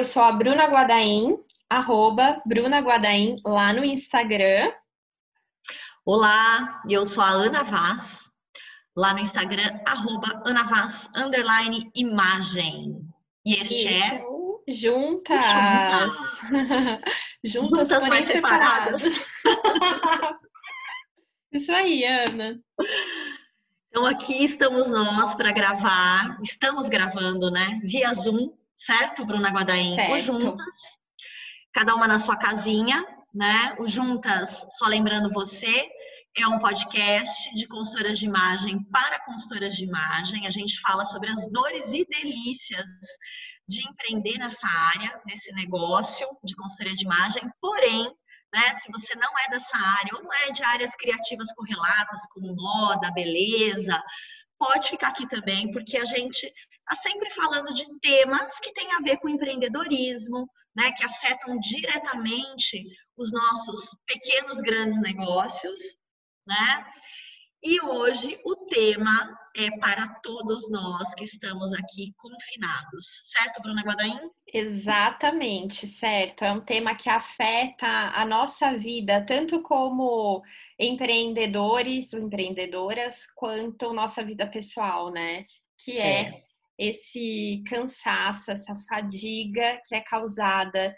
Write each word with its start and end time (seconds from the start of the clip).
eu 0.00 0.04
sou 0.04 0.22
a 0.22 0.32
Bruna 0.32 0.64
Guadaim, 0.64 1.36
arroba 1.68 2.40
Bruna 2.46 2.78
Guadaim, 2.78 3.36
lá 3.44 3.70
no 3.70 3.84
Instagram. 3.84 4.72
Olá, 6.06 6.80
eu 6.88 7.04
sou 7.04 7.22
a 7.22 7.28
Ana 7.28 7.62
Vaz, 7.62 8.30
lá 8.96 9.12
no 9.12 9.18
Instagram, 9.18 9.78
arroba 9.86 10.42
Ana 10.46 10.62
Vaz, 10.62 11.10
underline 11.14 11.90
imagem. 11.94 12.98
E 13.44 13.56
este 13.56 13.92
Isso. 13.92 14.04
é... 14.04 14.24
Juntas! 14.66 15.44
Juntas, 17.44 17.88
Juntas 17.90 17.98
porém 17.98 18.22
separadas. 18.22 19.02
separadas. 19.02 20.36
Isso 21.52 21.72
aí, 21.72 22.06
Ana. 22.06 22.58
Então 23.90 24.06
aqui 24.06 24.44
estamos 24.44 24.90
nós 24.90 25.34
para 25.34 25.52
gravar, 25.52 26.38
estamos 26.42 26.88
gravando, 26.88 27.50
né, 27.50 27.78
via 27.82 28.14
Zoom, 28.14 28.50
certo, 28.80 29.24
Bruna 29.24 29.50
Guadaim? 29.50 29.94
Certo. 29.94 30.12
O 30.12 30.20
Juntas, 30.20 30.74
cada 31.72 31.94
uma 31.94 32.08
na 32.08 32.18
sua 32.18 32.36
casinha, 32.36 33.04
né? 33.34 33.76
O 33.78 33.86
Juntas, 33.86 34.66
só 34.70 34.86
lembrando 34.86 35.30
você, 35.32 35.88
é 36.36 36.46
um 36.46 36.58
podcast 36.58 37.52
de 37.54 37.66
consultoras 37.66 38.18
de 38.18 38.26
imagem 38.26 38.82
para 38.84 39.24
consultoras 39.24 39.74
de 39.74 39.84
imagem. 39.84 40.46
A 40.46 40.50
gente 40.50 40.80
fala 40.80 41.04
sobre 41.04 41.30
as 41.30 41.50
dores 41.50 41.92
e 41.92 42.06
delícias 42.06 42.88
de 43.68 43.88
empreender 43.88 44.38
nessa 44.38 44.66
área, 44.94 45.20
nesse 45.26 45.52
negócio 45.52 46.26
de 46.42 46.54
consultoria 46.54 46.94
de 46.94 47.04
imagem. 47.04 47.42
Porém, 47.60 48.04
né, 48.52 48.74
se 48.74 48.90
você 48.90 49.14
não 49.14 49.38
é 49.38 49.50
dessa 49.50 49.76
área 49.76 50.16
ou 50.16 50.22
não 50.22 50.32
é 50.32 50.50
de 50.50 50.62
áreas 50.64 50.94
criativas 50.96 51.52
correlatas, 51.52 52.22
como 52.32 52.54
moda, 52.56 53.12
beleza, 53.12 54.02
pode 54.58 54.88
ficar 54.88 55.08
aqui 55.08 55.28
também, 55.28 55.70
porque 55.72 55.96
a 55.96 56.04
gente 56.04 56.52
está 56.90 56.94
sempre 56.96 57.30
falando 57.30 57.72
de 57.72 57.86
temas 58.00 58.58
que 58.58 58.72
têm 58.72 58.92
a 58.92 58.98
ver 58.98 59.18
com 59.18 59.28
empreendedorismo, 59.28 60.48
né, 60.74 60.90
que 60.92 61.04
afetam 61.04 61.58
diretamente 61.60 62.84
os 63.16 63.32
nossos 63.32 63.96
pequenos, 64.06 64.60
grandes 64.60 65.00
negócios, 65.00 65.78
né? 66.46 66.86
E 67.62 67.78
hoje 67.82 68.40
o 68.44 68.56
tema 68.66 69.38
é 69.54 69.70
para 69.78 70.08
todos 70.22 70.70
nós 70.70 71.14
que 71.14 71.24
estamos 71.24 71.72
aqui 71.74 72.14
confinados, 72.16 73.04
certo, 73.24 73.60
Bruna 73.60 73.82
Guadaim? 73.82 74.18
Exatamente, 74.46 75.86
certo. 75.86 76.42
É 76.42 76.52
um 76.52 76.62
tema 76.62 76.94
que 76.94 77.10
afeta 77.10 77.86
a 78.14 78.24
nossa 78.24 78.78
vida, 78.78 79.22
tanto 79.24 79.60
como 79.60 80.42
empreendedores 80.78 82.14
ou 82.14 82.20
empreendedoras, 82.20 83.26
quanto 83.34 83.92
nossa 83.92 84.24
vida 84.24 84.46
pessoal, 84.46 85.10
né? 85.12 85.44
Que 85.84 85.98
é, 85.98 86.20
é 86.22 86.49
esse 86.80 87.62
cansaço, 87.66 88.50
essa 88.50 88.74
fadiga 88.88 89.78
que 89.84 89.94
é 89.94 90.00
causada 90.00 90.96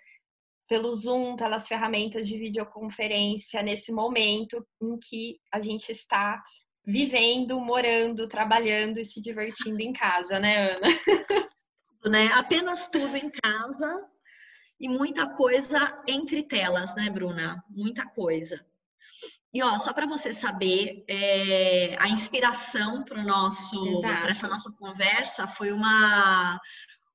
pelo 0.68 0.94
Zoom, 0.94 1.34
pelas 1.34 1.66
ferramentas 1.66 2.28
de 2.28 2.38
videoconferência, 2.38 3.62
nesse 3.62 3.90
momento 3.90 4.64
em 4.80 4.96
que 4.96 5.40
a 5.52 5.60
gente 5.60 5.90
está 5.90 6.40
vivendo, 6.86 7.60
morando, 7.60 8.28
trabalhando 8.28 8.98
e 8.98 9.04
se 9.04 9.20
divertindo 9.20 9.80
em 9.80 9.92
casa, 9.92 10.38
né, 10.38 10.70
Ana? 10.70 10.88
né? 12.08 12.26
Apenas 12.28 12.86
tudo 12.86 13.16
em 13.16 13.28
casa 13.28 14.08
e 14.78 14.88
muita 14.88 15.34
coisa 15.34 16.00
entre 16.06 16.44
telas, 16.44 16.94
né, 16.94 17.10
Bruna? 17.10 17.62
Muita 17.68 18.08
coisa. 18.08 18.64
E 19.54 19.62
ó, 19.62 19.78
só 19.78 19.92
para 19.92 20.06
você 20.06 20.32
saber, 20.32 21.04
é, 21.08 21.96
a 21.98 22.08
inspiração 22.08 23.04
para 23.04 23.22
nosso, 23.22 24.00
para 24.00 24.30
essa 24.30 24.48
nossa 24.48 24.72
conversa 24.78 25.46
foi 25.46 25.72
uma 25.72 26.58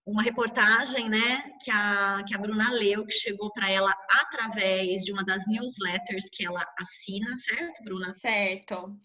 uma 0.08 0.24
reportagem, 0.24 1.10
né, 1.10 1.52
que 1.62 1.70
a, 1.70 2.24
que 2.26 2.34
a 2.34 2.38
Bruna 2.38 2.72
leu, 2.72 3.06
que 3.06 3.12
chegou 3.12 3.52
para 3.52 3.70
ela 3.70 3.94
através 4.10 5.04
de 5.04 5.12
uma 5.12 5.24
das 5.24 5.46
newsletters 5.46 6.30
que 6.32 6.46
ela 6.46 6.66
assina, 6.80 7.38
certo, 7.38 7.84
Bruna? 7.84 8.14
Certo. 8.14 8.98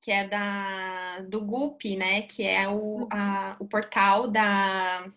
Que 0.00 0.10
é 0.10 0.26
da, 0.26 1.20
do 1.20 1.40
GUP, 1.42 1.96
né, 1.96 2.22
que 2.22 2.42
é 2.42 2.68
o, 2.68 3.06
a, 3.12 3.56
o 3.60 3.68
portal 3.68 4.28
da... 4.28 5.08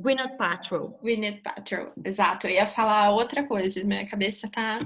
Gwyneth 0.00 0.36
Paltrow. 0.38 0.98
Gwyneth 1.02 1.42
Paltrow, 1.42 1.92
exato. 2.04 2.46
Eu 2.46 2.54
ia 2.54 2.66
falar 2.66 3.10
outra 3.10 3.46
coisa, 3.46 3.84
minha 3.84 4.06
cabeça 4.06 4.50
tá 4.50 4.80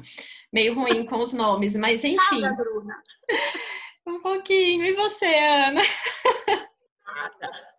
meio 0.53 0.75
ruim 0.75 1.07
com 1.07 1.21
os 1.21 1.33
nomes, 1.33 1.77
mas 1.77 2.03
enfim. 2.03 2.41
Nada, 2.41 2.57
Bruna. 2.57 3.03
um 4.07 4.21
pouquinho. 4.21 4.85
E 4.85 4.93
você, 4.93 5.27
Ana? 5.27 5.83
Nada. 7.07 7.75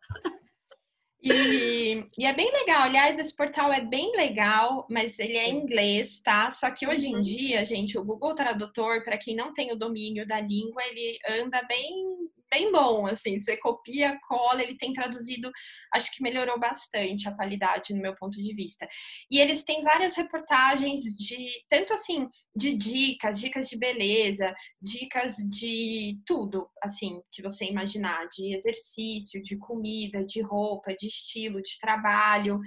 E, 1.25 2.05
e, 2.19 2.25
é 2.25 2.33
bem 2.33 2.51
legal. 2.51 2.83
Aliás, 2.83 3.17
esse 3.17 3.35
portal 3.35 3.73
é 3.73 3.81
bem 3.81 4.11
legal, 4.15 4.85
mas 4.87 5.17
ele 5.17 5.35
é 5.35 5.49
em 5.49 5.57
inglês, 5.57 6.19
tá? 6.19 6.51
Só 6.51 6.69
que 6.69 6.87
hoje 6.87 7.07
em 7.07 7.15
uhum. 7.15 7.21
dia, 7.21 7.65
gente, 7.65 7.97
o 7.97 8.03
Google 8.03 8.35
Tradutor, 8.35 9.03
para 9.03 9.17
quem 9.17 9.35
não 9.35 9.51
tem 9.51 9.71
o 9.71 9.75
domínio 9.75 10.27
da 10.27 10.39
língua, 10.39 10.83
ele 10.85 11.17
anda 11.41 11.63
bem 11.63 12.14
bem 12.51 12.71
bom, 12.71 13.05
assim, 13.05 13.39
você 13.39 13.57
copia, 13.57 14.17
cola, 14.27 14.61
ele 14.61 14.77
tem 14.77 14.93
traduzido, 14.93 15.51
acho 15.93 16.11
que 16.11 16.23
melhorou 16.23 16.59
bastante 16.59 17.27
a 17.27 17.35
qualidade 17.35 17.93
no 17.93 18.01
meu 18.01 18.15
ponto 18.15 18.41
de 18.41 18.53
vista. 18.55 18.87
E 19.29 19.39
eles 19.39 19.63
têm 19.63 19.83
várias 19.83 20.15
reportagens 20.15 21.03
de, 21.03 21.47
tanto 21.69 21.93
assim, 21.93 22.27
de 22.55 22.75
dicas, 22.75 23.39
dicas 23.39 23.67
de 23.67 23.77
beleza, 23.77 24.53
dicas 24.81 25.35
de 25.35 26.19
tudo, 26.25 26.67
assim, 26.81 27.21
que 27.31 27.41
você 27.41 27.65
imaginar, 27.65 28.27
de 28.29 28.53
exercício, 28.53 29.41
de 29.41 29.57
comida, 29.57 30.23
de 30.25 30.41
roupa, 30.41 30.93
de 30.93 31.07
estilo, 31.07 31.61
de 31.61 31.77
trabalho, 31.79 32.59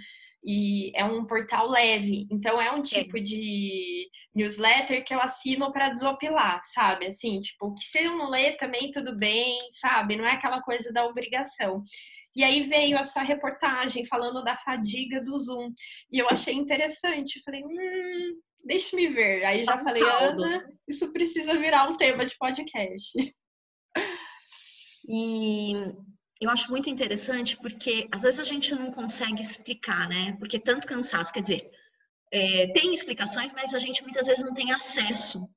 e 0.51 0.91
é 0.95 1.05
um 1.05 1.27
portal 1.27 1.69
leve. 1.69 2.27
Então 2.31 2.59
é 2.59 2.73
um 2.73 2.81
tipo 2.81 3.21
de 3.21 4.09
newsletter 4.35 5.05
que 5.05 5.15
eu 5.15 5.21
assino 5.21 5.71
para 5.71 5.91
desopilar, 5.91 6.59
sabe? 6.73 7.07
Assim, 7.07 7.39
tipo, 7.39 7.75
que 7.75 7.83
se 7.83 8.03
eu 8.03 8.17
não 8.17 8.31
ler 8.31 8.57
também 8.57 8.91
tudo 8.91 9.15
bem, 9.15 9.59
sabe? 9.73 10.17
Não 10.17 10.25
é 10.25 10.33
aquela 10.33 10.63
coisa 10.63 10.91
da 10.91 11.05
obrigação. 11.05 11.85
E 12.35 12.43
aí 12.43 12.63
veio 12.63 12.97
essa 12.97 13.21
reportagem 13.21 14.07
falando 14.07 14.43
da 14.43 14.57
fadiga 14.57 15.23
do 15.23 15.39
Zoom. 15.39 15.71
E 16.11 16.19
eu 16.19 16.27
achei 16.31 16.55
interessante. 16.55 17.43
Falei, 17.45 17.63
hum, 17.63 18.41
deixa 18.65 18.97
me 18.97 19.07
ver. 19.07 19.45
Aí 19.45 19.63
já 19.65 19.77
tá 19.77 19.85
falei, 19.85 20.03
Ana, 20.03 20.65
isso 20.89 21.13
precisa 21.13 21.59
virar 21.59 21.91
um 21.91 21.95
tema 21.95 22.25
de 22.25 22.35
podcast. 22.39 23.13
E 25.11 25.75
eu 26.41 26.51
acho 26.51 26.71
muito 26.71 26.89
interessante 26.89 27.57
porque 27.57 28.09
às 28.13 28.23
vezes 28.23 28.41
a 28.41 28.45
gente 28.45 28.75
não 28.75 28.91
consegue 28.91 29.43
explicar, 29.43 30.09
né? 30.09 30.37
Porque 30.39 30.59
tanto 30.59 30.87
cansaço, 30.87 31.33
quer 31.33 31.41
dizer, 31.41 31.71
é, 32.33 32.69
tem 32.73 32.93
explicações, 32.93 33.53
mas 33.53 33.75
a 33.75 33.79
gente 33.79 34.03
muitas 34.03 34.27
vezes 34.27 34.45
não 34.45 34.55
tem 34.55 34.73
acesso, 34.73 35.49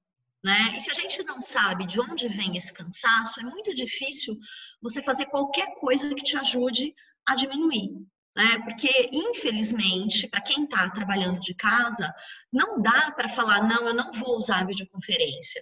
né? 0.43 0.73
E 0.75 0.79
se 0.79 0.89
a 0.89 0.93
gente 0.93 1.23
não 1.23 1.39
sabe 1.39 1.85
de 1.85 1.99
onde 1.99 2.27
vem 2.27 2.57
esse 2.57 2.73
cansaço, 2.73 3.39
é 3.39 3.43
muito 3.43 3.73
difícil 3.75 4.37
você 4.81 5.03
fazer 5.03 5.27
qualquer 5.27 5.73
coisa 5.75 6.13
que 6.15 6.23
te 6.23 6.35
ajude 6.35 6.95
a 7.27 7.35
diminuir. 7.35 7.91
Né? 8.35 8.59
Porque, 8.63 9.09
infelizmente, 9.11 10.25
para 10.27 10.41
quem 10.41 10.63
está 10.63 10.89
trabalhando 10.89 11.39
de 11.41 11.53
casa, 11.53 12.11
não 12.51 12.81
dá 12.81 13.11
para 13.11 13.27
falar, 13.27 13.67
não, 13.67 13.85
eu 13.85 13.93
não 13.93 14.13
vou 14.13 14.37
usar 14.37 14.65
videoconferência 14.65 15.61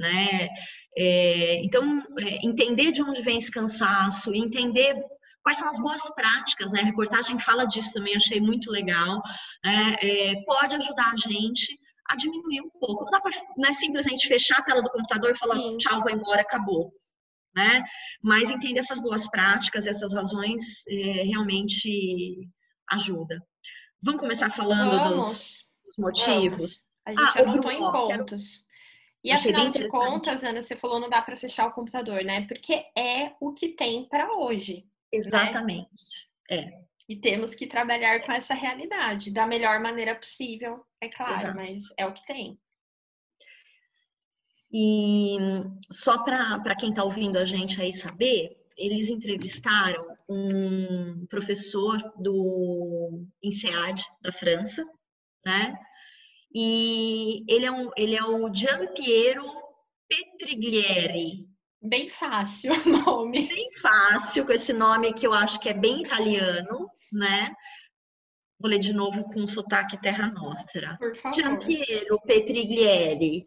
né? 0.00 0.48
É, 0.96 1.62
então, 1.62 2.02
é, 2.18 2.44
entender 2.44 2.90
de 2.90 3.02
onde 3.02 3.22
vem 3.22 3.36
esse 3.36 3.50
cansaço, 3.50 4.34
entender 4.34 4.96
quais 5.42 5.58
são 5.58 5.68
as 5.68 5.78
boas 5.78 6.02
práticas, 6.14 6.72
né? 6.72 6.80
A 6.80 6.84
reportagem 6.84 7.38
fala 7.38 7.66
disso 7.66 7.92
também, 7.92 8.16
achei 8.16 8.40
muito 8.40 8.70
legal. 8.70 9.22
Né? 9.64 9.96
É, 10.00 10.34
pode 10.44 10.74
ajudar 10.76 11.12
a 11.12 11.28
gente 11.28 11.78
a 12.08 12.16
diminuir 12.16 12.62
um 12.62 12.70
pouco. 12.70 13.04
Não 13.04 13.10
dá 13.10 13.20
para 13.20 13.30
é 13.68 13.72
simplesmente 13.74 14.26
fechar 14.26 14.58
a 14.58 14.62
tela 14.62 14.82
do 14.82 14.90
computador 14.90 15.30
e 15.30 15.38
falar 15.38 15.56
Sim. 15.56 15.76
tchau, 15.76 16.02
vou 16.02 16.10
embora, 16.10 16.40
acabou. 16.40 16.92
Né? 17.54 17.82
Mas 18.22 18.50
entender 18.50 18.80
essas 18.80 19.00
boas 19.00 19.28
práticas, 19.28 19.86
essas 19.86 20.14
razões, 20.14 20.62
é, 20.88 21.22
realmente 21.24 22.48
ajuda. 22.90 23.40
Vamos 24.02 24.20
começar 24.20 24.50
falando 24.50 25.14
dos, 25.16 25.66
dos, 25.84 25.96
motivos? 25.98 26.50
Vamos. 26.50 26.90
A 27.06 27.10
gente 27.10 27.38
ah, 27.38 27.42
anotou 27.42 27.70
em 27.70 27.78
pontos. 27.78 28.46
Quero... 28.46 28.69
E 29.22 29.30
afinal 29.32 29.68
de 29.70 29.86
contas, 29.88 30.42
Ana, 30.42 30.62
você 30.62 30.74
falou 30.74 30.98
não 30.98 31.08
dá 31.08 31.20
para 31.20 31.36
fechar 31.36 31.66
o 31.66 31.72
computador, 31.72 32.24
né? 32.24 32.46
Porque 32.46 32.86
é 32.96 33.34
o 33.40 33.52
que 33.52 33.68
tem 33.68 34.08
para 34.08 34.32
hoje. 34.32 34.76
Né? 35.12 35.18
Exatamente. 35.18 35.90
Né? 36.50 36.56
É. 36.58 36.90
E 37.08 37.16
temos 37.16 37.54
que 37.54 37.66
trabalhar 37.66 38.20
com 38.20 38.32
essa 38.32 38.54
realidade 38.54 39.32
da 39.32 39.46
melhor 39.46 39.80
maneira 39.80 40.14
possível, 40.14 40.84
é 41.00 41.08
claro, 41.08 41.48
Exato. 41.48 41.56
mas 41.56 41.82
é 41.96 42.06
o 42.06 42.14
que 42.14 42.24
tem. 42.24 42.58
E 44.72 45.36
só 45.90 46.22
para 46.22 46.76
quem 46.76 46.90
está 46.90 47.02
ouvindo 47.02 47.36
a 47.36 47.44
gente 47.44 47.82
aí 47.82 47.92
saber, 47.92 48.56
eles 48.76 49.10
entrevistaram 49.10 50.06
um 50.28 51.26
professor 51.26 51.98
do 52.16 53.26
INSEAD 53.42 54.04
da 54.22 54.30
França, 54.30 54.86
né? 55.44 55.76
E 56.52 57.44
ele 57.48 57.66
é, 57.66 57.70
um, 57.70 57.90
ele 57.96 58.16
é 58.16 58.24
o 58.24 58.52
Giampiero 58.52 59.44
Petriglieri. 60.08 61.48
Bem 61.82 62.08
fácil 62.08 62.72
o 62.72 62.88
nome. 62.88 63.48
Bem 63.48 63.70
fácil, 63.80 64.44
com 64.44 64.52
esse 64.52 64.72
nome 64.72 65.14
que 65.14 65.26
eu 65.26 65.32
acho 65.32 65.58
que 65.60 65.68
é 65.68 65.74
bem 65.74 66.02
italiano, 66.02 66.90
né? 67.12 67.54
Vou 68.58 68.68
ler 68.68 68.78
de 68.78 68.92
novo 68.92 69.24
com 69.32 69.46
sotaque 69.46 69.98
Terra 70.02 70.26
Nostra. 70.26 70.96
Por 70.98 71.16
favor. 71.16 71.34
Gianpiero 71.34 72.20
Petriglieri. 72.26 73.46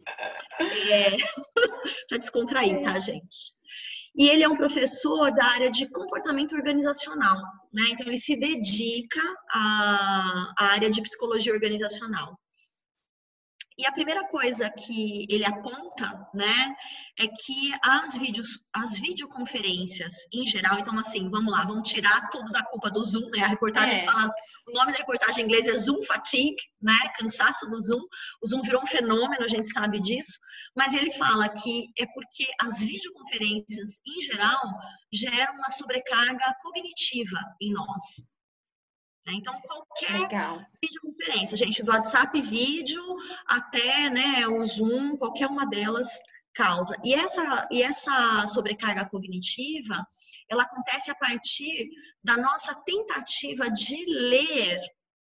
É... 0.58 1.10
para 2.08 2.18
descontrair, 2.18 2.82
tá, 2.82 2.98
gente? 2.98 3.54
E 4.16 4.28
ele 4.28 4.42
é 4.42 4.48
um 4.48 4.56
professor 4.56 5.32
da 5.32 5.44
área 5.44 5.70
de 5.70 5.88
comportamento 5.88 6.54
organizacional, 6.54 7.36
né? 7.72 7.84
Então 7.90 8.06
ele 8.06 8.18
se 8.18 8.36
dedica 8.36 9.20
à, 9.52 10.54
à 10.58 10.64
área 10.72 10.90
de 10.90 11.02
psicologia 11.02 11.52
organizacional. 11.52 12.36
E 13.76 13.84
a 13.86 13.92
primeira 13.92 14.28
coisa 14.28 14.70
que 14.70 15.26
ele 15.28 15.44
aponta, 15.44 16.28
né, 16.32 16.76
é 17.18 17.26
que 17.26 17.72
as 17.82 18.16
vídeos, 18.16 18.60
as 18.72 18.98
videoconferências 18.98 20.14
em 20.32 20.46
geral, 20.46 20.78
então 20.78 20.96
assim, 20.98 21.28
vamos 21.28 21.52
lá, 21.52 21.64
vamos 21.64 21.88
tirar 21.88 22.28
tudo 22.30 22.52
da 22.52 22.62
culpa 22.64 22.88
do 22.88 23.04
Zoom, 23.04 23.28
né? 23.30 23.42
A 23.42 23.48
reportagem 23.48 23.98
é. 23.98 24.02
fala, 24.04 24.30
o 24.68 24.72
nome 24.72 24.92
da 24.92 24.98
reportagem 24.98 25.42
em 25.42 25.46
inglês 25.46 25.66
é 25.66 25.74
Zoom 25.74 26.00
fatigue, 26.02 26.62
né? 26.80 26.94
Cansaço 27.18 27.66
do 27.66 27.80
Zoom. 27.80 28.02
O 28.42 28.46
Zoom 28.46 28.62
virou 28.62 28.80
um 28.82 28.86
fenômeno, 28.86 29.42
a 29.42 29.48
gente 29.48 29.72
sabe 29.72 30.00
disso, 30.00 30.38
mas 30.76 30.94
ele 30.94 31.10
fala 31.12 31.48
que 31.48 31.88
é 31.98 32.06
porque 32.06 32.46
as 32.60 32.78
videoconferências 32.78 34.00
em 34.06 34.20
geral 34.22 34.60
geram 35.12 35.54
uma 35.54 35.70
sobrecarga 35.70 36.54
cognitiva 36.62 37.38
em 37.60 37.72
nós. 37.72 38.28
Né? 39.26 39.34
Então, 39.34 39.58
qualquer 39.62 40.20
Legal. 40.20 40.60
videoconferência, 40.82 41.56
gente, 41.56 41.82
do 41.82 41.90
WhatsApp 41.90 42.40
vídeo 42.42 43.02
até 43.46 44.10
né, 44.10 44.46
o 44.46 44.62
Zoom, 44.64 45.16
qualquer 45.16 45.46
uma 45.46 45.66
delas 45.66 46.08
causa. 46.54 46.96
E 47.02 47.14
essa, 47.14 47.68
e 47.70 47.82
essa 47.82 48.46
sobrecarga 48.46 49.08
cognitiva, 49.08 50.06
ela 50.48 50.62
acontece 50.62 51.10
a 51.10 51.14
partir 51.14 51.90
da 52.22 52.36
nossa 52.36 52.74
tentativa 52.74 53.70
de 53.70 54.04
ler 54.06 54.80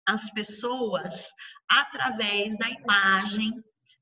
as 0.07 0.31
pessoas 0.31 1.29
através 1.69 2.59
da 2.59 2.69
imagem 2.69 3.53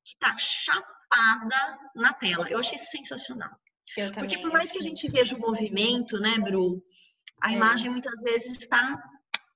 que 0.02 0.14
está 0.14 0.36
chapada 0.38 1.78
na 1.94 2.12
tela. 2.12 2.48
Eu 2.48 2.58
achei 2.58 2.78
sensacional. 2.78 3.50
Eu 3.96 4.12
Porque 4.12 4.38
por 4.38 4.52
mais 4.52 4.72
que 4.72 4.78
a 4.78 4.82
gente 4.82 5.08
veja 5.10 5.36
o 5.36 5.40
movimento, 5.40 6.18
né, 6.18 6.38
Bru, 6.38 6.82
a 7.42 7.52
é. 7.52 7.56
imagem 7.56 7.90
muitas 7.90 8.22
vezes 8.22 8.58
está 8.60 9.02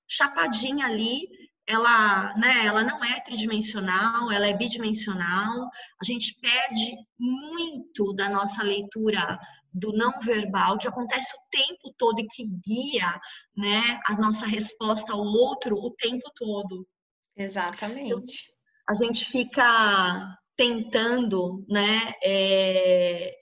chapadinha 0.09 0.87
ali, 0.87 1.29
ela, 1.67 2.35
né, 2.37 2.67
ela 2.67 2.83
não 2.83 3.03
é 3.05 3.21
tridimensional, 3.21 4.31
ela 4.31 4.47
é 4.47 4.53
bidimensional. 4.53 5.71
A 6.01 6.05
gente 6.05 6.37
perde 6.41 6.97
muito 7.19 8.12
da 8.15 8.29
nossa 8.29 8.62
leitura 8.62 9.39
do 9.73 9.93
não 9.93 10.21
verbal, 10.21 10.79
que 10.79 10.87
acontece 10.87 11.35
o 11.35 11.41
tempo 11.51 11.93
todo 11.99 12.21
e 12.21 12.27
que 12.29 12.45
guia, 12.47 13.21
né, 13.56 13.99
a 14.06 14.15
nossa 14.15 14.47
resposta 14.47 15.12
ao 15.12 15.21
outro 15.21 15.77
o 15.77 15.91
tempo 15.91 16.31
todo. 16.37 16.87
Exatamente. 17.37 18.53
A 18.89 18.95
gente 18.95 19.25
fica 19.25 20.39
tentando, 20.55 21.65
né, 21.69 22.12
é, 22.23 23.35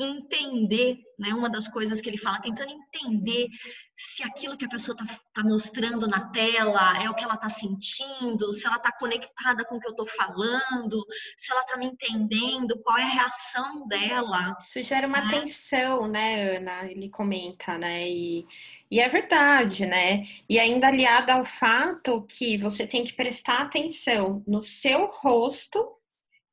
entender, 0.00 0.98
né? 1.18 1.34
Uma 1.34 1.50
das 1.50 1.68
coisas 1.68 2.00
que 2.00 2.08
ele 2.08 2.18
fala, 2.18 2.40
tentando 2.40 2.72
entender 2.72 3.48
se 3.96 4.22
aquilo 4.22 4.56
que 4.56 4.64
a 4.64 4.68
pessoa 4.68 4.96
está 4.98 5.20
tá 5.34 5.42
mostrando 5.42 6.08
na 6.08 6.30
tela 6.30 7.02
é 7.02 7.10
o 7.10 7.14
que 7.14 7.22
ela 7.22 7.34
está 7.34 7.50
sentindo, 7.50 8.50
se 8.52 8.66
ela 8.66 8.76
está 8.76 8.90
conectada 8.92 9.64
com 9.64 9.76
o 9.76 9.80
que 9.80 9.86
eu 9.86 9.90
estou 9.90 10.06
falando, 10.06 11.04
se 11.36 11.52
ela 11.52 11.60
está 11.60 11.76
me 11.76 11.86
entendendo, 11.86 12.80
qual 12.82 12.96
é 12.96 13.02
a 13.02 13.06
reação 13.06 13.86
dela. 13.86 14.56
Isso 14.58 14.82
gera 14.82 15.06
uma 15.06 15.20
né? 15.20 15.28
tensão, 15.30 16.08
né, 16.08 16.56
Ana? 16.56 16.90
Ele 16.90 17.10
comenta, 17.10 17.76
né? 17.76 18.08
E, 18.08 18.46
e 18.90 19.00
é 19.00 19.08
verdade, 19.08 19.84
né? 19.84 20.22
E 20.48 20.58
ainda 20.58 20.88
aliada 20.88 21.34
ao 21.34 21.44
fato 21.44 22.22
que 22.22 22.56
você 22.56 22.86
tem 22.86 23.04
que 23.04 23.12
prestar 23.12 23.58
atenção 23.58 24.42
no 24.46 24.62
seu 24.62 25.06
rosto 25.06 25.99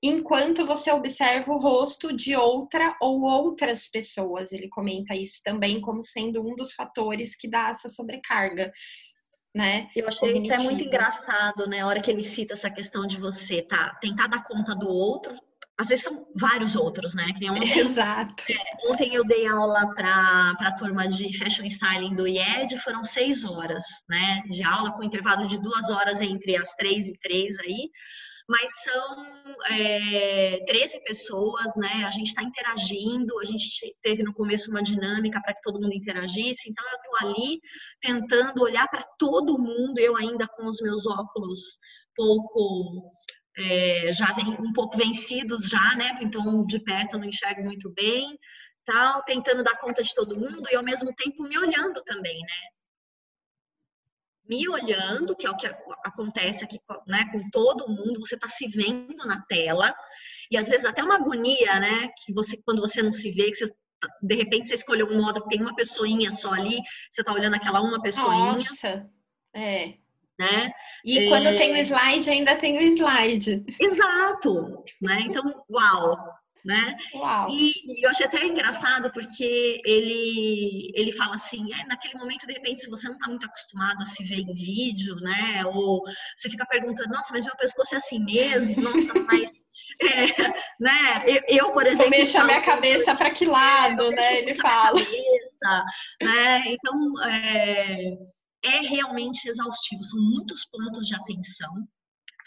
enquanto 0.01 0.65
você 0.65 0.91
observa 0.91 1.51
o 1.51 1.59
rosto 1.59 2.15
de 2.15 2.35
outra 2.35 2.95
ou 3.01 3.21
outras 3.21 3.87
pessoas. 3.87 4.51
Ele 4.51 4.69
comenta 4.69 5.15
isso 5.15 5.41
também 5.43 5.81
como 5.81 6.03
sendo 6.03 6.41
um 6.41 6.55
dos 6.55 6.73
fatores 6.73 7.35
que 7.35 7.49
dá 7.49 7.69
essa 7.69 7.89
sobrecarga. 7.89 8.71
Né, 9.55 9.89
Eu 9.95 10.07
achei 10.07 10.33
cognitiva. 10.33 10.55
até 10.55 10.63
muito 10.63 10.83
engraçado, 10.83 11.65
né, 11.67 11.79
a 11.79 11.87
hora 11.87 11.99
que 11.99 12.11
ele 12.11 12.21
cita 12.21 12.53
essa 12.53 12.69
questão 12.69 13.07
de 13.07 13.17
você 13.17 13.63
tá, 13.63 13.97
tentar 13.99 14.27
dar 14.27 14.43
conta 14.43 14.75
do 14.75 14.87
outro, 14.87 15.33
às 15.79 15.87
vezes 15.87 16.03
são 16.03 16.27
vários 16.35 16.75
outros, 16.75 17.15
né? 17.15 17.25
Ontem, 17.27 17.39
Exato. 17.79 18.43
É, 18.51 18.91
ontem 18.91 19.13
eu 19.15 19.23
dei 19.23 19.47
aula 19.47 19.93
para 19.95 20.55
a 20.59 20.71
turma 20.73 21.07
de 21.07 21.35
Fashion 21.35 21.65
Styling 21.65 22.15
do 22.15 22.27
IED, 22.27 22.77
foram 22.79 23.03
seis 23.03 23.45
horas, 23.45 23.83
né? 24.07 24.43
De 24.49 24.63
aula, 24.63 24.91
com 24.91 25.03
intervalo 25.03 25.47
de 25.47 25.59
duas 25.59 25.89
horas 25.89 26.21
entre 26.21 26.55
as 26.55 26.75
três 26.75 27.07
e 27.07 27.13
três 27.19 27.57
aí 27.59 27.89
mas 28.47 28.71
são 28.83 29.25
é, 29.69 30.63
13 30.65 31.03
pessoas, 31.03 31.75
né? 31.75 32.05
A 32.05 32.11
gente 32.11 32.27
está 32.27 32.41
interagindo, 32.41 33.37
a 33.39 33.43
gente 33.43 33.95
teve 34.01 34.23
no 34.23 34.33
começo 34.33 34.71
uma 34.71 34.81
dinâmica 34.81 35.41
para 35.41 35.53
que 35.53 35.61
todo 35.61 35.81
mundo 35.81 35.93
interagisse, 35.93 36.69
então 36.69 36.85
eu 36.89 36.95
estou 36.95 37.29
ali 37.29 37.59
tentando 37.99 38.63
olhar 38.63 38.87
para 38.87 39.03
todo 39.19 39.59
mundo, 39.59 39.99
eu 39.99 40.15
ainda 40.15 40.47
com 40.47 40.65
os 40.65 40.79
meus 40.81 41.05
óculos 41.05 41.77
pouco. 42.15 43.11
É, 43.59 44.13
já 44.13 44.33
vem 44.33 44.49
um 44.49 44.71
pouco 44.71 44.97
vencidos 44.97 45.67
já, 45.67 45.95
né? 45.95 46.19
Então 46.21 46.65
de 46.65 46.79
perto 46.79 47.13
eu 47.15 47.19
não 47.19 47.27
enxergo 47.27 47.63
muito 47.63 47.91
bem, 47.93 48.37
tal, 48.85 49.23
tentando 49.23 49.63
dar 49.63 49.77
conta 49.79 50.03
de 50.03 50.13
todo 50.13 50.39
mundo 50.39 50.63
e 50.71 50.75
ao 50.75 50.83
mesmo 50.83 51.13
tempo 51.15 51.43
me 51.43 51.57
olhando 51.57 52.01
também, 52.03 52.39
né? 52.39 52.76
Me 54.49 54.67
olhando, 54.67 55.35
que 55.35 55.45
é 55.45 55.49
o 55.49 55.57
que 55.57 55.67
acontece 56.03 56.63
aqui 56.63 56.79
né, 57.05 57.29
com 57.31 57.49
todo 57.49 57.87
mundo, 57.87 58.19
você 58.19 58.35
está 58.35 58.47
se 58.47 58.67
vendo 58.67 59.25
na 59.25 59.41
tela, 59.47 59.93
e 60.49 60.57
às 60.57 60.67
vezes 60.67 60.85
até 60.85 61.03
uma 61.03 61.15
agonia, 61.15 61.79
né? 61.79 62.09
Que 62.23 62.33
você, 62.33 62.57
quando 62.65 62.81
você 62.81 63.01
não 63.01 63.11
se 63.11 63.31
vê, 63.31 63.51
que 63.51 63.55
você, 63.55 63.73
de 64.21 64.35
repente 64.35 64.67
você 64.67 64.75
escolheu 64.75 65.07
um 65.07 65.21
modo 65.21 65.41
que 65.43 65.49
tem 65.49 65.61
uma 65.61 65.75
pessoinha 65.75 66.31
só 66.31 66.53
ali, 66.53 66.79
você 67.09 67.21
está 67.21 67.33
olhando 67.33 67.55
aquela 67.55 67.81
uma 67.81 68.01
pessoinha. 68.01 68.53
Nossa, 68.53 69.09
é. 69.53 69.93
Né? 70.39 70.71
E 71.03 71.19
é... 71.19 71.29
quando 71.29 71.57
tem 71.57 71.73
o 71.73 71.77
slide, 71.77 72.29
ainda 72.29 72.55
tem 72.55 72.77
o 72.77 72.81
slide. 72.81 73.65
Exato, 73.79 74.83
né? 75.01 75.21
Então, 75.25 75.65
uau, 75.69 76.15
né? 76.67 76.97
E, 77.49 77.71
e, 77.71 78.05
eu 78.05 78.09
achei 78.09 78.25
até 78.25 78.45
engraçado 78.45 79.09
porque 79.13 79.81
ele, 79.85 80.91
ele 80.93 81.13
fala 81.13 81.35
assim, 81.35 81.65
é, 81.73 81.87
naquele 81.87 82.15
momento, 82.15 82.45
de 82.45 82.51
repente, 82.51 82.81
se 82.81 82.89
você 82.89 83.07
não 83.07 83.15
está 83.15 83.29
muito 83.29 83.45
acostumado 83.45 84.01
a 84.01 84.05
se 84.05 84.21
ver 84.25 84.39
em 84.39 84.53
vídeo, 84.53 85.15
né? 85.15 85.65
Ou 85.65 86.03
você 86.35 86.49
fica 86.49 86.65
perguntando, 86.65 87.09
nossa, 87.09 87.31
mas 87.31 87.45
meu 87.45 87.55
pescoço 87.55 87.95
é 87.95 87.99
assim 87.99 88.19
mesmo, 88.19 88.81
nossa, 88.81 89.13
mas... 89.31 89.65
É, 90.01 90.49
né? 90.79 91.23
Eu, 91.25 91.41
eu, 91.47 91.71
por 91.71 91.87
exemplo... 91.87 92.09
Mexa 92.09 92.41
a 92.41 92.43
minha 92.43 92.61
cabeça 92.61 93.15
para 93.15 93.31
que 93.31 93.45
lado, 93.45 94.11
é, 94.11 94.15
né? 94.15 94.37
Ele 94.39 94.53
fala. 94.53 94.99
Cabeça, 94.99 95.85
né? 96.21 96.63
Então, 96.67 97.23
é, 97.25 98.11
é 98.65 98.79
realmente 98.81 99.47
exaustivo, 99.47 100.03
são 100.03 100.19
muitos 100.19 100.65
pontos 100.65 101.07
de 101.07 101.15
atenção, 101.15 101.87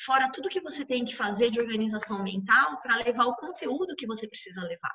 fora 0.05 0.31
tudo 0.33 0.49
que 0.49 0.61
você 0.61 0.85
tem 0.85 1.05
que 1.05 1.15
fazer 1.15 1.51
de 1.51 1.61
organização 1.61 2.23
mental 2.23 2.81
para 2.81 2.97
levar 2.97 3.27
o 3.27 3.37
conteúdo 3.37 3.97
que 3.97 4.07
você 4.07 4.27
precisa 4.27 4.63
levar 4.63 4.95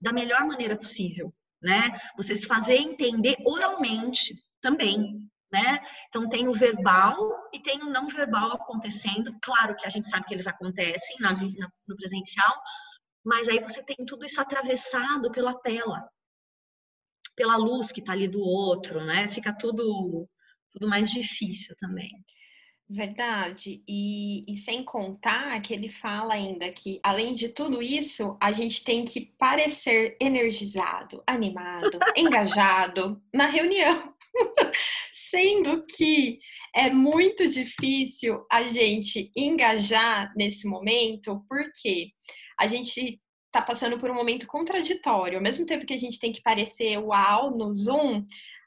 da 0.00 0.12
melhor 0.12 0.46
maneira 0.46 0.76
possível, 0.76 1.34
né? 1.60 1.90
Você 2.16 2.36
se 2.36 2.46
fazer 2.46 2.76
entender 2.76 3.36
oralmente 3.44 4.34
também, 4.60 5.28
né? 5.50 5.80
Então 6.08 6.28
tem 6.28 6.48
o 6.48 6.54
verbal 6.54 7.16
e 7.52 7.60
tem 7.60 7.82
o 7.82 7.90
não 7.90 8.08
verbal 8.08 8.52
acontecendo. 8.52 9.36
Claro 9.42 9.74
que 9.74 9.86
a 9.86 9.90
gente 9.90 10.08
sabe 10.08 10.26
que 10.26 10.34
eles 10.34 10.46
acontecem 10.46 11.16
na, 11.18 11.32
no 11.86 11.96
presencial, 11.96 12.54
mas 13.24 13.48
aí 13.48 13.60
você 13.60 13.82
tem 13.82 13.96
tudo 14.06 14.24
isso 14.24 14.40
atravessado 14.40 15.30
pela 15.30 15.54
tela, 15.54 16.08
pela 17.34 17.56
luz 17.56 17.90
que 17.92 18.00
está 18.00 18.12
ali 18.12 18.28
do 18.28 18.40
outro, 18.40 19.04
né? 19.04 19.28
Fica 19.30 19.52
tudo 19.56 20.28
tudo 20.72 20.88
mais 20.88 21.10
difícil 21.10 21.74
também. 21.78 22.10
Verdade. 22.94 23.82
E, 23.88 24.44
e, 24.46 24.54
sem 24.54 24.84
contar 24.84 25.58
que 25.62 25.72
ele 25.72 25.88
fala 25.88 26.34
ainda 26.34 26.70
que, 26.70 27.00
além 27.02 27.34
de 27.34 27.48
tudo 27.48 27.82
isso, 27.82 28.36
a 28.38 28.52
gente 28.52 28.84
tem 28.84 29.02
que 29.02 29.32
parecer 29.38 30.14
energizado, 30.20 31.22
animado, 31.26 31.90
engajado 32.14 33.20
na 33.32 33.46
reunião. 33.46 34.12
Sendo 35.10 35.86
que 35.86 36.38
é 36.74 36.90
muito 36.90 37.48
difícil 37.48 38.44
a 38.50 38.62
gente 38.64 39.32
engajar 39.34 40.30
nesse 40.36 40.68
momento, 40.68 41.42
porque 41.48 42.10
a 42.60 42.66
gente 42.66 43.18
está 43.46 43.62
passando 43.62 43.98
por 43.98 44.10
um 44.10 44.14
momento 44.14 44.46
contraditório. 44.46 45.38
Ao 45.38 45.42
mesmo 45.42 45.64
tempo 45.64 45.86
que 45.86 45.94
a 45.94 45.98
gente 45.98 46.18
tem 46.18 46.30
que 46.30 46.42
parecer 46.42 46.98
uau 46.98 47.56
no 47.56 47.72
Zoom, 47.72 48.22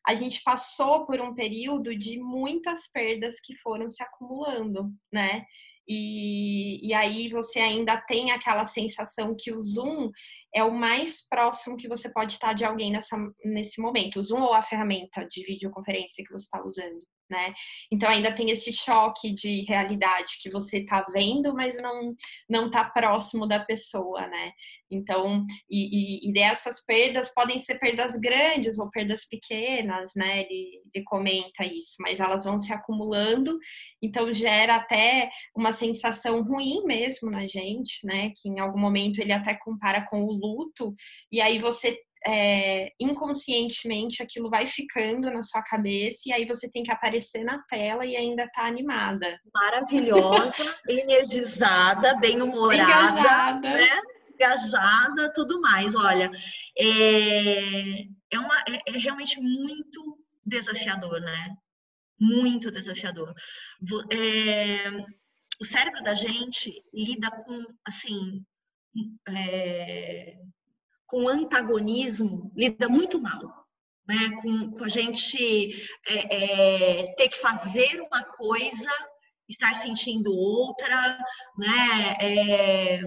a 0.07 0.15
gente 0.15 0.41
passou 0.43 1.05
por 1.05 1.19
um 1.19 1.33
período 1.33 1.95
de 1.97 2.19
muitas 2.19 2.87
perdas 2.87 3.39
que 3.39 3.55
foram 3.57 3.89
se 3.89 4.03
acumulando, 4.03 4.91
né? 5.11 5.45
E, 5.87 6.87
e 6.87 6.93
aí 6.93 7.29
você 7.29 7.59
ainda 7.59 7.97
tem 7.97 8.31
aquela 8.31 8.65
sensação 8.65 9.35
que 9.37 9.53
o 9.53 9.63
Zoom 9.63 10.09
é 10.53 10.63
o 10.63 10.73
mais 10.73 11.27
próximo 11.27 11.77
que 11.77 11.87
você 11.87 12.09
pode 12.11 12.33
estar 12.33 12.53
de 12.53 12.65
alguém 12.65 12.91
nessa, 12.91 13.17
nesse 13.43 13.79
momento. 13.79 14.19
O 14.19 14.23
Zoom 14.23 14.41
ou 14.41 14.53
a 14.53 14.63
ferramenta 14.63 15.25
de 15.27 15.43
videoconferência 15.43 16.23
que 16.23 16.31
você 16.31 16.45
está 16.45 16.63
usando. 16.65 17.03
né? 17.29 17.53
Então 17.91 18.09
ainda 18.09 18.31
tem 18.31 18.49
esse 18.49 18.71
choque 18.71 19.31
de 19.33 19.61
realidade 19.61 20.37
que 20.41 20.49
você 20.49 20.79
está 20.79 21.05
vendo, 21.11 21.53
mas 21.53 21.77
não 21.81 22.13
não 22.49 22.65
está 22.67 22.83
próximo 22.83 23.47
da 23.47 23.59
pessoa, 23.59 24.27
né? 24.27 24.51
Então, 24.89 25.45
e, 25.69 26.25
e, 26.25 26.29
e, 26.29 26.33
dessas 26.33 26.83
perdas 26.83 27.33
podem 27.33 27.57
ser 27.57 27.79
perdas 27.79 28.15
grandes 28.15 28.77
ou 28.77 28.89
perdas 28.89 29.25
pequenas, 29.25 30.11
né? 30.15 30.41
Ele, 30.41 30.81
ele 30.93 31.03
comenta 31.03 31.65
isso, 31.65 31.95
mas 31.99 32.19
elas 32.19 32.45
vão 32.45 32.59
se 32.59 32.71
acumulando, 32.71 33.57
então 34.01 34.31
gera 34.33 34.75
até 34.75 35.29
uma 35.55 35.73
sensação 35.73 36.43
ruim 36.43 36.83
mesmo 36.85 37.31
na 37.31 37.47
gente, 37.47 38.05
né? 38.05 38.31
Que 38.35 38.49
em 38.49 38.59
algum 38.59 38.79
momento 38.79 39.19
ele 39.19 39.33
até 39.33 39.55
compara 39.55 40.05
com 40.07 40.23
o 40.23 40.31
luto, 40.31 40.93
e 41.31 41.41
aí 41.41 41.57
você 41.57 41.97
é, 42.27 42.91
inconscientemente 42.99 44.23
aquilo 44.23 44.49
vai 44.49 44.65
ficando 44.65 45.29
na 45.29 45.43
sua 45.43 45.61
cabeça 45.61 46.23
e 46.25 46.33
aí 46.33 46.45
você 46.45 46.69
tem 46.69 46.81
que 46.81 46.91
aparecer 46.91 47.43
na 47.43 47.61
tela 47.69 48.05
e 48.05 48.15
ainda 48.15 48.49
tá 48.51 48.63
animada. 48.63 49.39
Maravilhosa, 49.53 50.53
energizada, 50.89 52.15
bem-humorada, 52.15 52.81
engajada. 52.81 53.69
Né? 53.69 54.01
Engajada, 54.35 55.33
tudo 55.33 55.59
mais. 55.59 55.95
Olha, 55.95 56.29
é, 56.77 58.03
é, 58.31 58.39
uma, 58.39 58.55
é, 58.67 58.81
é 58.87 58.97
realmente 58.97 59.39
muito 59.39 60.19
desafiador, 60.45 61.19
né? 61.21 61.55
Muito 62.19 62.71
desafiador. 62.71 63.33
É, 64.11 64.89
o 65.59 65.65
cérebro 65.65 66.03
da 66.03 66.13
gente 66.13 66.83
lida 66.93 67.31
com, 67.31 67.65
assim, 67.85 68.45
é, 69.27 70.37
com 71.07 71.27
antagonismo 71.27 72.51
lida 72.55 72.87
muito 72.87 73.19
mal. 73.19 73.65
Né, 74.07 74.29
com, 74.39 74.69
com 74.69 74.83
a 74.83 74.87
gente 74.87 75.73
é, 76.07 76.99
é, 76.99 77.15
ter 77.15 77.27
que 77.27 77.39
fazer 77.39 77.99
uma 78.01 78.23
coisa, 78.23 78.91
estar 79.49 79.73
sentindo 79.73 80.31
outra, 80.31 81.17
né? 81.57 82.15
É, 82.21 83.01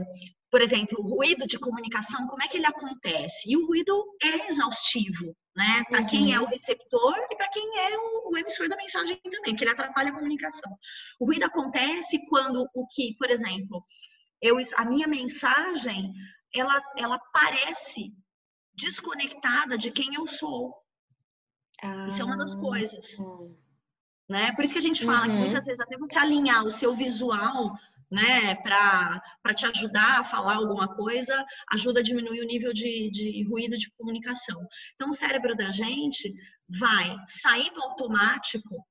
por 0.50 0.62
exemplo, 0.62 0.98
o 1.00 1.16
ruído 1.16 1.46
de 1.46 1.58
comunicação, 1.58 2.26
como 2.26 2.42
é 2.42 2.48
que 2.48 2.56
ele 2.56 2.66
acontece? 2.66 3.50
E 3.50 3.56
o 3.56 3.66
ruído 3.66 3.92
é 4.22 4.48
exaustivo, 4.48 5.36
né? 5.54 5.84
Para 5.88 6.04
quem 6.04 6.32
é 6.32 6.38
o 6.40 6.44
uhum. 6.44 6.48
receptor 6.48 7.14
e 7.30 7.36
para 7.36 7.48
quem 7.50 7.78
é 7.78 7.98
o, 7.98 8.30
o, 8.30 8.36
emissor 8.36 8.68
da 8.68 8.76
mensagem 8.76 9.20
também, 9.22 9.54
que 9.54 9.62
ele 9.62 9.72
atrapalha 9.72 10.10
a 10.10 10.14
comunicação. 10.14 10.72
O 11.20 11.26
ruído 11.26 11.44
acontece 11.44 12.18
quando 12.28 12.66
o 12.74 12.86
que, 12.86 13.14
por 13.18 13.30
exemplo, 13.30 13.84
eu, 14.40 14.56
a 14.76 14.84
minha 14.86 15.06
mensagem 15.06 16.14
ela, 16.54 16.80
ela 16.96 17.18
parece 17.32 18.14
desconectada 18.74 19.76
de 19.76 19.90
quem 19.90 20.14
eu 20.14 20.26
sou. 20.26 20.74
Ah, 21.82 22.06
Isso 22.08 22.22
é 22.22 22.24
uma 22.24 22.38
das 22.38 22.54
coisas. 22.54 23.18
Hum. 23.18 23.54
Né? 24.28 24.52
Por 24.52 24.64
isso 24.64 24.72
que 24.72 24.78
a 24.78 24.82
gente 24.82 25.04
fala 25.04 25.26
uhum. 25.26 25.32
que 25.32 25.38
muitas 25.38 25.64
vezes 25.64 25.80
até 25.80 25.96
você 25.98 26.18
alinhar 26.18 26.64
o 26.64 26.70
seu 26.70 26.94
visual 26.94 27.74
né, 28.10 28.54
para 28.56 29.54
te 29.54 29.66
ajudar 29.66 30.20
a 30.20 30.24
falar 30.24 30.56
alguma 30.56 30.94
coisa, 30.94 31.44
ajuda 31.72 32.00
a 32.00 32.02
diminuir 32.02 32.40
o 32.40 32.46
nível 32.46 32.72
de, 32.72 33.10
de 33.10 33.44
ruído 33.48 33.76
de 33.76 33.90
comunicação. 33.96 34.66
Então, 34.94 35.10
o 35.10 35.14
cérebro 35.14 35.54
da 35.54 35.70
gente 35.70 36.32
vai 36.68 37.16
sair 37.26 37.70
do 37.72 37.82
automático 37.82 38.84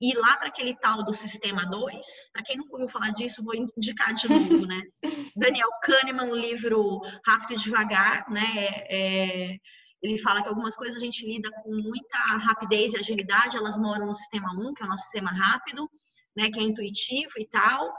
ir 0.00 0.14
lá 0.16 0.36
para 0.36 0.48
aquele 0.48 0.74
tal 0.76 1.04
do 1.04 1.14
sistema 1.14 1.64
2, 1.64 2.06
para 2.32 2.42
quem 2.42 2.56
não 2.56 2.66
ouviu 2.70 2.88
falar 2.88 3.10
disso, 3.10 3.44
vou 3.44 3.54
indicar 3.54 4.12
de 4.12 4.28
novo, 4.28 4.66
né? 4.66 4.82
Daniel 5.36 5.70
Kahneman, 5.82 6.30
o 6.30 6.34
livro 6.34 7.00
Rápido 7.26 7.54
e 7.54 7.62
Devagar, 7.62 8.28
né? 8.30 8.86
É, 8.90 9.56
ele 10.02 10.18
fala 10.18 10.42
que 10.42 10.48
algumas 10.48 10.76
coisas 10.76 10.96
a 10.96 11.04
gente 11.04 11.24
lida 11.26 11.50
com 11.62 11.74
muita 11.74 12.18
rapidez 12.18 12.92
e 12.92 12.98
agilidade, 12.98 13.56
elas 13.56 13.78
moram 13.78 14.06
no 14.06 14.14
sistema 14.14 14.52
1, 14.52 14.68
um, 14.68 14.74
que 14.74 14.82
é 14.82 14.86
o 14.86 14.88
nosso 14.88 15.04
sistema 15.04 15.30
rápido, 15.30 15.88
né? 16.36 16.50
Que 16.50 16.60
é 16.60 16.62
intuitivo 16.62 17.32
e 17.38 17.46
tal. 17.46 17.92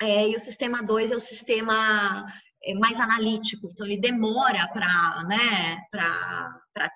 É, 0.00 0.28
e 0.28 0.34
o 0.34 0.40
sistema 0.40 0.82
2 0.82 1.12
é 1.12 1.16
o 1.16 1.20
sistema 1.20 2.26
é 2.62 2.74
mais 2.74 3.00
analítico, 3.00 3.70
então 3.70 3.86
ele 3.86 3.98
demora 3.98 4.68
para 4.68 5.24
né, 5.24 5.78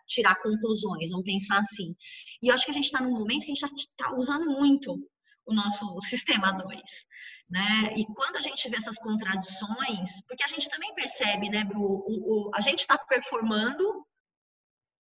tirar 0.07 0.35
conclusões, 0.37 1.11
vamos 1.11 1.25
pensar 1.25 1.59
assim. 1.59 1.97
E 2.43 2.49
eu 2.49 2.55
acho 2.55 2.67
que 2.67 2.71
a 2.71 2.75
gente 2.75 2.85
está 2.85 3.01
num 3.01 3.13
momento 3.13 3.47
que 3.47 3.53
a 3.53 3.55
gente 3.55 3.79
está 3.79 4.15
usando 4.15 4.45
muito 4.51 4.95
o 5.47 5.55
nosso 5.55 6.01
sistema 6.03 6.53
2. 6.53 6.81
Né? 7.49 7.95
E 7.97 8.05
quando 8.07 8.37
a 8.37 8.41
gente 8.41 8.69
vê 8.69 8.77
essas 8.77 8.99
contradições, 8.99 10.23
porque 10.27 10.45
a 10.45 10.49
gente 10.49 10.69
também 10.69 10.95
percebe, 10.95 11.49
né, 11.49 11.67
o, 11.75 12.49
o, 12.49 12.51
a 12.55 12.61
gente 12.61 12.81
está 12.81 12.99
performando 12.99 14.07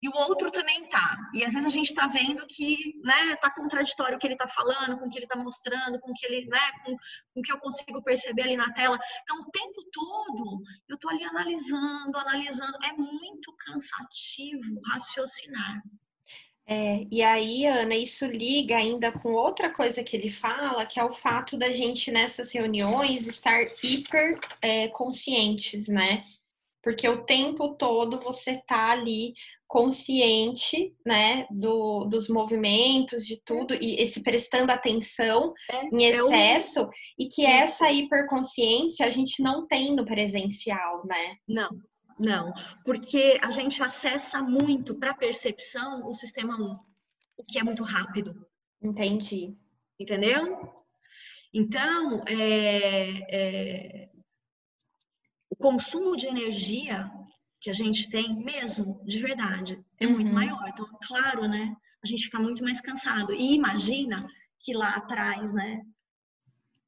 e 0.03 0.09
o 0.09 0.17
outro 0.17 0.51
também 0.51 0.89
tá. 0.89 1.17
E 1.33 1.45
às 1.45 1.53
vezes 1.53 1.67
a 1.67 1.71
gente 1.71 1.87
está 1.87 2.09
vendo 2.09 2.45
que, 2.49 3.01
né, 3.05 3.37
tá 3.37 3.49
contraditório 3.55 4.17
o 4.17 4.19
que 4.19 4.27
ele 4.27 4.35
está 4.35 4.49
falando, 4.49 4.99
com 4.99 5.07
o 5.07 5.09
que 5.09 5.17
ele 5.17 5.27
está 5.27 5.39
mostrando, 5.39 6.01
com 6.01 6.11
o 6.11 6.15
que 6.15 6.27
ele, 6.27 6.47
né, 6.47 6.73
com, 6.85 6.97
com 7.33 7.41
o 7.41 7.43
que 7.43 7.53
eu 7.53 7.59
consigo 7.61 8.03
perceber 8.03 8.43
ali 8.43 8.57
na 8.57 8.73
tela. 8.73 8.99
Então, 9.23 9.41
o 9.41 9.51
tempo 9.51 9.81
todo 9.93 10.63
eu 10.89 10.97
estou 10.97 11.11
ali 11.11 11.25
analisando, 11.25 12.19
analisando. 12.19 12.77
É 12.85 12.93
muito 12.93 13.55
cansativo 13.65 14.81
raciocinar. 14.89 15.83
É, 16.67 17.07
e 17.11 17.23
aí, 17.23 17.67
Ana, 17.67 17.95
isso 17.95 18.25
liga 18.27 18.77
ainda 18.77 19.13
com 19.13 19.33
outra 19.33 19.71
coisa 19.71 20.03
que 20.03 20.17
ele 20.17 20.31
fala, 20.31 20.87
que 20.87 20.99
é 20.99 21.05
o 21.05 21.13
fato 21.13 21.57
da 21.57 21.69
gente 21.69 22.11
nessas 22.11 22.53
reuniões 22.53 23.27
estar 23.27 23.65
hiper 23.83 24.39
é, 24.61 24.89
conscientes, 24.89 25.89
né? 25.89 26.25
Porque 26.83 27.09
o 27.09 27.25
tempo 27.25 27.75
todo 27.75 28.19
você 28.19 28.61
tá 28.67 28.91
ali 28.91 29.33
consciente, 29.67 30.95
né, 31.07 31.47
do, 31.51 32.05
dos 32.05 32.29
movimentos, 32.29 33.25
de 33.25 33.41
tudo, 33.43 33.75
e 33.75 33.95
esse 34.03 34.23
prestando 34.23 34.71
atenção 34.71 35.55
é, 35.71 35.87
em 35.87 36.05
excesso, 36.05 36.81
é 36.81 36.89
e 37.19 37.29
que 37.29 37.47
essa 37.47 37.91
hiperconsciência 37.91 39.07
a 39.07 39.11
gente 39.11 39.43
não 39.43 39.67
tem 39.67 39.95
no 39.95 40.05
presencial, 40.05 41.07
né? 41.07 41.37
Não, 41.49 41.71
não, 42.19 42.53
porque 42.85 43.39
a 43.41 43.51
gente 43.51 43.83
acessa 43.83 44.43
muito 44.43 44.95
para 44.95 45.15
percepção 45.15 46.07
o 46.07 46.13
sistema 46.13 46.57
1, 46.57 46.79
o 47.39 47.45
que 47.45 47.59
é 47.59 47.63
muito 47.65 47.83
rápido. 47.83 48.47
Entendi. 48.83 49.57
Entendeu? 49.99 50.83
Então, 51.55 52.23
é, 52.27 53.21
é, 53.31 54.09
consumo 55.63 56.17
de 56.17 56.27
energia 56.27 57.11
que 57.61 57.71
a 57.71 57.73
gente 57.73 58.11
tem 58.11 58.35
mesmo, 58.35 59.01
de 59.05 59.21
verdade, 59.21 59.81
é 60.01 60.07
muito 60.07 60.29
uhum. 60.29 60.35
maior. 60.35 60.69
Então, 60.69 60.85
claro, 61.07 61.49
né? 61.49 61.75
A 62.05 62.07
gente 62.07 62.25
fica 62.25 62.41
muito 62.41 62.63
mais 62.65 62.81
cansado. 62.81 63.33
E 63.33 63.55
imagina 63.55 64.27
que 64.59 64.75
lá 64.75 64.97
atrás, 64.97 65.55
né? 65.55 65.81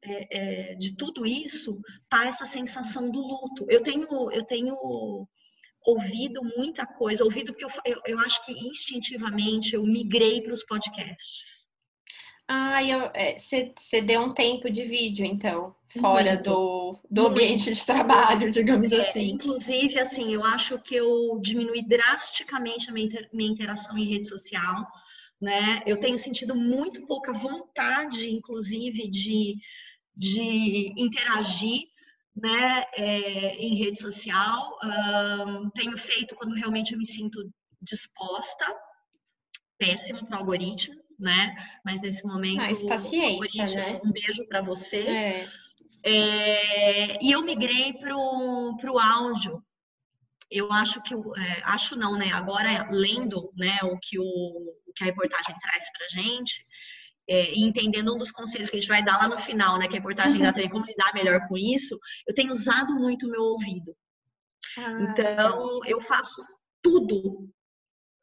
É, 0.02 0.72
é, 0.72 0.74
de 0.74 0.94
tudo 0.94 1.24
isso, 1.24 1.80
tá 2.10 2.26
essa 2.26 2.44
sensação 2.44 3.10
do 3.10 3.20
luto. 3.20 3.64
Eu 3.70 3.82
tenho, 3.82 4.30
eu 4.32 4.44
tenho 4.44 4.76
ouvido 5.82 6.42
muita 6.56 6.84
coisa, 6.84 7.24
ouvido 7.24 7.52
porque 7.52 7.64
eu, 7.64 7.70
eu, 7.86 8.02
eu 8.06 8.18
acho 8.18 8.44
que 8.44 8.52
instintivamente 8.52 9.74
eu 9.74 9.82
migrei 9.84 10.42
para 10.42 10.52
os 10.52 10.64
podcasts. 10.64 11.64
Ah, 12.46 12.80
você 13.38 13.72
é, 13.92 14.00
deu 14.02 14.22
um 14.22 14.30
tempo 14.30 14.68
de 14.68 14.82
vídeo, 14.82 15.24
então, 15.24 15.74
fora 16.00 16.36
do, 16.36 16.98
do 17.10 17.28
ambiente 17.28 17.72
de 17.72 17.86
trabalho, 17.86 18.50
digamos 18.50 18.92
é, 18.92 19.00
assim. 19.00 19.30
Inclusive, 19.30 19.98
assim, 19.98 20.32
eu 20.32 20.44
acho 20.44 20.78
que 20.78 20.94
eu 20.94 21.38
diminui 21.40 21.82
drasticamente 21.82 22.90
a 22.90 22.92
minha, 22.92 23.06
inter, 23.06 23.28
minha 23.32 23.50
interação 23.50 23.96
em 23.96 24.06
rede 24.06 24.28
social, 24.28 24.86
né? 25.40 25.82
Eu 25.86 25.98
tenho 25.98 26.18
sentido 26.18 26.54
muito 26.54 27.06
pouca 27.06 27.32
vontade, 27.32 28.28
inclusive, 28.30 29.08
de, 29.08 29.56
de 30.16 30.92
interagir, 30.96 31.82
né, 32.36 32.84
é, 32.96 33.56
em 33.56 33.76
rede 33.76 33.98
social. 33.98 34.78
Um, 34.82 35.70
tenho 35.70 35.96
feito 35.96 36.34
quando 36.34 36.54
realmente 36.54 36.92
eu 36.92 36.98
me 36.98 37.06
sinto 37.06 37.48
disposta, 37.80 38.66
péssimo 39.78 40.26
para 40.26 40.38
o 40.38 40.40
algoritmo, 40.40 40.96
né? 41.18 41.54
Mas 41.84 42.00
nesse 42.00 42.24
momento, 42.26 42.56
Mais 42.56 42.82
paciência, 42.82 43.66
né? 43.66 44.00
um 44.02 44.10
beijo 44.10 44.44
para 44.48 44.60
você. 44.62 45.00
É. 45.00 45.48
É, 46.04 47.24
e 47.24 47.32
eu 47.32 47.42
migrei 47.42 47.94
para 47.94 48.14
o 48.14 48.98
áudio. 48.98 49.64
Eu 50.50 50.70
acho 50.70 51.02
que, 51.02 51.14
é, 51.14 51.62
acho 51.64 51.96
não, 51.96 52.16
né? 52.18 52.30
Agora, 52.32 52.88
lendo 52.90 53.50
né, 53.56 53.78
o, 53.82 53.98
que 53.98 54.18
o, 54.18 54.22
o 54.22 54.92
que 54.94 55.02
a 55.02 55.06
reportagem 55.06 55.56
traz 55.58 55.90
para 55.90 56.04
a 56.04 56.22
gente, 56.22 56.64
é, 57.26 57.52
e 57.54 57.62
entendendo 57.62 58.14
um 58.14 58.18
dos 58.18 58.30
conselhos 58.30 58.68
que 58.68 58.76
a 58.76 58.80
gente 58.80 58.88
vai 58.88 59.02
dar 59.02 59.16
lá 59.16 59.28
no 59.28 59.38
final, 59.38 59.78
né? 59.78 59.88
Que 59.88 59.94
a 59.94 59.98
reportagem 59.98 60.40
dá 60.40 60.52
também 60.52 60.68
como 60.68 60.84
lidar 60.84 61.14
melhor 61.14 61.48
com 61.48 61.56
isso, 61.56 61.98
eu 62.26 62.34
tenho 62.34 62.52
usado 62.52 62.94
muito 62.94 63.26
o 63.26 63.30
meu 63.30 63.42
ouvido. 63.42 63.96
Ah, 64.76 64.98
então, 65.00 65.80
eu 65.86 66.00
faço 66.02 66.44
tudo 66.82 67.48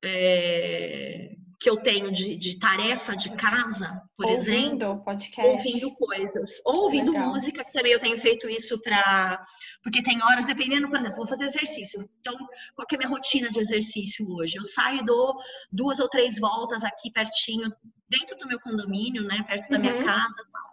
é, 0.04 1.36
que 1.62 1.70
eu 1.70 1.78
tenho 1.78 2.12
de, 2.12 2.36
de 2.36 2.58
tarefa 2.58 3.16
de 3.16 3.30
casa, 3.36 4.02
por 4.18 4.26
ouvindo 4.26 4.84
exemplo. 4.84 5.04
Podcast. 5.04 5.48
Ouvindo 5.48 5.94
coisas. 5.94 6.50
Ouvindo 6.66 7.12
Legal. 7.12 7.30
música, 7.30 7.64
que 7.64 7.72
também 7.72 7.92
eu 7.92 8.00
tenho 8.00 8.18
feito 8.18 8.50
isso 8.50 8.82
para. 8.82 9.46
Porque 9.84 10.02
tem 10.02 10.24
horas, 10.24 10.48
dependendo, 10.48 10.90
por 10.90 10.98
exemplo, 10.98 11.18
vou 11.18 11.28
fazer 11.28 11.46
exercício. 11.46 12.10
Então, 12.20 12.36
qual 12.74 12.88
é 12.92 12.96
a 12.96 12.98
minha 12.98 13.10
rotina 13.10 13.48
de 13.52 13.60
exercício 13.60 14.26
hoje? 14.28 14.58
Eu 14.58 14.66
saio 14.66 15.02
e 15.02 15.06
dou 15.06 15.36
duas 15.72 16.00
ou 16.00 16.10
três 16.10 16.40
voltas 16.40 16.84
aqui 16.84 17.12
pertinho 17.12 17.72
dentro 18.10 18.36
do 18.40 18.48
meu 18.48 18.60
condomínio, 18.60 19.24
né, 19.24 19.44
perto 19.48 19.70
da 19.70 19.78
minha 19.78 19.98
uhum. 19.98 20.04
casa. 20.04 20.44
Tal. 20.52 20.72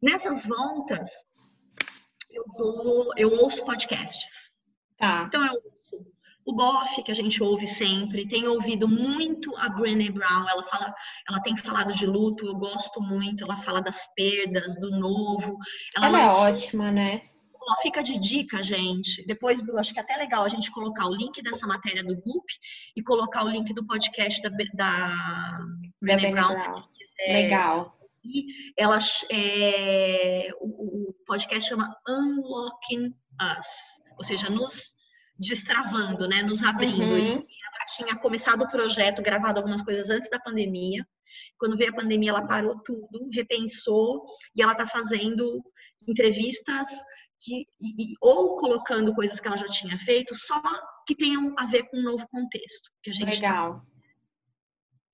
Nessas 0.00 0.46
voltas, 0.46 1.04
eu, 2.30 2.44
vou, 2.56 3.12
eu 3.16 3.32
ouço 3.40 3.64
podcasts. 3.64 4.52
Tá. 4.96 5.24
Então 5.26 5.44
eu 5.44 5.52
ouço 5.52 6.12
o 6.44 6.54
Boff, 6.54 7.02
que 7.02 7.12
a 7.12 7.14
gente 7.14 7.42
ouve 7.42 7.66
sempre, 7.66 8.26
tem 8.26 8.46
ouvido 8.46 8.88
muito 8.88 9.56
a 9.56 9.68
Brené 9.68 10.10
Brown, 10.10 10.48
ela 10.48 10.62
fala, 10.64 10.94
ela 11.28 11.40
tem 11.40 11.56
falado 11.56 11.92
de 11.92 12.06
luto, 12.06 12.46
eu 12.46 12.54
gosto 12.54 13.00
muito, 13.00 13.44
ela 13.44 13.56
fala 13.58 13.80
das 13.80 14.06
perdas, 14.14 14.78
do 14.80 14.90
novo. 14.90 15.56
Ela, 15.96 16.06
ela 16.06 16.20
é 16.20 16.26
ótima, 16.26 16.90
né? 16.90 17.22
fica 17.80 18.02
de 18.02 18.18
dica, 18.18 18.62
gente. 18.62 19.24
Depois, 19.26 19.60
eu 19.66 19.78
acho 19.78 19.92
que 19.92 19.98
é 19.98 20.02
até 20.02 20.16
legal 20.16 20.44
a 20.44 20.48
gente 20.48 20.70
colocar 20.70 21.06
o 21.06 21.14
link 21.14 21.40
dessa 21.42 21.66
matéria 21.66 22.02
do 22.02 22.16
GUP 22.16 22.44
e 22.96 23.02
colocar 23.02 23.44
o 23.44 23.48
link 23.48 23.72
do 23.72 23.86
podcast 23.86 24.42
da, 24.42 24.50
da 24.74 25.58
Brené 26.02 26.32
Brown. 26.32 26.52
Brown. 26.52 26.82
Legal. 27.28 27.98
Ela, 28.76 28.98
é, 29.30 30.50
o, 30.60 31.10
o 31.10 31.14
podcast 31.26 31.68
chama 31.68 31.96
Unlocking 32.08 33.14
Us, 33.40 33.66
ou 34.16 34.24
seja, 34.24 34.48
nos 34.48 34.94
destravando, 35.38 36.28
né, 36.28 36.42
nos 36.42 36.62
abrindo. 36.62 37.02
Uhum. 37.02 37.18
E 37.18 37.56
ela 37.66 37.84
tinha 37.96 38.16
começado 38.16 38.62
o 38.62 38.70
projeto, 38.70 39.22
gravado 39.22 39.58
algumas 39.58 39.82
coisas 39.82 40.10
antes 40.10 40.30
da 40.30 40.38
pandemia. 40.38 41.06
Quando 41.58 41.76
veio 41.76 41.90
a 41.90 41.96
pandemia, 41.96 42.30
ela 42.30 42.46
parou 42.46 42.80
tudo, 42.82 43.28
repensou 43.32 44.22
e 44.54 44.62
ela 44.62 44.72
está 44.72 44.86
fazendo 44.86 45.62
entrevistas 46.08 46.88
que, 47.40 47.66
e, 47.80 48.14
ou 48.20 48.56
colocando 48.56 49.14
coisas 49.14 49.40
que 49.40 49.46
ela 49.46 49.56
já 49.56 49.66
tinha 49.66 49.98
feito, 49.98 50.34
só 50.34 50.60
que 51.06 51.14
tenham 51.14 51.54
a 51.58 51.66
ver 51.66 51.84
com 51.84 51.98
um 51.98 52.02
novo 52.02 52.26
contexto 52.28 52.90
que 53.02 53.10
a 53.10 53.12
gente 53.12 53.40
tá 53.40 53.48
Legal. 53.48 53.74
Tá. 53.74 53.91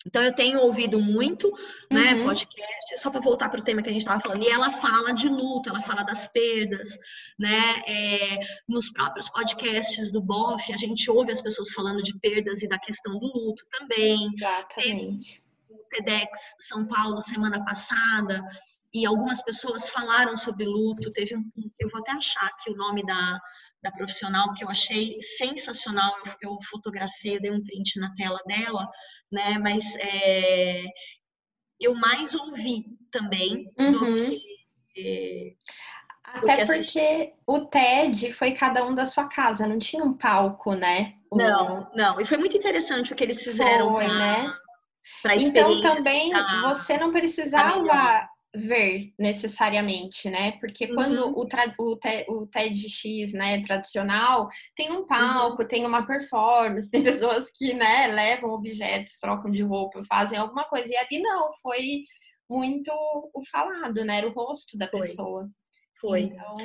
Então 0.09 0.23
eu 0.23 0.35
tenho 0.35 0.61
ouvido 0.61 0.99
muito, 0.99 1.53
né, 1.91 2.15
uhum. 2.15 2.25
podcast, 2.25 2.97
só 2.97 3.11
para 3.11 3.21
voltar 3.21 3.51
para 3.51 3.61
o 3.61 3.63
tema 3.63 3.83
que 3.83 3.91
a 3.91 3.93
gente 3.93 4.01
estava 4.01 4.23
falando, 4.23 4.43
e 4.43 4.49
ela 4.49 4.73
fala 4.73 5.13
de 5.13 5.29
luto, 5.29 5.69
ela 5.69 5.83
fala 5.83 6.03
das 6.03 6.27
perdas, 6.29 6.99
né? 7.39 7.83
É, 7.87 8.39
nos 8.67 8.91
próprios 8.91 9.29
podcasts 9.29 10.11
do 10.11 10.23
BOF, 10.23 10.73
a 10.73 10.79
gente 10.79 11.11
ouve 11.11 11.31
as 11.31 11.43
pessoas 11.43 11.71
falando 11.73 12.03
de 12.03 12.19
perdas 12.19 12.63
e 12.63 12.69
da 12.69 12.79
questão 12.79 13.19
do 13.19 13.27
luto 13.27 13.63
também. 13.71 14.31
Exatamente. 14.35 15.43
o 15.69 15.77
TEDx 15.91 16.57
São 16.59 16.87
Paulo 16.87 17.21
semana 17.21 17.63
passada, 17.63 18.43
e 18.95 19.05
algumas 19.05 19.43
pessoas 19.43 19.91
falaram 19.91 20.39
sobre 20.39 20.65
luto. 20.65 21.13
Teve 21.13 21.37
um, 21.37 21.51
eu 21.79 21.91
vou 21.91 22.01
até 22.01 22.13
achar 22.13 22.47
aqui 22.47 22.71
o 22.71 22.77
nome 22.77 23.05
da, 23.05 23.39
da 23.83 23.91
profissional 23.93 24.53
que 24.55 24.65
eu 24.65 24.69
achei 24.69 25.21
sensacional. 25.23 26.15
Eu, 26.25 26.35
eu 26.43 26.59
fotografei, 26.71 27.37
eu 27.37 27.41
dei 27.41 27.51
um 27.51 27.63
print 27.63 27.99
na 27.99 28.15
tela 28.15 28.41
dela 28.47 28.89
né? 29.31 29.59
Mas 29.59 29.85
é, 29.99 30.85
eu 31.81 31.95
mais 31.95 32.35
ouvi 32.35 32.85
também 33.11 33.71
uhum. 33.79 33.93
do 33.93 34.17
que. 34.17 34.43
É, 34.97 35.53
Até 36.25 36.67
porque 36.67 37.33
o 37.47 37.61
TED 37.67 38.33
foi 38.33 38.53
cada 38.53 38.85
um 38.85 38.91
da 38.91 39.07
sua 39.07 39.25
casa, 39.25 39.67
não 39.67 39.79
tinha 39.79 40.05
um 40.05 40.15
palco, 40.15 40.75
né? 40.75 41.15
Não, 41.33 41.91
não. 41.95 42.21
E 42.21 42.25
foi 42.25 42.39
muito 42.39 42.57
interessante 42.57 43.13
o 43.13 43.17
que 43.17 43.23
eles 43.23 43.43
fizeram. 43.43 43.93
Foi, 43.93 44.07
pra, 44.07 44.19
né? 44.19 44.55
Pra 45.23 45.37
então 45.37 45.81
também 45.81 46.33
você 46.63 46.99
não 46.99 47.13
precisava 47.13 48.29
ver 48.55 49.13
necessariamente, 49.19 50.31
né? 50.31 50.53
Porque 50.53 50.89
quando 50.89 51.27
uhum. 51.27 51.33
o, 51.33 51.47
o, 51.79 52.33
o 52.35 52.47
TEDx, 52.47 53.33
né, 53.35 53.63
tradicional, 53.63 54.49
tem 54.75 54.91
um 54.91 55.07
palco, 55.07 55.63
uhum. 55.63 55.69
tem 55.69 55.85
uma 55.85 56.07
performance, 56.07 56.91
tem 56.91 57.03
pessoas 57.03 57.51
que, 57.51 57.75
né, 57.75 58.07
levam 58.09 58.51
objetos, 58.51 59.19
trocam 59.21 59.51
de 59.51 59.63
roupa, 59.63 60.01
fazem 60.09 60.39
alguma 60.39 60.65
coisa. 60.65 60.93
E 60.93 60.97
ali 60.97 61.23
não, 61.23 61.53
foi 61.63 62.03
muito 62.49 62.91
o 63.35 63.43
falado, 63.51 64.05
né? 64.05 64.19
Era 64.19 64.29
o 64.29 64.33
rosto 64.33 64.77
da 64.79 64.89
foi. 64.89 65.01
pessoa. 65.01 65.49
Foi. 66.01 66.21
Então, 66.21 66.57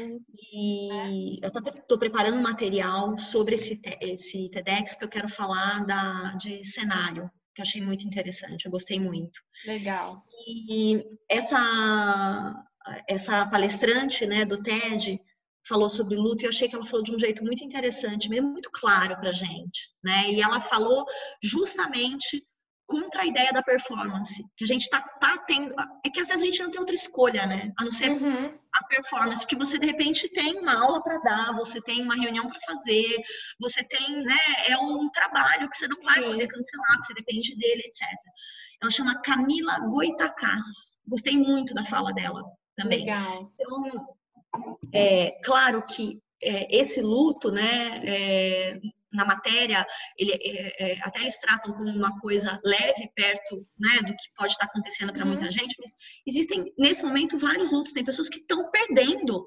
e 0.54 1.41
é. 1.41 1.48
eu 1.48 1.50
estou 1.50 1.98
preparando 1.98 2.38
um 2.38 2.41
material 2.41 3.17
sobre 3.17 3.56
esse, 3.56 3.82
esse 4.00 4.50
TEDx, 4.50 4.91
porque 4.91 5.06
eu 5.06 5.10
quero 5.10 5.30
falar 5.30 5.86
da, 5.86 6.36
de 6.36 6.63
cenário 6.63 7.30
que 7.54 7.62
eu 7.62 7.63
achei 7.63 7.82
muito 7.82 8.06
interessante, 8.06 8.66
eu 8.66 8.72
gostei 8.72 9.00
muito. 9.00 9.39
Legal. 9.66 10.24
E 10.48 11.04
essa, 11.30 12.66
essa 13.08 13.46
palestrante 13.46 14.26
né, 14.26 14.46
do 14.46 14.62
TED 14.62 15.20
falou 15.68 15.89
sobre 15.89 16.16
luto 16.16 16.44
e 16.44 16.46
eu 16.46 16.50
achei 16.50 16.68
que 16.68 16.76
ela 16.76 16.86
falou 16.86 17.04
de 17.04 17.16
um 17.16 17.20
jeito 17.20 17.44
muito 17.44 17.63
interessante, 17.63 18.30
mesmo 18.30 18.52
muito 18.52 18.70
claro 18.72 19.16
para 19.16 19.32
gente, 19.32 19.89
né? 20.04 20.30
E 20.30 20.42
ela 20.42 20.60
falou 20.60 21.06
justamente 21.42 22.46
contra 22.86 23.22
a 23.22 23.26
ideia 23.26 23.52
da 23.52 23.63
performance, 23.63 24.43
que 24.56 24.63
a 24.63 24.67
gente 24.67 24.89
tá, 24.89 25.02
tá 25.02 25.38
tendo. 25.48 25.74
É 26.06 26.10
que 26.10 26.19
às 26.19 26.28
vezes 26.28 26.43
a 26.43 26.46
gente 26.46 26.62
não 26.62 26.69
tem 26.69 26.80
outra 26.80 26.96
escolha, 26.96 27.46
né? 27.46 27.72
A 27.78 27.84
não 27.84 27.91
ser 27.91 28.12
uhum. 28.12 28.58
a 28.74 28.84
performance, 28.88 29.41
porque 29.41 29.56
você 29.56 29.78
de 29.78 29.86
repente 29.86 30.30
tem 30.30 30.60
uma 30.60 30.82
aula 30.82 31.02
para 31.02 31.17
dar, 31.19 31.56
você 31.56 31.82
tem 31.82 32.02
uma 32.02 32.15
reunião 32.15 32.48
para 32.48 32.60
fazer, 32.62 33.22
você 33.60 33.84
tem, 33.84 34.24
né? 34.24 34.38
É 34.67 34.78
um 34.78 35.10
trabalho 35.10 35.69
que 35.69 35.78
você 35.78 35.88
não 35.88 36.02
vai 36.02 36.22
Sim. 36.22 36.32
poder 36.32 36.48
cancelar, 36.48 37.00
que 37.00 37.08
você 37.08 37.13
depende 37.13 37.56
dele, 37.56 37.84
etc. 37.86 38.08
Ela 38.82 38.91
chama 38.91 39.22
Camila 39.22 39.80
Goitacás. 39.80 40.67
Gostei 41.08 41.38
muito 41.38 41.74
da 41.74 41.86
fala 41.86 42.13
dela 42.13 42.43
também. 42.76 43.00
Legal. 43.00 43.52
Então, 43.60 44.08
é 44.93 45.32
claro 45.43 45.84
que 45.84 46.22
é, 46.41 46.78
esse 46.78 47.02
luto, 47.02 47.52
né? 47.52 48.02
É, 48.06 48.80
na 49.13 49.26
matéria, 49.26 49.86
ele, 50.17 50.32
é, 50.34 50.93
é, 50.93 50.99
até 51.04 51.19
eles 51.19 51.38
tratam 51.39 51.71
como 51.73 51.89
uma 51.89 52.19
coisa 52.19 52.60
leve 52.63 53.10
perto 53.15 53.65
né, 53.80 53.99
do 53.99 54.15
que 54.15 54.34
pode 54.36 54.54
estar 54.54 54.65
acontecendo 54.65 55.13
para 55.13 55.26
muita 55.26 55.45
uhum. 55.45 55.52
gente, 55.52 55.76
mas 55.80 55.91
existem, 56.26 56.65
nesse 56.78 57.04
momento, 57.04 57.38
vários 57.38 57.71
lutos. 57.71 57.93
Tem 57.93 58.04
pessoas 58.04 58.30
que 58.30 58.39
estão 58.39 58.69
perdendo, 58.71 59.45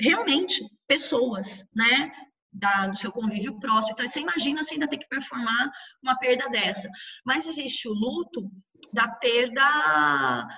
realmente, 0.00 0.62
pessoas, 0.86 1.64
né? 1.74 2.12
Da, 2.50 2.86
do 2.86 2.96
seu 2.96 3.12
convívio 3.12 3.60
próximo. 3.60 3.92
Então, 3.92 4.08
você 4.08 4.20
imagina 4.20 4.64
você 4.64 4.72
ainda 4.74 4.88
ter 4.88 4.96
que 4.96 5.06
performar 5.06 5.70
uma 6.02 6.18
perda 6.18 6.48
dessa. 6.48 6.88
Mas 7.24 7.46
existe 7.46 7.86
o 7.86 7.92
luto 7.92 8.50
da 8.92 9.08
perda 9.08 10.48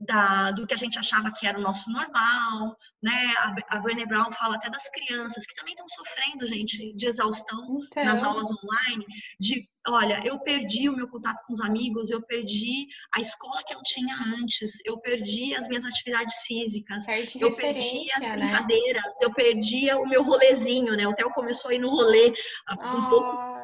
da, 0.00 0.52
do 0.52 0.66
que 0.66 0.74
a 0.74 0.76
gente 0.76 0.98
achava 0.98 1.32
que 1.32 1.46
era 1.46 1.58
o 1.58 1.62
nosso 1.62 1.90
normal, 1.90 2.76
né? 3.02 3.34
A, 3.38 3.76
a 3.76 3.80
Brené 3.80 4.06
Brown 4.06 4.30
fala 4.30 4.56
até 4.56 4.70
das 4.70 4.88
crianças 4.90 5.44
que 5.46 5.54
também 5.54 5.74
estão 5.74 5.88
sofrendo, 5.88 6.46
gente, 6.46 6.94
de 6.94 7.08
exaustão 7.08 7.80
então... 7.90 8.04
nas 8.04 8.22
aulas 8.22 8.48
online, 8.50 9.04
de, 9.40 9.68
olha, 9.88 10.22
eu 10.24 10.38
perdi 10.40 10.88
o 10.88 10.96
meu 10.96 11.08
contato 11.08 11.42
com 11.46 11.52
os 11.52 11.60
amigos, 11.60 12.10
eu 12.10 12.22
perdi 12.22 12.86
a 13.14 13.20
escola 13.20 13.62
que 13.66 13.74
eu 13.74 13.82
tinha 13.82 14.16
antes, 14.40 14.70
eu 14.84 14.98
perdi 15.00 15.54
as 15.54 15.66
minhas 15.68 15.84
atividades 15.84 16.34
físicas, 16.46 17.04
Perde 17.06 17.40
eu 17.40 17.54
perdi 17.56 18.10
as 18.12 18.20
né? 18.20 18.36
brincadeiras, 18.36 19.20
eu 19.20 19.32
perdi 19.32 19.92
o 19.92 20.06
meu 20.06 20.22
rolezinho, 20.22 20.96
né? 20.96 21.06
O 21.06 21.14
Theo 21.14 21.30
começou 21.30 21.70
a 21.70 21.74
ir 21.74 21.78
no 21.78 21.90
rolê 21.90 22.32
um 22.70 23.06
oh. 23.06 23.08
pouco 23.10 23.55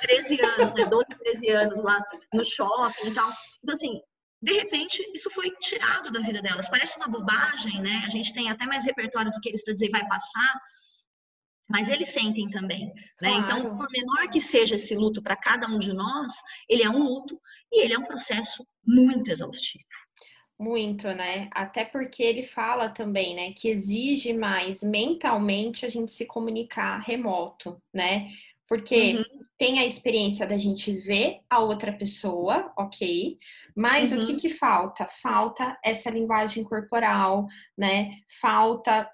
13 0.00 0.40
anos, 0.40 0.74
né? 0.74 0.86
12, 0.86 1.14
13 1.16 1.50
anos 1.50 1.82
lá 1.82 2.02
no 2.32 2.44
shopping 2.44 3.08
e 3.08 3.14
tal. 3.14 3.30
Então, 3.62 3.74
assim, 3.74 4.00
de 4.40 4.52
repente, 4.52 5.02
isso 5.14 5.30
foi 5.30 5.50
tirado 5.60 6.10
da 6.12 6.20
vida 6.20 6.40
delas. 6.40 6.68
Parece 6.68 6.96
uma 6.96 7.08
bobagem, 7.08 7.80
né? 7.80 8.02
A 8.06 8.08
gente 8.08 8.32
tem 8.32 8.50
até 8.50 8.66
mais 8.66 8.84
repertório 8.84 9.30
do 9.30 9.40
que 9.40 9.48
eles 9.48 9.64
para 9.64 9.74
dizer 9.74 9.90
vai 9.90 10.06
passar, 10.06 10.60
mas 11.68 11.90
eles 11.90 12.08
sentem 12.08 12.48
também, 12.48 12.86
né? 13.20 13.30
Claro. 13.30 13.40
Então, 13.40 13.76
por 13.76 13.88
menor 13.90 14.28
que 14.30 14.40
seja 14.40 14.76
esse 14.76 14.94
luto 14.94 15.22
para 15.22 15.36
cada 15.36 15.66
um 15.66 15.78
de 15.78 15.92
nós, 15.92 16.32
ele 16.68 16.82
é 16.82 16.88
um 16.88 17.02
luto 17.02 17.38
e 17.72 17.84
ele 17.84 17.94
é 17.94 17.98
um 17.98 18.04
processo 18.04 18.66
muito 18.86 19.30
exaustivo. 19.30 19.84
Muito, 20.58 21.06
né? 21.08 21.48
Até 21.52 21.84
porque 21.84 22.20
ele 22.20 22.42
fala 22.42 22.88
também, 22.88 23.34
né, 23.36 23.52
que 23.52 23.68
exige 23.68 24.32
mais 24.32 24.82
mentalmente 24.82 25.86
a 25.86 25.88
gente 25.88 26.10
se 26.10 26.26
comunicar 26.26 26.98
remoto, 26.98 27.80
né? 27.94 28.28
Porque 28.68 29.16
uhum. 29.16 29.44
tem 29.56 29.78
a 29.78 29.86
experiência 29.86 30.46
da 30.46 30.58
gente 30.58 30.92
ver 30.92 31.40
a 31.48 31.60
outra 31.60 31.92
pessoa, 31.92 32.72
ok? 32.76 33.38
Mas 33.74 34.12
uhum. 34.12 34.18
o 34.18 34.26
que, 34.26 34.32
uhum. 34.32 34.38
que 34.38 34.50
falta? 34.50 35.06
Falta 35.06 35.78
essa 35.84 36.10
linguagem 36.10 36.62
corporal, 36.64 37.46
né? 37.76 38.10
Falta 38.40 39.08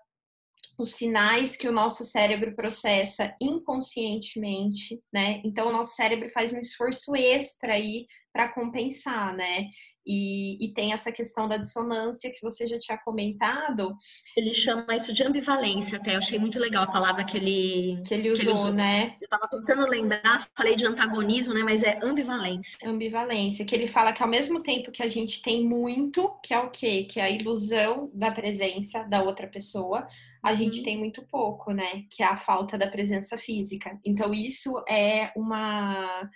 os 0.78 0.92
sinais 0.94 1.56
que 1.56 1.68
o 1.68 1.72
nosso 1.72 2.04
cérebro 2.04 2.54
processa 2.54 3.34
inconscientemente, 3.40 5.00
né? 5.12 5.40
Então, 5.44 5.68
o 5.68 5.72
nosso 5.72 5.94
cérebro 5.94 6.28
faz 6.30 6.52
um 6.52 6.58
esforço 6.58 7.14
extra 7.14 7.74
aí 7.74 8.06
para 8.34 8.48
compensar, 8.48 9.32
né? 9.32 9.68
E, 10.04 10.62
e, 10.62 10.74
tem 10.74 10.92
essa 10.92 11.10
questão 11.10 11.48
da 11.48 11.56
dissonância 11.56 12.30
que 12.30 12.42
você 12.42 12.66
já 12.66 12.76
tinha 12.78 12.98
comentado. 12.98 13.96
Ele 14.36 14.52
chama 14.52 14.94
isso 14.94 15.14
de 15.14 15.22
ambivalência, 15.22 15.96
até 15.96 16.14
eu 16.14 16.18
achei 16.18 16.38
muito 16.38 16.58
legal 16.58 16.82
a 16.82 16.92
palavra 16.92 17.24
que 17.24 17.38
ele, 17.38 18.02
que 18.06 18.12
ele, 18.12 18.30
usou, 18.30 18.44
que 18.44 18.50
ele 18.50 18.58
usou, 18.58 18.72
né? 18.72 19.16
Eu 19.18 19.24
estava 19.24 19.48
tentando 19.48 19.88
lembrar, 19.88 20.46
falei 20.54 20.76
de 20.76 20.84
antagonismo, 20.84 21.54
né? 21.54 21.62
Mas 21.62 21.82
é 21.82 21.98
ambivalência. 22.02 22.76
Ambivalência, 22.84 23.64
que 23.64 23.74
ele 23.74 23.86
fala 23.86 24.12
que 24.12 24.22
ao 24.22 24.28
mesmo 24.28 24.62
tempo 24.62 24.90
que 24.90 25.02
a 25.02 25.08
gente 25.08 25.40
tem 25.40 25.64
muito, 25.64 26.28
que 26.42 26.52
é 26.52 26.58
o 26.58 26.70
quê? 26.70 27.04
Que 27.04 27.20
é 27.20 27.22
a 27.22 27.30
ilusão 27.30 28.10
da 28.12 28.30
presença 28.30 29.04
da 29.04 29.22
outra 29.22 29.46
pessoa, 29.46 30.06
a 30.42 30.52
gente 30.52 30.80
uhum. 30.80 30.84
tem 30.84 30.98
muito 30.98 31.22
pouco, 31.22 31.72
né? 31.72 32.02
Que 32.10 32.22
é 32.22 32.26
a 32.26 32.36
falta 32.36 32.76
da 32.76 32.88
presença 32.88 33.38
física. 33.38 33.98
Então, 34.04 34.34
isso 34.34 34.84
é 34.86 35.32
uma 35.34 36.28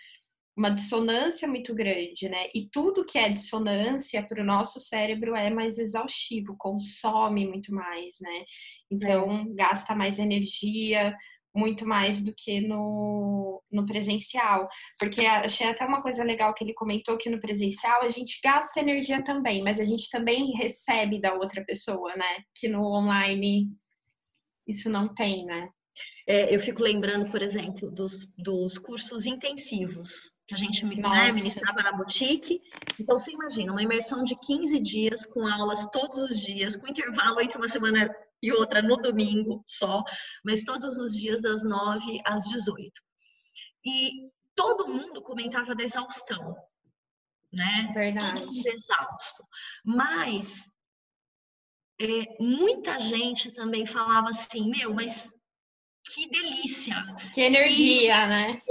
uma 0.59 0.71
dissonância 0.71 1.47
muito 1.47 1.73
grande, 1.73 2.29
né? 2.29 2.49
E 2.53 2.69
tudo 2.69 3.05
que 3.05 3.17
é 3.17 3.29
dissonância 3.29 4.21
para 4.27 4.43
o 4.43 4.45
nosso 4.45 4.81
cérebro 4.81 5.37
é 5.37 5.51
mais 5.51 5.79
exaustivo, 5.79 6.57
consome 6.59 7.47
muito 7.47 7.73
mais, 7.73 8.17
né? 8.21 8.45
Então, 8.91 9.43
é. 9.43 9.55
gasta 9.55 9.95
mais 9.95 10.19
energia, 10.19 11.17
muito 11.55 11.87
mais 11.87 12.21
do 12.21 12.35
que 12.37 12.61
no, 12.61 13.63
no 13.71 13.87
presencial. 13.87 14.67
Porque 14.99 15.25
achei 15.25 15.69
até 15.69 15.87
uma 15.87 16.03
coisa 16.03 16.25
legal 16.25 16.53
que 16.53 16.65
ele 16.65 16.75
comentou 16.75 17.17
que 17.17 17.31
no 17.31 17.41
presencial 17.41 18.03
a 18.03 18.09
gente 18.09 18.41
gasta 18.43 18.81
energia 18.81 19.23
também, 19.23 19.63
mas 19.63 19.79
a 19.79 19.85
gente 19.85 20.11
também 20.11 20.51
recebe 20.57 21.21
da 21.21 21.35
outra 21.35 21.65
pessoa, 21.65 22.17
né? 22.17 22.43
Que 22.59 22.67
no 22.67 22.83
online 22.83 23.71
isso 24.67 24.91
não 24.91 25.15
tem, 25.15 25.45
né? 25.45 25.69
É, 26.27 26.53
eu 26.53 26.59
fico 26.61 26.83
lembrando, 26.83 27.31
por 27.31 27.43
exemplo, 27.43 27.91
dos, 27.93 28.27
dos 28.37 28.77
cursos 28.77 29.25
intensivos 29.25 30.37
que 30.49 30.55
a 30.55 30.57
gente 30.57 30.85
né, 30.87 31.31
ministrava 31.31 31.83
na 31.83 31.93
boutique. 31.93 32.63
Então, 32.99 33.19
você 33.19 33.31
imagina, 33.31 33.71
uma 33.71 33.83
imersão 33.83 34.25
de 34.25 34.35
15 34.35 34.81
dias, 34.81 35.27
com 35.27 35.47
aulas 35.47 35.87
todos 35.91 36.17
os 36.19 36.41
dias, 36.41 36.75
com 36.75 36.89
intervalo 36.89 37.39
entre 37.43 37.59
uma 37.59 37.69
semana 37.69 38.11
e 38.43 38.51
outra 38.51 38.81
no 38.81 38.97
domingo 38.97 39.63
só, 39.67 40.03
mas 40.43 40.65
todos 40.65 40.97
os 40.97 41.15
dias 41.15 41.43
das 41.43 41.63
9 41.63 42.23
às 42.25 42.45
18. 42.45 42.91
E 43.85 44.11
todo 44.55 44.89
mundo 44.89 45.21
comentava 45.21 45.75
da 45.75 45.83
exaustão, 45.83 46.57
né? 47.53 47.91
Verdade. 47.93 48.41
Todo 48.41 48.55
mundo 48.55 48.67
exausto. 48.69 49.45
Mas 49.85 50.71
é, 52.01 52.43
muita 52.43 52.99
gente 52.99 53.53
também 53.53 53.85
falava 53.85 54.31
assim, 54.31 54.71
meu, 54.71 54.95
mas 54.95 55.31
que 56.15 56.29
delícia. 56.29 56.97
Que 57.33 57.41
energia, 57.43 58.23
que, 58.23 58.29
né? 58.29 58.63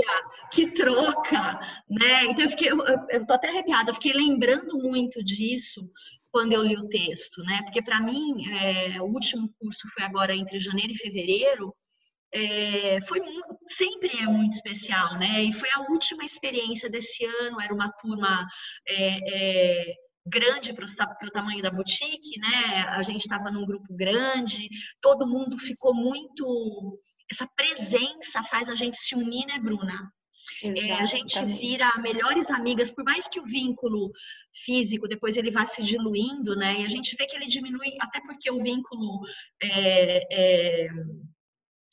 Que 0.52 0.71
troca, 0.71 1.60
né? 1.89 2.26
Então 2.26 2.45
eu 2.45 2.50
fiquei, 2.50 2.71
eu, 2.71 2.80
eu 3.10 3.26
tô 3.26 3.34
até 3.34 3.50
arrepiada, 3.50 3.89
eu 3.89 3.95
fiquei 3.95 4.13
lembrando 4.13 4.78
muito 4.78 5.23
disso 5.23 5.82
quando 6.32 6.54
eu 6.54 6.63
li 6.63 6.76
o 6.76 6.88
texto, 6.88 7.41
né? 7.43 7.62
Porque 7.63 7.82
para 7.82 8.00
mim, 8.00 8.45
é, 8.52 9.02
o 9.02 9.06
último 9.06 9.50
curso 9.60 9.88
foi 9.93 10.04
agora 10.04 10.36
entre 10.36 10.60
janeiro 10.60 10.91
e 10.91 10.97
fevereiro, 10.97 11.73
é, 12.34 13.00
foi 13.02 13.21
sempre 13.65 14.10
é 14.10 14.26
muito 14.26 14.54
especial, 14.54 15.17
né? 15.17 15.43
E 15.43 15.54
foi 15.54 15.69
a 15.71 15.91
última 15.91 16.23
experiência 16.23 16.89
desse 16.89 17.26
ano, 17.26 17.62
era 17.62 17.73
uma 17.73 17.91
turma 17.91 18.45
é, 18.88 19.84
é 19.84 19.95
grande 20.28 20.73
para 20.73 20.86
o 20.86 21.32
tamanho 21.32 21.62
da 21.62 21.71
boutique, 21.71 22.39
né? 22.39 22.84
A 22.89 23.02
gente 23.02 23.21
estava 23.21 23.50
num 23.50 23.65
grupo 23.65 23.93
grande, 23.95 24.67
todo 25.02 25.28
mundo 25.28 25.58
ficou 25.58 25.93
muito 25.93 27.00
essa 27.32 27.48
presença 27.56 28.44
faz 28.44 28.70
a 28.70 28.76
gente 28.76 28.98
se 28.98 29.16
unir, 29.16 29.46
né, 29.46 29.60
Bruna? 29.60 30.12
É, 30.63 30.94
a 30.94 31.06
gente 31.06 31.44
vira 31.46 31.98
melhores 31.98 32.50
amigas, 32.50 32.90
por 32.90 33.04
mais 33.04 33.28
que 33.28 33.40
o 33.40 33.46
vínculo 33.46 34.12
físico 34.63 35.08
depois 35.08 35.38
ele 35.38 35.52
vá 35.52 35.66
se 35.66 35.84
diluindo, 35.84 36.56
né? 36.56 36.82
E 36.82 36.86
a 36.86 36.88
gente 36.88 37.16
vê 37.16 37.28
que 37.28 37.36
ele 37.36 37.46
diminui, 37.46 37.96
até 38.00 38.20
porque 38.22 38.50
o 38.50 38.62
vínculo 38.62 39.20
é, 39.62 40.22
é, 40.32 40.88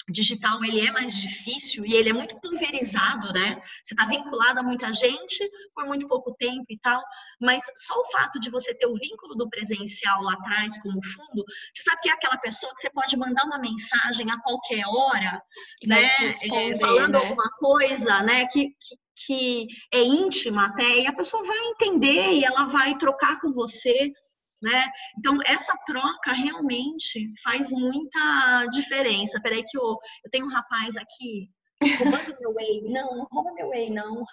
digital 0.08 0.62
ele 0.64 0.86
é 0.86 0.90
mais 0.90 1.14
difícil 1.16 1.84
e 1.86 1.94
ele 1.94 2.10
é 2.10 2.12
muito 2.12 2.38
pulverizado, 2.40 3.32
né? 3.32 3.60
Você 3.82 3.94
está 3.94 4.06
vinculado 4.06 4.60
a 4.60 4.62
muita 4.62 4.92
gente 4.92 5.50
por 5.74 5.86
muito 5.86 6.06
pouco 6.06 6.34
tempo 6.34 6.66
e 6.68 6.78
tal, 6.78 7.02
mas 7.40 7.64
só 7.76 7.94
o 7.94 8.10
fato 8.10 8.38
de 8.38 8.50
você 8.50 8.74
ter 8.74 8.86
o 8.86 8.96
vínculo 8.96 9.34
do 9.34 9.48
presencial 9.48 10.22
lá 10.22 10.34
atrás 10.34 10.78
como 10.80 11.02
fundo, 11.04 11.44
você 11.72 11.82
sabe 11.82 12.02
que 12.02 12.10
é 12.10 12.12
aquela 12.12 12.36
pessoa 12.38 12.72
que 12.74 12.80
você 12.80 12.90
pode 12.90 13.16
mandar 13.16 13.44
uma 13.44 13.58
mensagem 13.58 14.30
a 14.30 14.38
qualquer 14.40 14.84
hora, 14.86 15.42
né? 15.86 16.04
É, 16.04 16.78
falando 16.78 17.12
né? 17.12 17.18
alguma 17.18 17.50
coisa, 17.56 18.20
né? 18.20 18.46
Que, 18.46 18.70
que, 18.70 18.96
que 19.26 19.66
é 19.92 20.02
íntima 20.02 20.66
até, 20.66 21.00
e 21.00 21.06
a 21.06 21.12
pessoa 21.12 21.42
vai 21.44 21.58
entender 21.68 22.32
e 22.32 22.44
ela 22.44 22.66
vai 22.66 22.96
trocar 22.96 23.40
com 23.40 23.52
você 23.52 24.12
né? 24.62 24.88
Então, 25.18 25.38
essa 25.46 25.74
troca 25.86 26.32
realmente 26.32 27.30
faz 27.42 27.70
muita 27.70 28.66
diferença. 28.72 29.40
Peraí 29.42 29.62
que 29.64 29.76
eu, 29.78 29.82
eu 30.24 30.30
tenho 30.30 30.46
um 30.46 30.50
rapaz 30.52 30.96
aqui 30.96 31.50
roubando 31.98 32.36
meu 32.40 32.54
whey. 32.54 32.82
Não, 32.82 33.16
não 33.16 33.26
rouba 33.30 33.52
meu 33.54 33.68
whey, 33.68 33.90
não. 33.90 34.24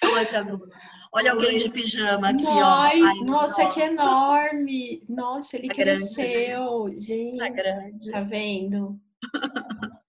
Falou 0.00 0.26
pra 0.26 0.42
Bruna. 0.42 0.66
Olha 1.14 1.32
alguém 1.32 1.58
de 1.58 1.68
pijama 1.70 2.30
aqui, 2.30 2.46
Ai, 2.46 3.02
ó. 3.02 3.06
Ai, 3.06 3.18
nossa, 3.20 3.66
que 3.66 3.80
enorme! 3.80 5.04
Nossa, 5.06 5.56
ele 5.58 5.68
tá 5.68 5.74
cresceu. 5.74 6.84
Grande, 6.84 7.00
Gente, 7.04 7.38
tá, 7.38 7.48
grande. 7.50 8.10
tá 8.10 8.20
vendo? 8.22 8.98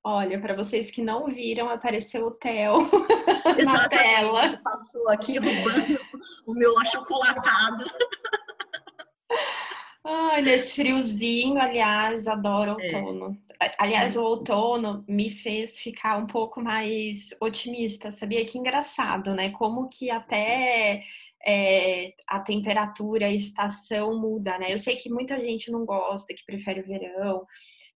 Olha, 0.02 0.40
para 0.40 0.56
vocês 0.56 0.90
que 0.90 1.02
não 1.02 1.28
viram, 1.28 1.70
apareceu 1.70 2.26
o 2.26 2.32
Theo 2.32 2.90
na 3.66 3.88
tela. 3.90 4.58
Passou 4.64 5.10
aqui 5.10 5.38
roubando 5.38 6.00
o 6.46 6.54
meu 6.54 6.78
achocolatado. 6.80 7.86
Ai, 10.06 10.42
nesse 10.42 10.76
friozinho, 10.76 11.62
aliás, 11.62 12.28
adoro 12.28 12.76
é. 12.78 12.96
outono. 12.98 13.40
É. 13.62 13.72
Aliás, 13.78 14.18
o 14.18 14.24
outono 14.24 15.06
me 15.08 15.30
fez 15.30 15.80
ficar 15.80 16.18
um 16.18 16.28
pouco 16.28 16.62
mais 16.62 17.30
otimista, 17.40 18.12
sabia? 18.12 18.44
Que 18.44 18.58
engraçado, 18.58 19.34
né? 19.34 19.52
Como 19.52 19.88
que 19.88 20.12
até 20.12 21.06
é, 21.46 22.14
a 22.28 22.40
temperatura, 22.42 23.28
a 23.28 23.32
estação 23.32 24.20
muda, 24.20 24.58
né? 24.60 24.74
Eu 24.74 24.80
sei 24.80 24.98
que 24.98 25.10
muita 25.10 25.42
gente 25.42 25.72
não 25.72 25.86
gosta, 25.86 26.34
que 26.34 26.46
prefere 26.46 26.82
o 26.82 26.86
verão. 26.86 27.46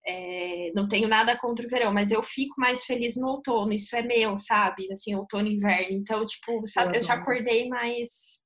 É, 0.09 0.71
não 0.75 0.87
tenho 0.87 1.09
nada 1.09 1.37
contra 1.37 1.67
o 1.67 1.69
verão, 1.69 1.93
mas 1.93 2.13
eu 2.13 2.23
fico 2.23 2.55
mais 2.59 2.85
feliz 2.85 3.17
no 3.17 3.27
outono. 3.27 3.73
Isso 3.73 3.97
é 3.97 4.03
meu, 4.03 4.37
sabe? 4.37 4.87
Assim, 4.93 5.15
outono 5.15 5.49
e 5.49 5.55
inverno. 5.55 5.97
Então, 5.97 6.25
tipo, 6.25 6.67
sabe, 6.67 6.97
eu, 6.97 7.01
eu 7.01 7.03
já 7.03 7.15
acordei 7.15 7.69
mais 7.69 8.41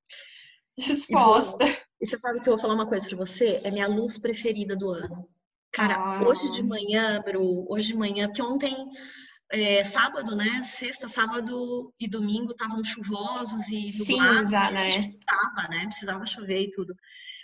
disposta. 0.79 1.65
E 2.01 2.07
você 2.07 2.17
sabe 2.17 2.41
que 2.41 2.49
eu 2.49 2.55
vou 2.55 2.61
falar 2.61 2.75
uma 2.75 2.89
coisa 2.89 3.07
para 3.07 3.17
você? 3.17 3.61
É 3.63 3.71
minha 3.71 3.87
luz 3.87 4.19
preferida 4.19 4.75
do 4.75 4.91
ano. 4.91 5.29
Cara, 5.73 5.97
ah. 5.97 6.27
hoje 6.27 6.51
de 6.53 6.63
manhã, 6.63 7.23
Bru, 7.23 7.67
hoje 7.71 7.89
de 7.89 7.97
manhã, 7.97 8.27
porque 8.27 8.43
ontem, 8.43 8.75
é, 9.53 9.85
sábado, 9.85 10.35
né? 10.35 10.63
Sexta, 10.63 11.09
sábado 11.09 11.93
e 12.01 12.09
domingo 12.09 12.53
estavam 12.53 12.83
chuvosos 12.83 13.69
e 13.69 13.89
Cinza, 13.89 14.71
né? 14.71 14.95
Precisava, 14.95 15.69
né? 15.69 15.87
Precisava 15.87 16.27
chover 16.27 16.63
e 16.63 16.71
tudo. 16.71 16.95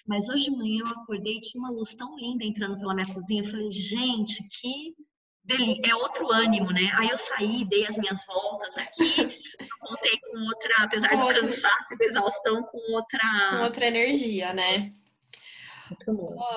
Mas 0.06 0.28
hoje 0.28 0.44
de 0.44 0.50
manhã 0.56 0.80
eu 0.80 0.86
acordei 0.88 1.36
e 1.36 1.40
tinha 1.40 1.60
uma 1.60 1.70
luz 1.70 1.94
tão 1.94 2.16
linda 2.16 2.44
entrando 2.44 2.78
pela 2.78 2.94
minha 2.94 3.12
cozinha. 3.12 3.42
Eu 3.42 3.50
falei, 3.50 3.70
gente, 3.70 4.42
que 4.48 4.94
dele 5.42 5.80
é 5.84 5.94
outro 5.94 6.30
ânimo, 6.30 6.70
né? 6.72 6.90
Aí 6.94 7.08
eu 7.08 7.18
saí, 7.18 7.64
dei 7.64 7.86
as 7.86 7.96
minhas 7.96 8.24
voltas 8.26 8.76
aqui, 8.76 9.38
voltei 9.80 10.18
com 10.18 10.38
outra, 10.46 10.74
apesar 10.84 11.08
com 11.10 11.18
do 11.18 11.24
outro... 11.24 11.40
cansaço 11.42 11.94
e 11.94 11.98
da 11.98 12.04
exaustão, 12.04 12.62
com 12.64 12.92
outra... 12.94 13.50
Com 13.50 13.64
outra 13.64 13.86
energia, 13.86 14.52
né? 14.52 14.92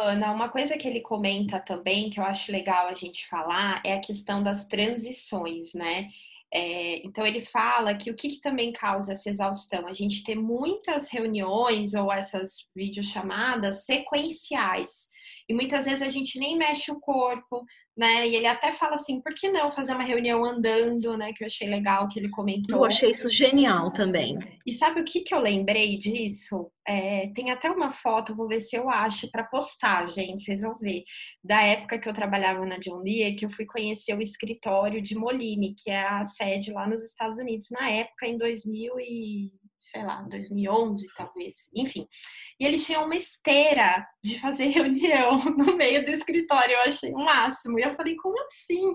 Ana, 0.02 0.32
uma 0.32 0.50
coisa 0.50 0.76
que 0.76 0.88
ele 0.88 1.02
comenta 1.02 1.60
também, 1.60 2.10
que 2.10 2.20
eu 2.20 2.24
acho 2.24 2.52
legal 2.52 2.88
a 2.88 2.96
gente 2.96 3.28
falar, 3.28 3.80
é 3.86 3.94
a 3.94 4.02
questão 4.02 4.42
das 4.42 4.66
transições, 4.66 5.74
né? 5.76 6.10
É, 6.52 7.06
então 7.06 7.26
ele 7.26 7.42
fala 7.42 7.94
que 7.94 8.10
o 8.10 8.16
que, 8.16 8.30
que, 8.30 8.42
também 8.42 8.74
causa 8.74 9.12
essa 9.12 9.30
exaustão? 9.30 9.88
A 9.88 9.94
gente 9.94 10.24
ter 10.24 10.36
muitas 10.36 11.10
reuniões 11.10 11.94
ou 11.94 12.12
essas 12.12 12.68
videochamadas 12.76 13.86
sequenciais. 13.86 15.10
E 15.48 15.54
muitas 15.54 15.86
vezes 15.86 16.02
a 16.02 16.10
gente 16.10 16.40
nem 16.40 16.58
mexe 16.58 16.92
o 16.92 17.00
corpo, 17.00 17.64
né? 18.00 18.26
E 18.30 18.34
ele 18.34 18.48
até 18.48 18.72
fala 18.72 18.96
assim, 18.96 19.20
por 19.20 19.34
que 19.34 19.52
não 19.52 19.70
fazer 19.70 19.94
uma 19.94 20.06
reunião 20.06 20.46
andando, 20.46 21.18
né? 21.18 21.34
Que 21.34 21.44
eu 21.44 21.48
achei 21.48 21.68
legal 21.68 22.08
que 22.08 22.18
ele 22.18 22.30
comentou. 22.30 22.78
Eu 22.78 22.86
achei 22.86 23.10
isso 23.10 23.30
genial 23.30 23.92
também. 23.92 24.40
E 24.66 24.72
sabe 24.72 25.02
o 25.02 25.04
que, 25.04 25.20
que 25.20 25.36
eu 25.36 25.42
lembrei 25.42 25.98
disso? 25.98 26.72
É, 26.88 27.30
tem 27.36 27.52
até 27.52 27.70
uma 27.70 27.90
foto, 27.90 28.34
vou 28.34 28.48
ver 28.48 28.62
se 28.62 28.74
eu 28.74 28.90
acho 28.90 29.30
para 29.30 29.44
postar, 29.44 30.08
gente, 30.08 30.42
vocês 30.42 30.62
vão 30.62 30.74
ver. 30.80 31.04
Da 31.44 31.62
época 31.62 32.00
que 32.00 32.08
eu 32.08 32.14
trabalhava 32.14 32.66
na 32.66 32.80
John 32.80 33.04
Deere, 33.04 33.36
que 33.36 33.46
eu 33.46 33.50
fui 33.50 33.66
conhecer 33.66 34.18
o 34.18 34.22
escritório 34.22 35.02
de 35.02 35.16
Moline, 35.16 35.76
que 35.78 35.92
é 35.92 36.02
a 36.02 36.26
sede 36.26 36.72
lá 36.72 36.88
nos 36.88 37.04
Estados 37.04 37.38
Unidos, 37.38 37.68
na 37.70 37.90
época, 37.90 38.26
em 38.26 38.38
2000 38.38 38.94
e 38.98 39.52
sei 39.80 40.04
lá, 40.04 40.22
2011 40.24 41.08
talvez, 41.16 41.70
enfim. 41.74 42.06
E 42.60 42.66
eles 42.66 42.86
tinham 42.86 43.06
uma 43.06 43.16
esteira 43.16 44.06
de 44.22 44.38
fazer 44.38 44.68
reunião 44.68 45.38
no 45.58 45.78
meio 45.78 46.04
do 46.06 46.12
escritório, 46.12 46.74
eu 46.74 46.82
achei 46.82 47.14
o 47.14 47.18
máximo. 47.18 47.80
E 47.80 47.84
eu 47.84 47.94
falei, 47.94 48.16
como 48.18 48.36
assim? 48.44 48.94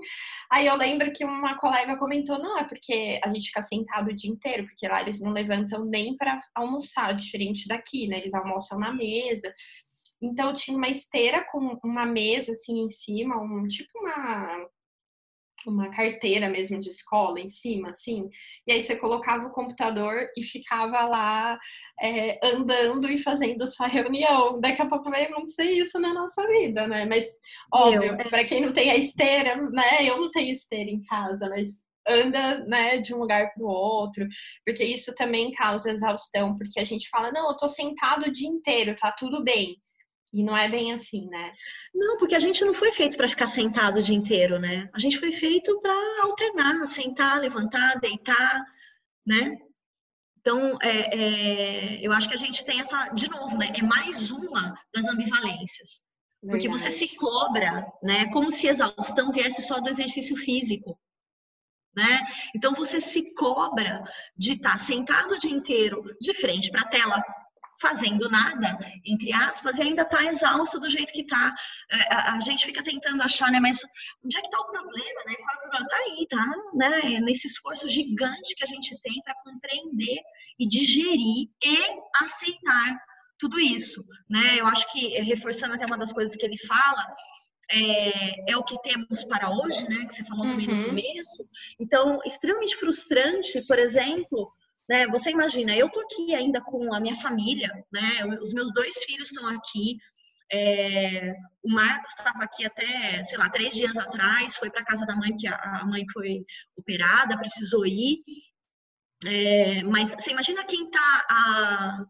Aí 0.53 0.67
eu 0.67 0.77
lembro 0.77 1.11
que 1.11 1.25
uma 1.25 1.57
colega 1.57 1.97
comentou, 1.97 2.39
não, 2.39 2.59
é 2.59 2.65
porque 2.65 3.19
a 3.25 3.31
gente 3.31 3.47
fica 3.47 3.63
sentado 3.63 4.11
o 4.11 4.15
dia 4.15 4.31
inteiro, 4.31 4.67
porque 4.67 4.87
lá 4.87 5.01
eles 5.01 5.21
não 5.21 5.33
levantam 5.33 5.87
nem 5.87 6.15
para 6.17 6.39
almoçar, 6.55 7.15
diferente 7.15 7.67
daqui, 7.67 8.07
né? 8.07 8.19
Eles 8.19 8.35
almoçam 8.35 8.79
na 8.79 8.93
mesa. 8.93 9.53
Então 10.23 10.53
tinha 10.53 10.77
uma 10.77 10.89
esteira 10.89 11.45
com 11.51 11.79
uma 11.83 12.05
mesa 12.05 12.53
assim 12.53 12.79
em 12.81 12.89
cima, 12.89 13.37
um 13.37 13.67
tipo 13.69 13.99
uma 13.99 14.69
uma 15.71 15.91
carteira 15.91 16.49
mesmo 16.49 16.79
de 16.81 16.89
escola 16.89 17.41
em 17.41 17.49
cima, 17.49 17.91
assim. 17.91 18.29
E 18.67 18.73
aí 18.73 18.83
você 18.83 18.97
colocava 18.97 19.47
o 19.47 19.53
computador 19.53 20.29
e 20.37 20.43
ficava 20.43 21.05
lá 21.05 21.59
é, 22.01 22.39
andando 22.45 23.09
e 23.11 23.17
fazendo 23.17 23.67
sua 23.67 23.87
reunião. 23.89 24.61
Daqui 24.61 24.83
a 24.83 24.87
pouco 24.87 25.11
vai 25.11 25.25
acontecer 25.25 25.65
isso 25.65 25.99
na 25.99 26.13
nossa 26.13 26.47
vida, 26.47 26.87
né? 26.87 27.05
Mas, 27.07 27.27
óbvio, 27.73 28.13
é... 28.13 28.25
para 28.29 28.45
quem 28.45 28.61
não 28.61 28.73
tem 28.73 28.91
a 28.91 28.97
esteira, 28.97 29.57
né? 29.71 30.05
Eu 30.09 30.19
não 30.21 30.31
tenho 30.31 30.53
esteira 30.53 30.91
em 30.91 31.03
casa, 31.05 31.49
mas 31.49 31.85
anda, 32.07 32.65
né, 32.67 32.99
de 32.99 33.15
um 33.15 33.19
lugar 33.19 33.53
para 33.55 33.65
o 33.65 33.67
outro, 33.67 34.27
porque 34.65 34.85
isso 34.85 35.15
também 35.15 35.53
causa 35.53 35.91
exaustão, 35.91 36.55
porque 36.55 36.79
a 36.79 36.85
gente 36.85 37.09
fala, 37.09 37.33
não, 37.33 37.49
eu 37.49 37.57
tô 37.57 37.67
sentado 37.67 38.27
o 38.27 38.31
dia 38.31 38.49
inteiro, 38.49 38.95
tá 38.95 39.11
tudo 39.11 39.43
bem. 39.43 39.77
E 40.35 40.43
não 40.43 40.57
é 40.57 40.69
bem 40.69 40.93
assim, 40.93 41.29
né? 41.29 41.53
Não, 41.95 42.19
porque 42.19 42.35
a 42.35 42.41
gente 42.41 42.65
não 42.65 42.75
foi 42.75 42.91
feito 42.91 43.17
para 43.17 43.29
ficar 43.29 43.47
sentado 43.47 44.01
o 44.01 44.03
dia 44.03 44.17
inteiro, 44.17 44.59
né? 44.59 44.91
A 44.93 44.99
gente 44.99 45.17
foi 45.17 45.31
feito 45.31 45.81
para 45.81 45.95
alternar, 46.23 46.85
sentar, 46.89 47.39
levantar, 47.39 48.01
deitar, 48.01 48.67
né? 49.25 49.57
Então, 50.41 50.77
é, 50.83 51.15
é, 51.15 52.07
eu 52.07 52.13
acho 52.13 52.29
que 52.29 52.35
a 52.35 52.39
gente 52.39 52.65
tem 52.65 52.81
essa, 52.81 53.11
de 53.11 53.31
novo, 53.31 53.57
né? 53.57 53.73
É 53.79 53.83
mais 53.83 54.33
uma 54.33 54.75
das 54.93 55.07
ambivalências. 55.07 56.03
Porque 56.41 56.69
você 56.69 56.91
se 56.91 57.15
cobra, 57.15 57.87
né? 58.03 58.27
Como 58.33 58.51
se 58.51 58.67
exaustão 58.67 59.31
viesse 59.31 59.63
só 59.63 59.81
do 59.81 59.89
exercício 59.89 60.37
físico. 60.37 60.99
Né? 61.97 62.21
Então 62.57 62.75
você 62.75 63.01
se 63.01 63.33
cobra 63.35 64.03
de 64.37 64.55
estar 64.55 64.77
sentado 64.81 65.35
o 65.35 65.39
dia 65.39 65.53
inteiro 65.53 66.03
de 66.21 66.35
frente 66.35 66.69
para 66.69 66.81
a 66.81 66.89
tela, 66.89 67.23
fazendo 67.81 68.29
nada, 68.29 68.79
entre 69.05 69.33
aspas, 69.33 69.79
e 69.79 69.83
ainda 69.83 70.03
está 70.03 70.25
exausto 70.25 70.79
do 70.79 70.89
jeito 70.89 71.13
que 71.13 71.23
está. 71.23 71.55
É, 71.91 72.15
a, 72.15 72.35
a, 72.35 72.41
gente 72.41 72.65
fica 72.65 72.83
tentando 72.83 73.23
achar, 73.23 73.51
né? 73.51 73.61
Mas 73.61 73.81
onde 74.25 74.37
é 74.37 74.41
que 74.41 74.47
está 74.47 74.61
o 74.61 74.71
problema, 74.71 75.25
né? 75.27 75.35
Qual 75.37 75.55
é 75.55 75.57
o 75.57 75.61
problema? 75.61 75.87
Está 75.87 75.97
aí, 75.97 76.27
tá? 76.29 76.55
Né? 76.75 77.21
Nesse 77.21 77.47
esforço 77.47 77.89
gigante 77.89 78.55
que 78.57 78.65
a 78.65 78.69
gente 78.69 79.01
tem 79.03 79.15
para 79.25 79.35
compreender 79.45 80.21
e 80.59 80.67
digerir 80.67 81.49
e 81.65 81.79
aceitar 82.23 82.99
tudo 83.39 83.59
isso, 83.59 84.03
né? 84.29 84.59
Eu 84.59 84.67
acho 84.67 84.91
que, 84.93 85.09
reforçando 85.23 85.75
até 85.75 85.85
uma 85.85 85.99
das 85.99 86.13
coisas 86.13 86.37
que 86.37 86.47
ele 86.47 86.59
fala, 86.59 87.05
é, 87.71 88.53
é, 88.53 88.57
o 88.57 88.63
que 88.63 88.81
temos 88.83 89.25
para 89.25 89.51
hoje, 89.51 89.83
né? 89.89 90.07
Que 90.07 90.17
você 90.17 90.25
falou 90.25 90.47
também 90.47 90.69
uhum. 90.69 90.77
no 90.77 90.87
começo. 90.87 91.49
Então, 91.81 92.21
extremamente 92.25 92.77
frustrante, 92.77 93.63
por 93.67 93.79
exemplo, 93.79 94.53
né? 94.89 95.07
Você 95.09 95.31
imagina, 95.31 95.77
eu 95.77 95.89
tô 95.89 96.01
aqui 96.01 96.35
ainda 96.35 96.61
com 96.61 96.93
a 96.93 97.01
minha 97.01 97.17
família, 97.17 97.71
né? 97.93 98.25
Os 98.41 98.53
meus 98.53 98.73
dois 98.73 99.03
filhos 99.05 99.31
estão 99.31 99.47
aqui. 99.49 99.99
É, 100.53 101.35
o 101.63 101.71
Marcos 101.71 102.11
estava 102.11 102.45
aqui 102.45 102.67
até, 102.67 103.25
sei 103.25 103.39
lá, 103.39 103.49
três 103.49 103.75
dias 103.75 103.97
atrás, 103.97 104.57
foi 104.57 104.71
para 104.71 104.85
casa 104.85 105.07
da 105.07 105.17
mãe, 105.17 105.35
que 105.37 105.49
a, 105.49 105.85
mãe 105.87 106.05
foi 106.13 106.45
operada, 106.77 107.39
precisou 107.39 107.87
ir. 107.87 108.23
É, 109.25 109.83
mas 109.85 110.15
você 110.15 110.33
imagina 110.33 110.65
quem 110.65 110.85
está 110.85 111.27
a 111.31 112.05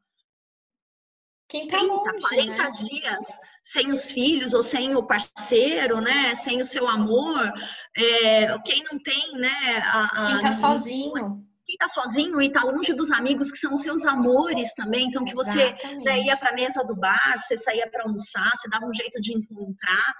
quem 1.48 1.68
tá 1.68 1.78
30, 1.78 1.92
longe, 1.94 2.20
40 2.20 2.50
né? 2.50 2.70
dias 2.70 3.26
sem 3.62 3.92
os 3.92 4.10
filhos 4.10 4.52
ou 4.52 4.62
sem 4.62 4.96
o 4.96 5.06
parceiro, 5.06 6.00
né? 6.00 6.34
Sem 6.34 6.60
o 6.60 6.64
seu 6.64 6.88
amor, 6.88 7.52
é, 7.96 8.58
quem 8.64 8.82
não 8.90 8.98
tem, 8.98 9.32
né? 9.34 9.78
A, 9.84 10.04
a, 10.04 10.26
quem 10.26 10.40
tá 10.40 10.52
sozinho 10.54 11.46
quem 11.74 11.86
está 11.86 11.88
sozinho 11.88 12.40
e 12.40 12.46
está 12.46 12.62
longe 12.62 12.94
dos 12.94 13.10
amigos 13.10 13.50
que 13.50 13.58
são 13.58 13.74
os 13.74 13.82
seus 13.82 14.06
amores 14.06 14.72
também, 14.74 15.06
então 15.06 15.24
que 15.24 15.34
você 15.34 15.72
né, 16.04 16.20
ia 16.20 16.36
para 16.36 16.50
a 16.50 16.54
mesa 16.54 16.84
do 16.84 16.94
bar, 16.94 17.34
você 17.36 17.56
saía 17.58 17.90
para 17.90 18.04
almoçar, 18.04 18.50
você 18.56 18.68
dava 18.68 18.86
um 18.86 18.94
jeito 18.94 19.20
de 19.20 19.32
encontrar, 19.32 20.14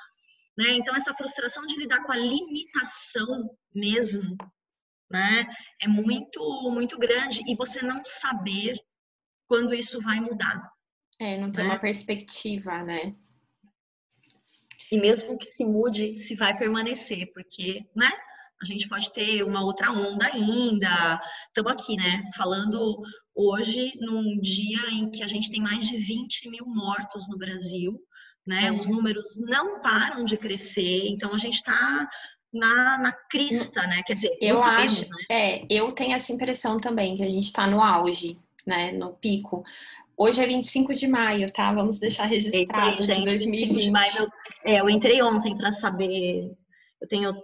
né? 0.59 0.73
Então 0.73 0.95
essa 0.95 1.14
frustração 1.14 1.64
de 1.67 1.77
lidar 1.77 2.03
com 2.03 2.12
a 2.12 2.17
limitação 2.17 3.51
mesmo, 3.75 4.37
né, 5.11 5.47
é 5.81 5.87
muito 5.87 6.71
muito 6.73 6.99
grande 6.99 7.40
e 7.47 7.55
você 7.55 7.83
não 7.83 8.05
saber 8.05 8.77
quando 9.47 9.75
isso 9.75 10.01
vai 10.01 10.21
mudar. 10.21 10.61
É, 11.21 11.38
não 11.38 11.51
tem 11.51 11.64
né? 11.64 11.71
uma 11.71 11.79
perspectiva, 11.79 12.83
né? 12.83 13.14
E 14.90 14.99
mesmo 14.99 15.38
que 15.38 15.47
se 15.47 15.64
mude, 15.64 16.19
se 16.19 16.35
vai 16.35 16.57
permanecer, 16.57 17.33
porque, 17.33 17.87
né? 17.95 18.11
A 18.62 18.64
gente 18.64 18.88
pode 18.88 19.12
ter 19.12 19.43
uma 19.43 19.64
outra 19.64 19.90
onda 19.90 20.27
ainda. 20.27 21.21
Estamos 21.49 21.73
aqui, 21.73 21.97
né? 21.97 22.31
Falando 22.37 23.03
hoje 23.35 23.93
num 24.01 24.40
dia 24.40 24.90
em 24.90 25.11
que 25.11 25.23
a 25.23 25.27
gente 25.27 25.51
tem 25.51 25.61
mais 25.61 25.88
de 25.88 25.97
20 25.97 26.49
mil 26.51 26.67
mortos 26.67 27.29
no 27.29 27.37
Brasil, 27.37 28.01
né? 28.47 28.71
Os 28.73 28.87
números 28.87 29.38
não 29.40 29.81
param 29.81 30.25
de 30.25 30.37
crescer, 30.37 31.09
então 31.09 31.35
a 31.35 31.38
gente 31.38 31.55
está 31.55 32.09
na, 32.53 32.99
na 32.99 33.12
crista, 33.12 33.87
né? 33.87 34.03
Quer 34.07 34.14
dizer, 34.14 34.37
eu 34.40 34.62
acho, 34.62 35.03
né? 35.03 35.09
é, 35.31 35.67
eu 35.69 35.90
tenho 35.93 36.14
essa 36.14 36.33
impressão 36.33 36.77
também 36.79 37.17
que 37.17 37.23
a 37.23 37.29
gente 37.29 37.45
está 37.45 37.67
no 37.67 37.83
auge, 37.83 38.38
né? 38.67 38.93
No 38.93 39.14
pico. 39.14 39.64
Hoje 40.17 40.40
é 40.40 40.47
25 40.47 40.95
de 40.95 41.09
maio, 41.09 41.53
tá? 41.53 41.73
Vamos 41.73 41.99
deixar 41.99 42.27
registrado 42.27 42.90
é 42.90 42.93
aí, 42.93 43.03
gente, 43.03 43.19
de 43.19 43.25
2020. 43.25 43.83
De 43.83 43.90
maio, 43.90 44.12
eu, 44.17 44.29
é, 44.64 44.81
eu 44.81 44.88
entrei 44.88 45.21
ontem 45.21 45.57
para 45.57 45.73
saber. 45.73 46.53
Eu 47.01 47.09
tenho 47.09 47.35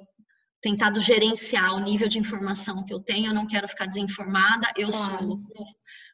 tentado 0.60 1.00
gerenciar 1.00 1.74
o 1.74 1.80
nível 1.80 2.08
de 2.08 2.18
informação 2.18 2.84
que 2.84 2.92
eu 2.92 3.00
tenho, 3.00 3.28
eu 3.28 3.34
não 3.34 3.46
quero 3.46 3.68
ficar 3.68 3.86
desinformada, 3.86 4.70
eu 4.76 4.92
sou, 4.92 5.40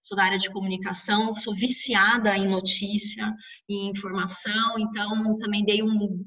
sou 0.02 0.16
da 0.16 0.24
área 0.24 0.38
de 0.38 0.50
comunicação, 0.50 1.34
sou 1.34 1.54
viciada 1.54 2.36
em 2.36 2.46
notícia 2.46 3.34
e 3.68 3.88
informação, 3.88 4.78
então 4.78 5.36
também 5.38 5.64
dei 5.64 5.82
um, 5.82 6.24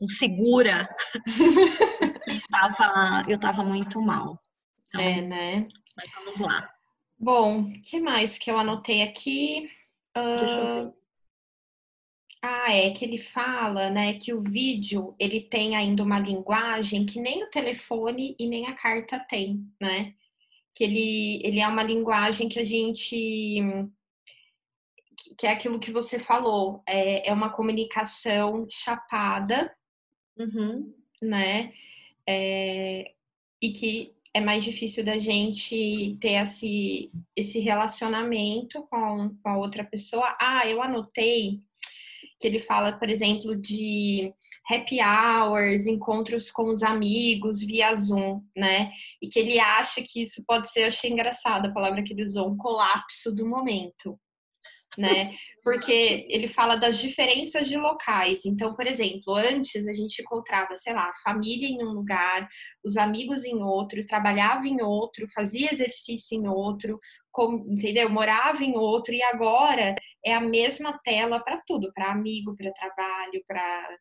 um 0.00 0.08
segura, 0.08 0.88
eu 2.26 2.40
tava, 2.50 3.24
eu 3.28 3.38
tava 3.38 3.64
muito 3.64 4.00
mal. 4.00 4.40
Então, 4.86 5.00
é, 5.00 5.20
né? 5.20 5.68
Mas 5.96 6.10
vamos 6.14 6.38
lá. 6.38 6.68
Bom, 7.18 7.62
o 7.62 7.82
que 7.82 8.00
mais 8.00 8.38
que 8.38 8.50
eu 8.50 8.58
anotei 8.58 9.02
aqui? 9.02 9.70
Uh... 10.16 10.99
Ah, 12.42 12.74
é 12.74 12.90
que 12.90 13.04
ele 13.04 13.18
fala, 13.18 13.90
né, 13.90 14.14
que 14.14 14.32
o 14.32 14.40
vídeo 14.40 15.14
ele 15.18 15.42
tem 15.42 15.76
ainda 15.76 16.02
uma 16.02 16.18
linguagem 16.18 17.04
que 17.04 17.20
nem 17.20 17.44
o 17.44 17.50
telefone 17.50 18.34
e 18.38 18.48
nem 18.48 18.66
a 18.66 18.74
carta 18.74 19.18
tem, 19.18 19.62
né? 19.78 20.14
Que 20.74 20.84
ele, 20.84 21.40
ele 21.44 21.60
é 21.60 21.68
uma 21.68 21.82
linguagem 21.82 22.48
que 22.48 22.58
a 22.58 22.64
gente 22.64 23.62
que 25.36 25.46
é 25.46 25.50
aquilo 25.50 25.78
que 25.78 25.92
você 25.92 26.18
falou, 26.18 26.82
é, 26.86 27.28
é 27.28 27.32
uma 27.32 27.50
comunicação 27.50 28.66
chapada, 28.70 29.74
uhum. 30.38 30.94
né? 31.20 31.74
É, 32.26 33.12
e 33.60 33.70
que 33.72 34.14
é 34.32 34.40
mais 34.40 34.64
difícil 34.64 35.04
da 35.04 35.18
gente 35.18 36.16
ter 36.20 36.32
esse, 36.32 37.10
esse 37.36 37.58
relacionamento 37.60 38.82
com, 38.84 39.36
com 39.42 39.48
a 39.48 39.58
outra 39.58 39.84
pessoa. 39.84 40.36
Ah, 40.40 40.66
eu 40.66 40.80
anotei 40.82 41.60
que 42.40 42.46
ele 42.46 42.58
fala, 42.58 42.98
por 42.98 43.10
exemplo, 43.10 43.54
de 43.54 44.32
happy 44.68 44.98
hours, 45.02 45.86
encontros 45.86 46.50
com 46.50 46.70
os 46.70 46.82
amigos 46.82 47.60
via 47.60 47.94
Zoom, 47.94 48.40
né? 48.56 48.90
E 49.20 49.28
que 49.28 49.38
ele 49.38 49.60
acha 49.60 50.02
que 50.02 50.22
isso 50.22 50.42
pode 50.46 50.70
ser, 50.72 50.84
achei 50.84 51.10
engraçado 51.10 51.66
a 51.66 51.72
palavra 51.72 52.02
que 52.02 52.14
ele 52.14 52.24
usou, 52.24 52.48
um 52.48 52.56
colapso 52.56 53.30
do 53.34 53.46
momento, 53.46 54.18
né? 54.96 55.32
Porque 55.62 56.26
ele 56.30 56.48
fala 56.48 56.76
das 56.76 56.98
diferenças 56.98 57.68
de 57.68 57.76
locais. 57.76 58.46
Então, 58.46 58.74
por 58.74 58.86
exemplo, 58.86 59.34
antes 59.34 59.86
a 59.86 59.92
gente 59.92 60.22
encontrava, 60.22 60.74
sei 60.78 60.94
lá, 60.94 61.10
a 61.10 61.20
família 61.22 61.68
em 61.68 61.84
um 61.84 61.92
lugar, 61.92 62.48
os 62.82 62.96
amigos 62.96 63.44
em 63.44 63.62
outro, 63.62 64.06
trabalhava 64.06 64.66
em 64.66 64.80
outro, 64.80 65.28
fazia 65.34 65.70
exercício 65.70 66.34
em 66.34 66.48
outro, 66.48 66.98
entendeu? 67.68 68.08
Morava 68.08 68.64
em 68.64 68.74
outro 68.74 69.12
e 69.12 69.22
agora 69.22 69.94
é 70.24 70.34
a 70.34 70.40
mesma 70.40 70.98
tela 71.04 71.42
para 71.42 71.60
tudo, 71.66 71.92
para 71.94 72.12
amigo, 72.12 72.54
para 72.56 72.72
trabalho, 72.72 73.42
para 73.46 73.98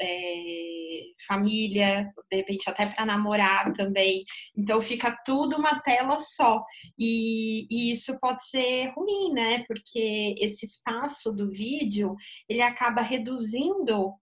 é, 0.00 1.02
família, 1.26 2.10
de 2.30 2.36
repente 2.38 2.68
até 2.68 2.86
para 2.86 3.04
namorar 3.04 3.72
também. 3.72 4.24
Então 4.56 4.80
fica 4.80 5.16
tudo 5.24 5.56
uma 5.56 5.80
tela 5.80 6.18
só. 6.18 6.64
E, 6.98 7.66
e, 7.70 7.92
isso 7.92 8.18
pode 8.18 8.44
ser 8.48 8.92
ruim, 8.96 9.32
né? 9.32 9.64
Porque 9.68 10.34
esse 10.38 10.64
espaço 10.64 11.32
do 11.32 11.50
vídeo 11.50 12.14
ele 12.48 12.62
acaba 12.62 13.02
reduzindo 13.02 14.14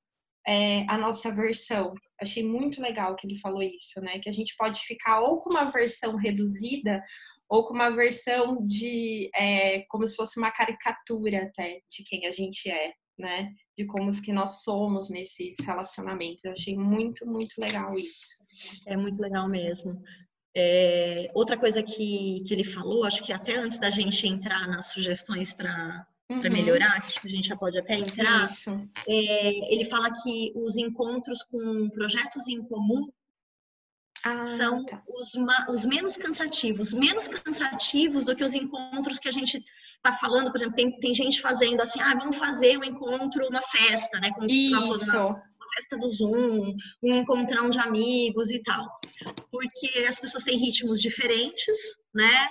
é, 0.47 0.85
a 0.89 0.99
nossa 0.99 1.31
versão. 1.31 1.95
Achei 2.21 2.43
muito 2.43 2.83
legal 2.83 3.15
que 3.15 3.27
ele 3.27 3.39
falou 3.39 3.63
isso, 3.63 4.01
né? 4.01 4.19
Que 4.19 4.29
a 4.29 4.33
gente 4.33 4.55
pode 4.57 4.81
ficar 4.81 5.21
ou 5.21 5.39
com 5.39 5.51
uma 5.51 5.71
versão 5.71 6.17
reduzida 6.17 7.01
ou 7.49 7.65
com 7.65 7.75
uma 7.75 7.91
versão 7.91 8.65
de 8.65 9.31
é, 9.35 9.81
como 9.89 10.07
se 10.07 10.15
fosse 10.15 10.39
uma 10.39 10.51
caricatura 10.51 11.45
até 11.45 11.81
de 11.91 12.05
quem 12.05 12.27
a 12.27 12.33
gente 12.33 12.71
é, 12.71 12.93
né? 13.19 13.53
De 13.77 13.87
como 13.87 14.11
que 14.23 14.33
nós 14.33 14.63
somos 14.63 15.09
nesses 15.09 15.57
relacionamentos. 15.65 16.45
Eu 16.45 16.53
achei 16.53 16.77
muito, 16.77 17.27
muito 17.27 17.55
legal 17.59 17.99
isso. 17.99 18.37
É 18.87 18.97
muito 18.97 19.21
legal 19.21 19.49
mesmo. 19.49 20.01
É, 20.57 21.31
outra 21.35 21.57
coisa 21.57 21.83
que, 21.83 22.43
que 22.47 22.53
ele 22.53 22.65
falou, 22.65 23.05
acho 23.05 23.23
que 23.23 23.33
até 23.33 23.57
antes 23.57 23.79
da 23.79 23.91
gente 23.91 24.27
entrar 24.27 24.67
nas 24.67 24.89
sugestões 24.89 25.55
para 25.55 26.07
uhum. 26.31 26.41
para 26.41 26.51
melhorar, 26.51 26.99
acho 26.99 27.21
que 27.21 27.27
a 27.27 27.31
gente 27.31 27.49
já 27.49 27.57
pode 27.57 27.79
até 27.79 27.95
entrar. 27.95 28.49
É, 29.07 29.73
ele 29.73 29.85
fala 29.85 30.11
que 30.23 30.53
os 30.55 30.77
encontros 30.77 31.43
com 31.45 31.89
projetos 31.91 32.49
em 32.49 32.63
comum 32.63 33.09
ah, 34.25 34.47
são 34.47 34.85
tá. 34.85 35.03
os, 35.07 35.33
os, 35.69 35.85
menos 35.85 36.17
cansativos, 36.17 36.93
menos 36.93 37.29
cansativos 37.29 38.25
do 38.25 38.35
que 38.35 38.45
os 38.45 38.55
encontros 38.55 39.19
que 39.19 39.29
a 39.29 39.33
gente 39.33 39.65
está 39.97 40.13
falando. 40.13 40.51
Por 40.51 40.57
exemplo, 40.57 40.75
tem, 40.75 40.99
tem 40.99 41.15
gente 41.15 41.41
fazendo 41.41 41.81
assim, 41.81 42.01
ah, 42.01 42.15
vamos 42.15 42.37
fazer 42.37 42.79
um 42.79 42.85
encontro, 42.85 43.47
uma 43.49 43.63
festa, 43.63 44.19
né? 44.19 44.31
Como 44.33 44.47
Isso. 44.51 45.17
Uma, 45.17 45.29
uma 45.29 45.75
festa 45.75 45.97
do 45.99 46.09
Zoom, 46.09 46.75
um 47.03 47.15
encontrão 47.15 47.71
de 47.71 47.79
amigos 47.79 48.51
e 48.51 48.63
tal. 48.63 48.87
Porque 49.51 50.07
as 50.09 50.19
pessoas 50.19 50.45
têm 50.45 50.59
ritmos 50.59 51.01
diferentes, 51.01 51.77
né? 52.15 52.49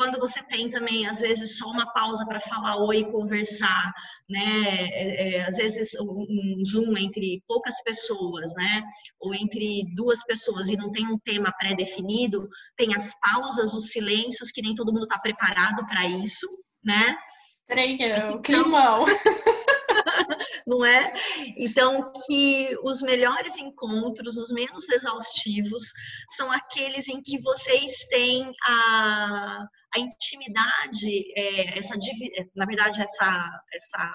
Quando 0.00 0.18
você 0.18 0.42
tem 0.44 0.70
também, 0.70 1.06
às 1.06 1.20
vezes, 1.20 1.58
só 1.58 1.66
uma 1.66 1.92
pausa 1.92 2.24
para 2.24 2.40
falar 2.40 2.82
oi 2.82 3.00
e 3.00 3.12
conversar, 3.12 3.92
né? 4.26 4.64
É, 4.72 5.36
é, 5.36 5.42
às 5.42 5.58
vezes, 5.58 5.90
um 6.00 6.64
Zoom 6.64 6.96
entre 6.96 7.42
poucas 7.46 7.82
pessoas, 7.82 8.54
né? 8.54 8.82
Ou 9.20 9.34
entre 9.34 9.84
duas 9.94 10.24
pessoas 10.24 10.70
e 10.70 10.76
não 10.78 10.90
tem 10.90 11.06
um 11.06 11.18
tema 11.18 11.52
pré-definido, 11.52 12.48
tem 12.78 12.94
as 12.96 13.12
pausas, 13.20 13.74
os 13.74 13.90
silêncios, 13.90 14.50
que 14.50 14.62
nem 14.62 14.74
todo 14.74 14.90
mundo 14.90 15.02
está 15.02 15.18
preparado 15.18 15.86
para 15.86 16.06
isso, 16.06 16.48
né? 16.82 17.14
Estranhão, 17.68 18.16
então, 18.16 18.40
climão. 18.40 19.04
não 20.66 20.82
é? 20.82 21.12
Então, 21.58 22.10
que 22.26 22.74
os 22.82 23.02
melhores 23.02 23.58
encontros, 23.58 24.38
os 24.38 24.50
menos 24.50 24.88
exaustivos, 24.88 25.82
são 26.30 26.50
aqueles 26.50 27.06
em 27.08 27.20
que 27.20 27.38
vocês 27.42 28.06
têm 28.08 28.50
a, 28.64 29.66
a 29.94 29.98
intimidade, 29.98 31.32
é, 31.36 31.78
essa, 31.78 31.94
na 32.54 32.66
verdade, 32.66 33.02
essa, 33.02 33.60
essa 33.72 34.12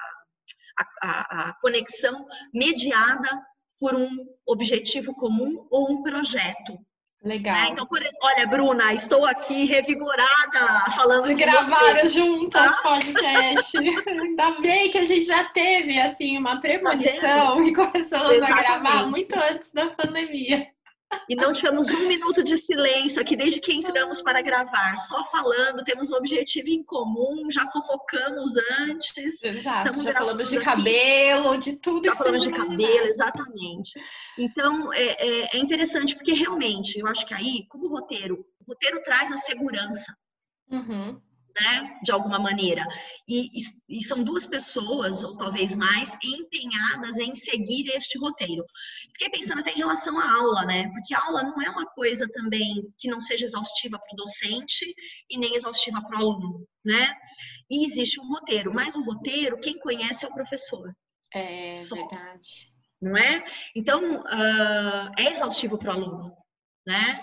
a, 0.77 0.85
a, 1.01 1.49
a 1.49 1.53
conexão 1.61 2.25
mediada 2.53 3.29
por 3.79 3.95
um 3.95 4.09
objetivo 4.47 5.13
comum 5.15 5.67
ou 5.69 5.91
um 5.91 6.03
projeto. 6.03 6.77
Legal. 7.23 7.55
Né? 7.55 7.69
Então, 7.71 7.87
por, 7.87 7.99
olha, 8.21 8.45
Bruna, 8.45 8.93
estou 8.93 9.25
aqui 9.25 9.65
revigorada 9.65 10.91
falando 10.95 11.25
de 11.25 11.33
gravaram 11.33 12.05
juntas 12.05 12.61
ah? 12.61 12.81
podcast. 12.83 13.77
Ainda 14.07 14.51
bem 14.61 14.91
que 14.91 14.99
a 14.99 15.05
gente 15.05 15.25
já 15.25 15.43
teve 15.45 15.99
assim 15.99 16.37
uma 16.37 16.61
premonição 16.61 17.57
tá 17.57 17.63
e 17.63 17.73
começamos 17.73 18.31
Exatamente. 18.31 18.43
a 18.43 18.77
gravar 18.77 19.07
muito 19.07 19.35
antes 19.35 19.71
da 19.71 19.87
pandemia. 19.87 20.67
E 21.29 21.35
não 21.35 21.53
tivemos 21.53 21.89
um 21.89 22.07
minuto 22.07 22.43
de 22.43 22.57
silêncio 22.57 23.21
aqui 23.21 23.35
desde 23.35 23.59
que 23.59 23.73
entramos 23.73 24.21
para 24.21 24.41
gravar, 24.41 24.95
só 24.97 25.25
falando, 25.25 25.83
temos 25.83 26.11
um 26.11 26.15
objetivo 26.15 26.69
em 26.69 26.83
comum, 26.83 27.49
já 27.49 27.69
fofocamos 27.71 28.53
antes. 28.79 29.43
Exato, 29.43 30.01
já 30.01 30.13
falamos 30.13 30.49
de 30.49 30.57
aqui. 30.57 30.65
cabelo, 30.65 31.57
de 31.57 31.75
tudo. 31.77 32.05
Já 32.05 32.15
falamos 32.15 32.43
de 32.43 32.51
cabelo, 32.51 33.07
exatamente. 33.07 33.99
Então, 34.37 34.93
é, 34.93 35.03
é, 35.03 35.55
é 35.55 35.57
interessante, 35.57 36.15
porque 36.15 36.33
realmente, 36.33 36.99
eu 36.99 37.07
acho 37.07 37.25
que 37.25 37.33
aí, 37.33 37.65
como 37.69 37.87
roteiro, 37.87 38.45
o 38.59 38.71
roteiro 38.71 39.01
traz 39.03 39.31
a 39.31 39.37
segurança. 39.37 40.15
Uhum 40.69 41.21
né, 41.59 41.99
de 42.03 42.11
alguma 42.11 42.37
maneira. 42.37 42.85
E, 43.27 43.49
e, 43.87 44.03
são 44.03 44.23
duas 44.23 44.45
pessoas, 44.45 45.23
ou 45.23 45.37
talvez 45.37 45.75
mais, 45.75 46.15
empenhadas 46.23 47.17
em 47.17 47.33
seguir 47.33 47.89
este 47.95 48.17
roteiro. 48.17 48.65
Fiquei 49.13 49.29
pensando 49.29 49.61
até 49.61 49.71
em 49.71 49.77
relação 49.77 50.19
à 50.19 50.33
aula, 50.33 50.65
né? 50.65 50.89
Porque 50.89 51.15
a 51.15 51.23
aula 51.23 51.43
não 51.43 51.61
é 51.61 51.69
uma 51.69 51.85
coisa 51.85 52.27
também 52.31 52.83
que 52.97 53.07
não 53.07 53.21
seja 53.21 53.45
exaustiva 53.45 53.97
para 53.97 54.13
o 54.13 54.17
docente 54.17 54.85
e 55.29 55.37
nem 55.37 55.55
exaustiva 55.55 56.01
para 56.01 56.17
o 56.17 56.21
aluno, 56.21 56.67
né? 56.83 57.15
E 57.69 57.85
existe 57.85 58.19
um 58.19 58.27
roteiro, 58.27 58.73
mas 58.73 58.95
o 58.95 59.03
roteiro, 59.03 59.59
quem 59.59 59.79
conhece 59.79 60.25
é 60.25 60.27
o 60.27 60.33
professor. 60.33 60.93
É 61.33 61.75
Só, 61.75 61.95
verdade. 61.95 62.73
Não 63.01 63.15
é? 63.15 63.43
Então, 63.75 64.21
uh, 64.21 65.11
é 65.17 65.31
exaustivo 65.31 65.77
para 65.77 65.89
o 65.89 65.93
aluno, 65.93 66.37
né? 66.85 67.21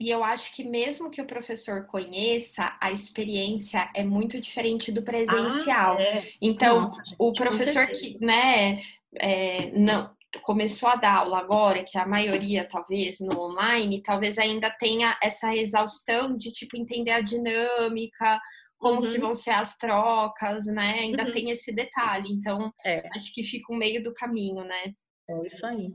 E 0.00 0.08
eu 0.08 0.24
acho 0.24 0.54
que 0.54 0.64
mesmo 0.64 1.10
que 1.10 1.20
o 1.20 1.26
professor 1.26 1.86
conheça, 1.86 2.74
a 2.80 2.90
experiência 2.90 3.90
é 3.94 4.02
muito 4.02 4.40
diferente 4.40 4.90
do 4.90 5.02
presencial. 5.02 5.98
Ah, 5.98 6.02
é. 6.02 6.32
Então, 6.40 6.80
Nossa, 6.80 7.04
gente, 7.04 7.16
o 7.18 7.32
professor 7.34 7.86
que, 7.86 8.16
né, 8.18 8.80
é, 9.14 9.70
não 9.72 10.10
começou 10.42 10.88
a 10.88 10.96
dar 10.96 11.16
aula 11.16 11.38
agora, 11.38 11.84
que 11.84 11.98
a 11.98 12.06
maioria 12.06 12.66
talvez 12.66 13.18
no 13.20 13.38
online, 13.38 14.02
talvez 14.02 14.38
ainda 14.38 14.70
tenha 14.70 15.18
essa 15.22 15.54
exaustão 15.54 16.34
de 16.34 16.50
tipo 16.50 16.78
entender 16.78 17.10
a 17.10 17.20
dinâmica, 17.20 18.40
como 18.78 19.00
uhum. 19.00 19.12
que 19.12 19.18
vão 19.18 19.34
ser 19.34 19.50
as 19.50 19.76
trocas, 19.76 20.64
né? 20.64 21.00
Ainda 21.00 21.26
uhum. 21.26 21.32
tem 21.32 21.50
esse 21.50 21.70
detalhe. 21.72 22.32
Então, 22.32 22.72
é. 22.86 23.06
acho 23.14 23.34
que 23.34 23.42
fica 23.42 23.70
o 23.70 23.76
meio 23.76 24.02
do 24.02 24.14
caminho, 24.14 24.64
né? 24.64 24.94
É 25.28 25.46
isso 25.46 25.66
aí. 25.66 25.92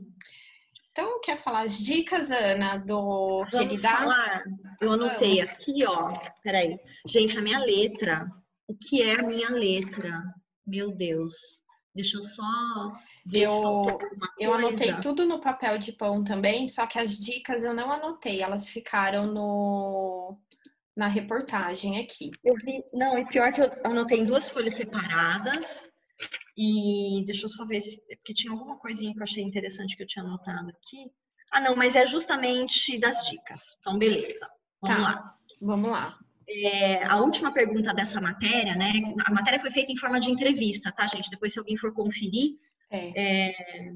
Então, 0.98 1.20
quer 1.20 1.36
falar 1.36 1.60
as 1.60 1.76
dicas, 1.76 2.30
Ana, 2.30 2.78
do 2.78 3.44
Vamos 3.44 3.50
que 3.50 3.56
ele 3.58 3.78
dá? 3.78 3.98
Falar. 3.98 4.44
Eu 4.80 4.92
anotei 4.92 5.36
Vamos. 5.36 5.50
aqui, 5.50 5.84
ó. 5.84 6.18
Peraí. 6.42 6.80
Gente, 7.06 7.38
a 7.38 7.42
minha 7.42 7.58
letra. 7.58 8.32
O 8.66 8.74
que 8.74 9.02
é 9.02 9.20
a 9.20 9.22
minha 9.22 9.50
letra? 9.50 10.22
Meu 10.66 10.90
Deus. 10.90 11.34
Deixa 11.94 12.16
eu 12.16 12.22
só 12.22 12.42
ver 13.26 13.42
eu, 13.42 13.98
eu 14.40 14.54
anotei 14.54 14.94
tudo 15.02 15.26
no 15.26 15.38
papel 15.38 15.76
de 15.76 15.92
pão 15.92 16.24
também, 16.24 16.66
só 16.66 16.86
que 16.86 16.98
as 16.98 17.10
dicas 17.10 17.62
eu 17.62 17.74
não 17.74 17.90
anotei, 17.90 18.42
elas 18.42 18.68
ficaram 18.68 19.22
no 19.24 20.38
na 20.96 21.08
reportagem 21.08 21.98
aqui. 21.98 22.30
Eu 22.42 22.54
vi, 22.54 22.82
não, 22.92 23.18
e 23.18 23.26
pior 23.26 23.52
que 23.52 23.60
eu 23.60 23.70
anotei 23.84 24.20
em 24.20 24.24
duas 24.24 24.48
folhas 24.48 24.74
separadas. 24.74 25.90
E 26.56 27.22
deixa 27.26 27.44
eu 27.44 27.48
só 27.48 27.66
ver 27.66 27.80
se. 27.80 28.00
Porque 28.16 28.32
tinha 28.32 28.52
alguma 28.52 28.78
coisinha 28.78 29.12
que 29.12 29.18
eu 29.18 29.24
achei 29.24 29.42
interessante 29.42 29.96
que 29.96 30.02
eu 30.02 30.06
tinha 30.06 30.24
anotado 30.24 30.70
aqui. 30.70 31.10
Ah, 31.50 31.60
não, 31.60 31.76
mas 31.76 31.94
é 31.94 32.06
justamente 32.06 32.98
das 32.98 33.26
dicas. 33.26 33.76
Então, 33.80 33.98
beleza. 33.98 34.48
Vamos 34.80 34.96
tá. 34.96 35.02
lá. 35.02 35.34
Vamos 35.60 35.90
lá. 35.90 36.18
É, 36.48 37.04
a 37.04 37.16
última 37.16 37.52
pergunta 37.52 37.92
dessa 37.92 38.20
matéria, 38.20 38.74
né? 38.74 38.92
A 39.26 39.32
matéria 39.32 39.58
foi 39.58 39.70
feita 39.70 39.92
em 39.92 39.96
forma 39.96 40.20
de 40.20 40.30
entrevista, 40.30 40.92
tá, 40.92 41.06
gente? 41.06 41.30
Depois, 41.30 41.52
se 41.52 41.58
alguém 41.58 41.76
for 41.76 41.92
conferir, 41.92 42.56
é. 42.90 43.48
É, 43.48 43.92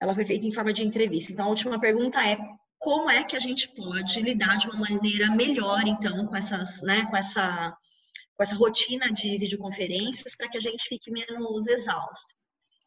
ela 0.00 0.14
foi 0.14 0.24
feita 0.24 0.46
em 0.46 0.52
forma 0.52 0.72
de 0.72 0.84
entrevista. 0.84 1.32
Então, 1.32 1.46
a 1.46 1.48
última 1.48 1.78
pergunta 1.80 2.24
é 2.26 2.38
como 2.78 3.10
é 3.10 3.24
que 3.24 3.36
a 3.36 3.40
gente 3.40 3.68
pode 3.74 4.20
lidar 4.20 4.58
de 4.58 4.68
uma 4.68 4.80
maneira 4.80 5.30
melhor, 5.30 5.82
então, 5.86 6.26
com 6.26 6.36
essas, 6.36 6.82
né, 6.82 7.06
com 7.06 7.16
essa 7.16 7.76
com 8.36 8.42
essa 8.42 8.56
rotina 8.56 9.12
de 9.12 9.36
videoconferências 9.38 10.36
para 10.36 10.48
que 10.48 10.58
a 10.58 10.60
gente 10.60 10.88
fique 10.88 11.10
menos 11.10 11.66
exausto. 11.66 12.34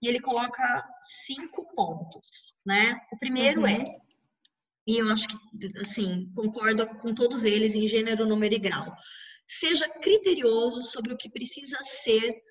E 0.01 0.07
ele 0.07 0.19
coloca 0.19 0.87
cinco 1.25 1.65
pontos, 1.73 2.27
né? 2.65 2.99
O 3.11 3.17
primeiro 3.17 3.61
uhum. 3.61 3.67
é, 3.67 3.83
e 4.85 4.97
eu 4.97 5.11
acho 5.11 5.27
que, 5.27 5.79
assim, 5.79 6.31
concordo 6.35 6.87
com 6.99 7.13
todos 7.13 7.43
eles 7.43 7.75
em 7.75 7.87
gênero, 7.87 8.25
número 8.25 8.55
e 8.55 8.59
grau. 8.59 8.95
Seja 9.47 9.89
criterioso 9.89 10.83
sobre 10.83 11.13
o 11.13 11.17
que 11.17 11.29
precisa 11.29 11.77
ser 11.83 12.41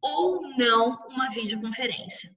ou 0.00 0.42
não 0.56 1.06
uma 1.08 1.30
videoconferência. 1.30 2.34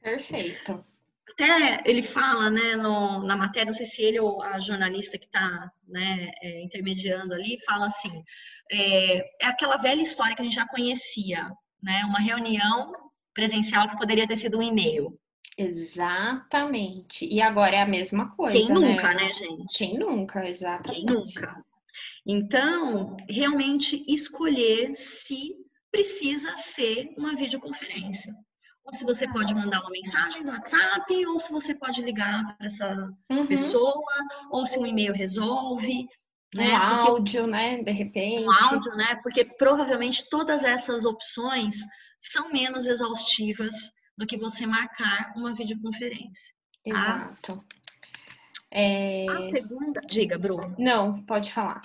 Perfeito 0.00 0.84
até 1.32 1.82
ele 1.84 2.02
fala, 2.02 2.50
né, 2.50 2.76
no, 2.76 3.22
na 3.22 3.36
matéria, 3.36 3.66
não 3.66 3.74
sei 3.74 3.86
se 3.86 4.02
ele 4.02 4.20
ou 4.20 4.42
a 4.42 4.60
jornalista 4.60 5.18
que 5.18 5.26
está 5.26 5.70
né, 5.88 6.30
é, 6.42 6.62
intermediando 6.62 7.34
ali, 7.34 7.58
fala 7.64 7.86
assim, 7.86 8.22
é, 8.70 9.18
é, 9.42 9.46
aquela 9.46 9.76
velha 9.76 10.02
história 10.02 10.34
que 10.34 10.42
a 10.42 10.44
gente 10.44 10.54
já 10.54 10.66
conhecia, 10.66 11.50
né, 11.82 12.04
uma 12.04 12.20
reunião 12.20 12.92
presencial 13.32 13.88
que 13.88 13.96
poderia 13.96 14.28
ter 14.28 14.36
sido 14.36 14.58
um 14.58 14.62
e-mail. 14.62 15.18
Exatamente. 15.56 17.26
E 17.26 17.40
agora 17.40 17.76
é 17.76 17.80
a 17.80 17.86
mesma 17.86 18.34
coisa, 18.34 18.58
Quem 18.58 18.68
nunca, 18.68 19.14
né, 19.14 19.24
né 19.24 19.32
gente? 19.32 19.78
Quem 19.78 19.98
nunca, 19.98 20.48
exatamente. 20.48 21.06
Quem 21.06 21.16
nunca. 21.16 21.64
Então, 22.26 23.16
realmente 23.28 24.02
escolher 24.08 24.94
se 24.94 25.54
precisa 25.90 26.56
ser 26.56 27.12
uma 27.16 27.36
videoconferência 27.36 28.34
ou 28.84 28.92
se 28.92 29.04
você 29.04 29.26
pode 29.26 29.54
mandar 29.54 29.80
uma 29.80 29.90
mensagem 29.90 30.44
no 30.44 30.52
WhatsApp, 30.52 31.26
ou 31.26 31.38
se 31.40 31.50
você 31.50 31.74
pode 31.74 32.02
ligar 32.02 32.56
para 32.56 32.66
essa 32.66 33.10
uhum. 33.30 33.46
pessoa, 33.46 34.14
ou 34.50 34.66
se 34.66 34.78
um 34.78 34.86
e-mail 34.86 35.14
resolve. 35.14 36.06
Né? 36.54 36.70
Um 36.70 36.76
áudio, 36.76 37.42
Porque, 37.42 37.46
né? 37.46 37.82
De 37.82 37.90
repente. 37.90 38.44
Um 38.44 38.52
áudio, 38.52 38.94
né? 38.94 39.18
Porque 39.22 39.44
provavelmente 39.44 40.28
todas 40.28 40.62
essas 40.62 41.04
opções 41.04 41.76
são 42.18 42.52
menos 42.52 42.86
exaustivas 42.86 43.74
do 44.16 44.26
que 44.26 44.36
você 44.36 44.66
marcar 44.66 45.32
uma 45.34 45.54
videoconferência. 45.54 46.54
Tá? 46.84 46.90
Exato. 46.90 47.64
É... 48.70 49.26
A 49.30 49.40
segunda, 49.50 50.00
diga, 50.02 50.38
Bruno. 50.38 50.74
Não, 50.78 51.22
pode 51.24 51.52
falar. 51.52 51.80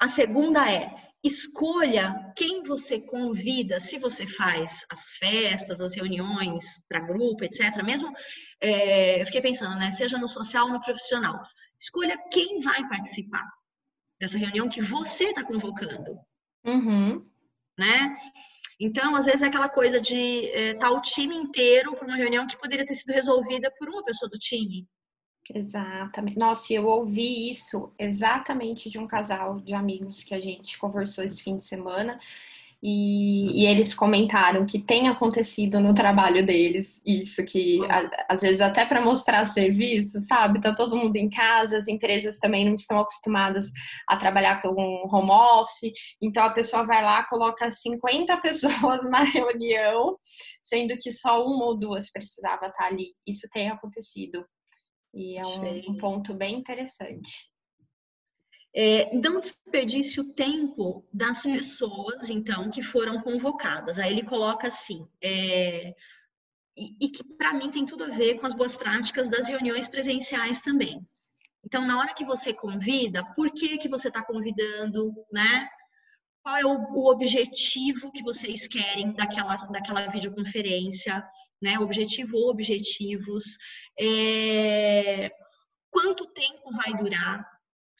A 0.00 0.08
segunda 0.08 0.70
é 0.70 1.11
escolha 1.22 2.32
quem 2.36 2.62
você 2.62 3.00
convida, 3.00 3.78
se 3.78 3.98
você 3.98 4.26
faz 4.26 4.84
as 4.90 5.16
festas, 5.16 5.80
as 5.80 5.94
reuniões 5.94 6.64
para 6.88 7.00
grupo, 7.06 7.44
etc. 7.44 7.82
Mesmo, 7.84 8.12
é, 8.60 9.20
eu 9.20 9.26
fiquei 9.26 9.40
pensando, 9.40 9.78
né? 9.78 9.90
Seja 9.90 10.18
no 10.18 10.28
social 10.28 10.66
ou 10.66 10.72
no 10.72 10.80
profissional. 10.80 11.40
Escolha 11.80 12.16
quem 12.30 12.60
vai 12.60 12.86
participar 12.88 13.46
dessa 14.20 14.38
reunião 14.38 14.68
que 14.68 14.82
você 14.82 15.26
está 15.26 15.44
convocando. 15.44 16.16
Uhum. 16.64 17.28
Né? 17.78 18.14
Então, 18.78 19.16
às 19.16 19.26
vezes 19.26 19.42
é 19.42 19.46
aquela 19.46 19.68
coisa 19.68 20.00
de 20.00 20.16
estar 20.16 20.58
é, 20.58 20.74
tá 20.74 20.90
o 20.90 21.00
time 21.00 21.34
inteiro 21.36 21.94
para 21.94 22.06
uma 22.06 22.16
reunião 22.16 22.46
que 22.46 22.58
poderia 22.58 22.86
ter 22.86 22.94
sido 22.94 23.12
resolvida 23.12 23.72
por 23.78 23.88
uma 23.88 24.04
pessoa 24.04 24.28
do 24.28 24.38
time. 24.38 24.86
Exatamente. 25.50 26.38
Nossa, 26.38 26.72
eu 26.72 26.86
ouvi 26.86 27.50
isso 27.50 27.92
exatamente 27.98 28.88
de 28.88 28.98
um 28.98 29.06
casal 29.06 29.58
de 29.60 29.74
amigos 29.74 30.22
que 30.22 30.34
a 30.34 30.40
gente 30.40 30.78
conversou 30.78 31.24
esse 31.24 31.42
fim 31.42 31.56
de 31.56 31.64
semana. 31.64 32.18
E, 32.84 33.62
e, 33.62 33.66
eles 33.66 33.94
comentaram 33.94 34.66
que 34.66 34.76
tem 34.80 35.06
acontecido 35.06 35.78
no 35.78 35.94
trabalho 35.94 36.44
deles 36.44 37.00
isso, 37.06 37.44
que 37.44 37.78
a, 37.88 38.34
às 38.34 38.40
vezes 38.40 38.60
até 38.60 38.84
para 38.84 39.00
mostrar 39.00 39.46
serviço, 39.46 40.20
sabe? 40.20 40.60
Tá 40.60 40.74
todo 40.74 40.96
mundo 40.96 41.14
em 41.14 41.30
casa, 41.30 41.76
as 41.78 41.86
empresas 41.86 42.40
também 42.40 42.64
não 42.64 42.74
estão 42.74 42.98
acostumadas 42.98 43.72
a 44.08 44.16
trabalhar 44.16 44.60
com 44.60 44.74
home 45.12 45.30
office, 45.30 45.92
então 46.20 46.42
a 46.42 46.50
pessoa 46.50 46.82
vai 46.82 47.04
lá, 47.04 47.22
coloca 47.22 47.70
50 47.70 48.36
pessoas 48.42 49.08
na 49.08 49.22
reunião, 49.22 50.18
sendo 50.60 50.96
que 50.98 51.12
só 51.12 51.44
uma 51.46 51.66
ou 51.66 51.78
duas 51.78 52.10
precisava 52.10 52.66
estar 52.66 52.86
ali. 52.86 53.14
Isso 53.24 53.48
tem 53.52 53.70
acontecido. 53.70 54.44
E 55.12 55.36
é 55.36 55.46
um, 55.46 55.92
um 55.92 55.96
ponto 55.98 56.34
bem 56.34 56.56
interessante. 56.56 57.50
É, 58.74 59.14
não 59.14 59.38
desperdice 59.38 60.18
o 60.18 60.32
tempo 60.32 61.06
das 61.12 61.42
pessoas, 61.42 62.30
então, 62.30 62.70
que 62.70 62.82
foram 62.82 63.20
convocadas. 63.20 63.98
Aí 63.98 64.10
ele 64.10 64.22
coloca 64.22 64.68
assim, 64.68 65.06
é, 65.22 65.94
e, 66.76 66.96
e, 66.98 67.10
que 67.10 67.22
para 67.22 67.52
mim 67.52 67.70
tem 67.70 67.84
tudo 67.84 68.04
a 68.04 68.10
ver 68.10 68.38
com 68.38 68.46
as 68.46 68.54
boas 68.54 68.74
práticas 68.74 69.28
das 69.28 69.46
reuniões 69.46 69.88
presenciais 69.88 70.60
também. 70.62 71.06
Então, 71.64 71.86
na 71.86 71.98
hora 71.98 72.14
que 72.14 72.24
você 72.24 72.52
convida, 72.52 73.24
por 73.34 73.50
que 73.52 73.78
que 73.78 73.88
você 73.88 74.08
está 74.08 74.24
convidando, 74.24 75.14
né? 75.30 75.68
Qual 76.42 76.56
é 76.56 76.64
o, 76.64 76.92
o, 76.94 77.10
objetivo 77.10 78.10
que 78.10 78.22
vocês 78.22 78.66
querem 78.66 79.12
daquela, 79.12 79.56
daquela 79.66 80.06
videoconferência, 80.08 81.22
né? 81.62 81.78
Objetivo 81.78 82.36
ou 82.36 82.50
objetivos. 82.50 83.44
É, 83.98 85.30
quanto 85.90 86.26
tempo 86.32 86.72
vai 86.72 86.94
durar? 86.96 87.46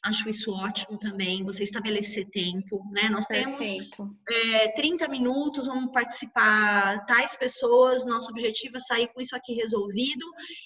acho 0.05 0.29
isso 0.29 0.53
ótimo 0.53 0.99
também, 0.99 1.45
você 1.45 1.63
estabelecer 1.63 2.29
tempo, 2.31 2.85
né? 2.91 3.09
Nós 3.09 3.27
Perfeito. 3.27 3.97
temos 3.97 4.17
é, 4.55 4.69
30 4.73 5.07
minutos, 5.09 5.67
vamos 5.67 5.93
participar 5.93 7.05
tais 7.07 7.37
pessoas, 7.37 8.05
nosso 8.05 8.31
objetivo 8.31 8.77
é 8.77 8.81
sair 8.81 9.09
com 9.09 9.21
isso 9.21 9.37
aqui 9.37 9.55
resolvido. 9.55 10.25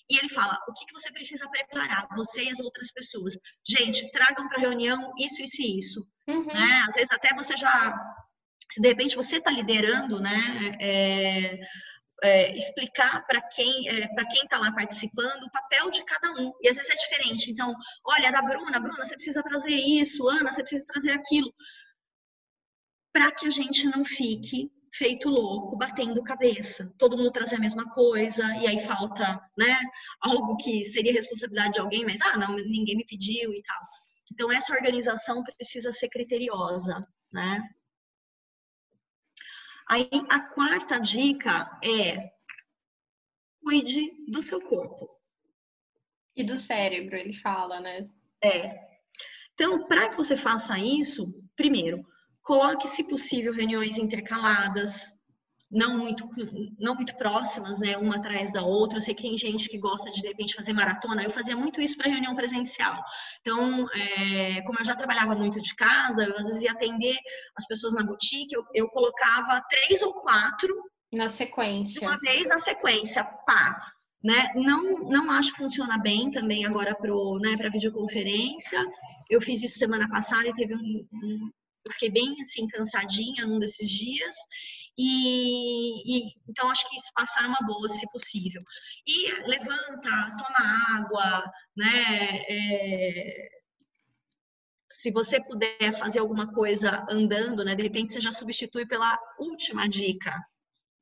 E 0.09 0.17
ele 0.17 0.31
fala, 0.31 0.59
o 0.67 0.73
que, 0.73 0.87
que 0.87 0.93
você 0.93 1.13
precisa 1.13 1.47
preparar, 1.51 2.09
você 2.17 2.45
e 2.45 2.51
as 2.51 2.61
outras 2.61 2.91
pessoas? 2.91 3.35
Gente, 3.69 4.11
tragam 4.11 4.49
para 4.49 4.57
a 4.57 4.61
reunião 4.61 5.13
isso, 5.19 5.43
isso 5.43 5.61
e 5.61 5.79
isso. 5.79 6.09
Uhum. 6.27 6.47
Né? 6.47 6.85
Às 6.89 6.95
vezes 6.95 7.13
até 7.13 7.35
você 7.35 7.57
já, 7.57 7.95
se 8.73 8.81
de 8.81 8.89
repente 8.89 9.17
você 9.17 9.37
está 9.37 9.51
liderando, 9.51 10.19
né? 10.19 10.77
É, 10.81 11.59
é, 12.23 12.53
explicar 12.57 13.27
para 13.27 13.41
quem 13.43 13.89
é, 13.89 14.09
para 14.09 14.27
quem 14.27 14.43
está 14.43 14.59
lá 14.59 14.73
participando 14.73 15.45
o 15.45 15.51
papel 15.51 15.91
de 15.91 16.05
cada 16.05 16.33
um. 16.33 16.53
E 16.63 16.69
às 16.69 16.77
vezes 16.77 16.91
é 16.91 16.97
diferente. 16.97 17.51
Então 17.51 17.75
olha 18.05 18.33
da 18.33 18.43
Bruna 18.43 18.81
Bruna 18.81 19.05
você 19.05 19.15
precisa 19.15 19.43
trazer 19.43 19.75
isso. 19.75 20.29
Ana 20.29 20.51
você 20.51 20.63
precisa 20.63 20.87
trazer 20.87 21.13
aquilo. 21.13 21.53
Para 23.13 23.33
que 23.33 23.47
a 23.47 23.51
gente 23.51 23.87
não 23.87 24.05
fique 24.05 24.71
feito 24.93 25.29
louco 25.29 25.77
batendo 25.77 26.23
cabeça. 26.23 26.93
Todo 26.99 27.17
mundo 27.17 27.31
trazer 27.31 27.57
a 27.57 27.61
mesma 27.61 27.91
coisa 27.93 28.45
e 28.57 28.67
aí 28.67 28.81
falta 28.81 29.39
né 29.57 29.79
algo 30.21 30.57
que 30.57 30.85
seria 30.85 31.13
responsabilidade 31.13 31.75
de 31.75 31.81
alguém 31.81 32.05
mas 32.05 32.21
ah 32.23 32.39
não 32.39 32.55
ninguém 32.57 32.97
me 32.97 33.05
pediu 33.05 33.53
e 33.53 33.63
tal. 33.63 33.81
Então 34.33 34.51
essa 34.51 34.75
organização 34.75 35.43
precisa 35.45 35.93
ser 35.93 36.09
criteriosa 36.09 37.07
né 37.33 37.63
Aí 39.89 40.09
a 40.29 40.41
quarta 40.41 40.99
dica 40.99 41.79
é 41.83 42.33
cuide 43.63 44.13
do 44.29 44.43
seu 44.43 44.61
corpo. 44.61 45.09
E 46.37 46.45
do 46.45 46.57
cérebro, 46.57 47.17
ele 47.17 47.33
fala, 47.33 47.81
né? 47.81 48.09
É. 48.43 48.79
Então, 49.55 49.87
para 49.87 50.11
que 50.11 50.17
você 50.17 50.37
faça 50.37 50.79
isso, 50.79 51.25
primeiro, 51.57 52.07
coloque, 52.43 52.87
se 52.89 53.03
possível, 53.03 53.53
reuniões 53.53 53.97
intercaladas, 53.97 55.16
não 55.71 55.99
muito, 55.99 56.27
não 56.79 56.95
muito 56.95 57.17
próximas, 57.17 57.79
né, 57.79 57.97
uma 57.97 58.17
atrás 58.17 58.53
da 58.53 58.63
outra. 58.63 58.99
Eu 58.99 59.03
sei 59.03 59.15
que 59.15 59.23
tem 59.23 59.37
gente 59.37 59.69
que 59.69 59.79
gosta 59.79 60.11
de, 60.11 60.21
de 60.21 60.29
repente, 60.29 60.55
fazer 60.55 60.73
maratona. 60.73 61.23
Eu 61.23 61.31
fazia 61.31 61.57
muito 61.57 61.81
isso 61.81 61.97
para 61.97 62.11
reunião 62.11 62.35
presencial. 62.35 63.03
Então, 63.41 63.87
é, 63.93 64.63
como 64.63 64.79
eu 64.79 64.85
já 64.85 64.95
trabalhava 64.95 65.35
muito 65.35 65.61
de 65.61 65.75
casa, 65.75 66.25
eu 66.25 66.37
às 66.37 66.47
vezes 66.47 66.63
ia 66.63 66.73
atender 66.73 67.17
as 67.57 67.67
pessoas 67.67 67.95
na 67.95 68.05
boutique, 68.05 68.55
eu, 68.55 68.65
eu 68.75 68.89
colocava 68.89 69.63
três 69.69 70.03
ou 70.03 70.15
quatro. 70.15 70.75
Na 71.13 71.29
sequência. 71.29 72.07
Uma 72.07 72.19
vez 72.19 72.49
na 72.49 72.59
sequência, 72.59 73.25
pá. 73.25 73.77
Né? 74.23 74.53
Não, 74.55 74.99
não 75.09 75.31
acho 75.31 75.53
que 75.53 75.59
funciona 75.59 75.99
bem 75.99 76.31
também 76.31 76.65
agora 76.65 76.95
para 76.95 77.11
né, 77.41 77.71
videoconferência. 77.71 78.79
Eu 79.29 79.41
fiz 79.41 79.63
isso 79.63 79.79
semana 79.79 80.09
passada 80.09 80.49
e 80.49 80.55
teve 80.55 80.75
um, 80.75 81.07
um 81.13 81.51
eu 81.87 81.93
fiquei 81.93 82.11
bem 82.11 82.35
assim 82.41 82.67
cansadinha 82.67 83.47
num 83.47 83.59
desses 83.59 83.89
dias 83.89 84.35
e, 84.99 86.19
e, 86.19 86.33
então 86.49 86.71
acho 86.71 86.89
que 86.89 86.97
passar 87.15 87.47
uma 87.47 87.59
boa, 87.67 87.89
se 87.89 88.11
possível. 88.11 88.63
E 89.07 89.31
levanta, 89.43 90.37
toma 90.39 90.97
água, 90.97 91.53
né? 91.77 92.43
É, 92.49 93.49
se 94.91 95.11
você 95.11 95.39
puder 95.41 95.93
fazer 95.99 96.19
alguma 96.19 96.53
coisa 96.53 97.07
andando, 97.11 97.63
né? 97.63 97.75
De 97.75 97.83
repente 97.83 98.15
você 98.15 98.21
já 98.21 98.33
substitui 98.33 98.87
pela 98.87 99.19
última 99.39 99.87
dica. 99.87 100.33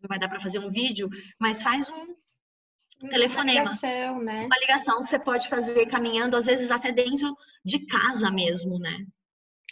Não 0.00 0.08
vai 0.08 0.18
dar 0.18 0.28
para 0.28 0.40
fazer 0.40 0.58
um 0.58 0.68
vídeo, 0.68 1.08
mas 1.38 1.62
faz 1.62 1.88
um, 1.88 2.16
um 3.00 3.08
telefonema. 3.08 3.60
Uma 3.60 3.70
ligação, 3.70 4.22
né? 4.22 4.46
Uma 4.46 4.58
ligação 4.58 5.02
que 5.02 5.08
você 5.08 5.18
pode 5.20 5.48
fazer 5.48 5.86
caminhando, 5.86 6.36
às 6.36 6.46
vezes 6.46 6.72
até 6.72 6.90
dentro 6.90 7.34
de 7.64 7.86
casa 7.86 8.28
mesmo, 8.28 8.78
né? 8.80 9.06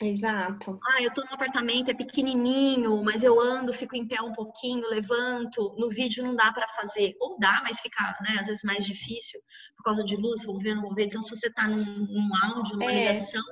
Exato. 0.03 0.81
Ah, 0.85 1.03
eu 1.03 1.13
tô 1.13 1.23
num 1.23 1.33
apartamento, 1.33 1.91
é 1.91 1.95
pequenininho, 1.95 3.03
mas 3.05 3.23
eu 3.23 3.41
ando, 3.41 3.73
fico 3.73 3.95
em 3.95 4.07
pé 4.07 4.21
um 4.21 4.33
pouquinho, 4.33 4.89
levanto. 4.89 5.75
No 5.79 5.89
vídeo 5.89 6.25
não 6.25 6.35
dá 6.35 6.53
para 6.53 6.67
fazer. 6.69 7.15
Ou 7.21 7.39
dá, 7.39 7.61
mas 7.63 7.79
fica, 7.81 8.17
né, 8.21 8.37
às 8.41 8.49
vezes 8.49 8.65
mais 8.65 8.85
difícil 8.85 9.41
por 9.77 9.85
causa 9.85 10.05
de 10.05 10.17
luz, 10.17 10.45
vou 10.45 10.59
ver, 10.59 10.75
não 10.75 10.83
vou 10.83 10.95
ver. 10.95 11.07
Então, 11.07 11.23
se 11.23 11.31
você 11.31 11.51
tá 11.51 11.69
num, 11.69 11.85
num 11.85 12.31
áudio, 12.45 12.77
numa 12.77 12.93
é. 12.93 13.13
ligação, 13.13 13.43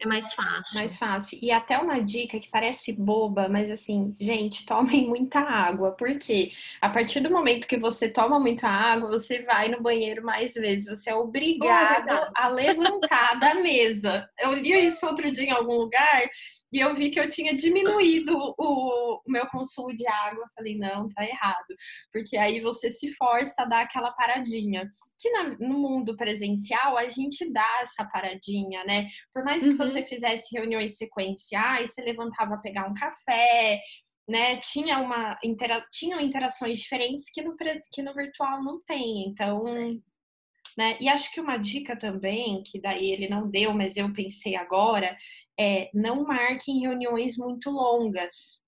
é 0.00 0.06
mais 0.06 0.32
fácil. 0.32 0.78
Mais 0.78 0.96
fácil. 0.96 1.38
E 1.42 1.50
até 1.50 1.76
uma 1.78 2.00
dica 2.00 2.38
que 2.38 2.48
parece 2.48 2.92
boba, 2.92 3.48
mas 3.48 3.70
assim, 3.70 4.14
gente, 4.20 4.64
tomem 4.64 5.08
muita 5.08 5.40
água. 5.40 5.92
Porque 5.92 6.52
a 6.80 6.88
partir 6.88 7.20
do 7.20 7.30
momento 7.30 7.66
que 7.66 7.76
você 7.76 8.08
toma 8.08 8.38
muita 8.38 8.68
água, 8.68 9.10
você 9.10 9.42
vai 9.42 9.68
no 9.68 9.82
banheiro 9.82 10.24
mais 10.24 10.54
vezes. 10.54 10.86
Você 10.86 11.10
é 11.10 11.14
obrigado 11.14 12.10
oh, 12.10 12.32
a 12.34 12.48
levantar 12.48 13.38
da 13.40 13.54
mesa. 13.56 14.28
Eu 14.38 14.54
li 14.54 14.72
isso 14.86 15.06
outro 15.06 15.30
dia 15.32 15.46
em 15.46 15.52
algum 15.52 15.74
lugar 15.74 16.30
e 16.72 16.80
eu 16.80 16.94
vi 16.94 17.10
que 17.10 17.18
eu 17.18 17.28
tinha 17.28 17.54
diminuído 17.54 18.36
o, 18.36 18.54
o 18.58 19.22
meu 19.26 19.46
consumo 19.46 19.94
de 19.94 20.06
água. 20.06 20.44
Eu 20.44 20.48
falei, 20.54 20.76
não, 20.76 21.08
tá 21.08 21.24
errado. 21.24 21.66
Porque 22.12 22.36
aí 22.36 22.60
você 22.60 22.90
se 22.90 23.12
força 23.14 23.62
a 23.62 23.64
dar 23.64 23.82
aquela 23.82 24.12
paradinha. 24.12 24.88
Que 25.18 25.30
na, 25.30 25.44
no 25.58 25.78
mundo 25.78 26.16
presencial 26.16 26.98
a 26.98 27.08
gente 27.08 27.50
dá 27.50 27.80
essa 27.82 28.04
paradinha, 28.04 28.84
né? 28.84 29.08
Por 29.32 29.44
mais 29.44 29.62
que 29.62 29.70
uhum. 29.70 29.76
você 29.76 30.02
fizesse 30.02 30.54
reuniões 30.54 30.96
sequenciais, 30.96 31.92
você 31.92 32.02
levantava 32.02 32.54
a 32.54 32.60
pegar 32.60 32.88
um 32.88 32.94
café, 32.94 33.80
né? 34.28 34.56
Tinha 34.58 34.98
uma 34.98 35.38
intera 35.42 35.84
tinham 35.90 36.20
interações 36.20 36.78
diferentes 36.78 37.30
que 37.32 37.42
no, 37.42 37.56
que 37.92 38.02
no 38.02 38.14
virtual 38.14 38.62
não 38.62 38.80
tem. 38.84 39.26
Então, 39.26 39.64
né? 40.78 40.96
E 41.00 41.08
acho 41.08 41.32
que 41.32 41.40
uma 41.40 41.56
dica 41.56 41.96
também, 41.96 42.62
que 42.62 42.80
daí 42.80 43.10
ele 43.10 43.28
não 43.28 43.50
deu, 43.50 43.74
mas 43.74 43.96
eu 43.96 44.12
pensei 44.12 44.54
agora, 44.54 45.18
é 45.58 45.90
não 45.92 46.24
marquem 46.24 46.78
reuniões 46.78 47.36
muito 47.36 47.68
longas, 47.68 48.60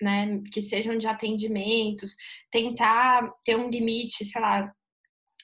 né? 0.00 0.42
Que 0.52 0.60
sejam 0.60 0.98
de 0.98 1.06
atendimentos, 1.06 2.14
tentar 2.50 3.32
ter 3.46 3.56
um 3.56 3.70
limite, 3.70 4.26
sei 4.26 4.42
lá, 4.42 4.70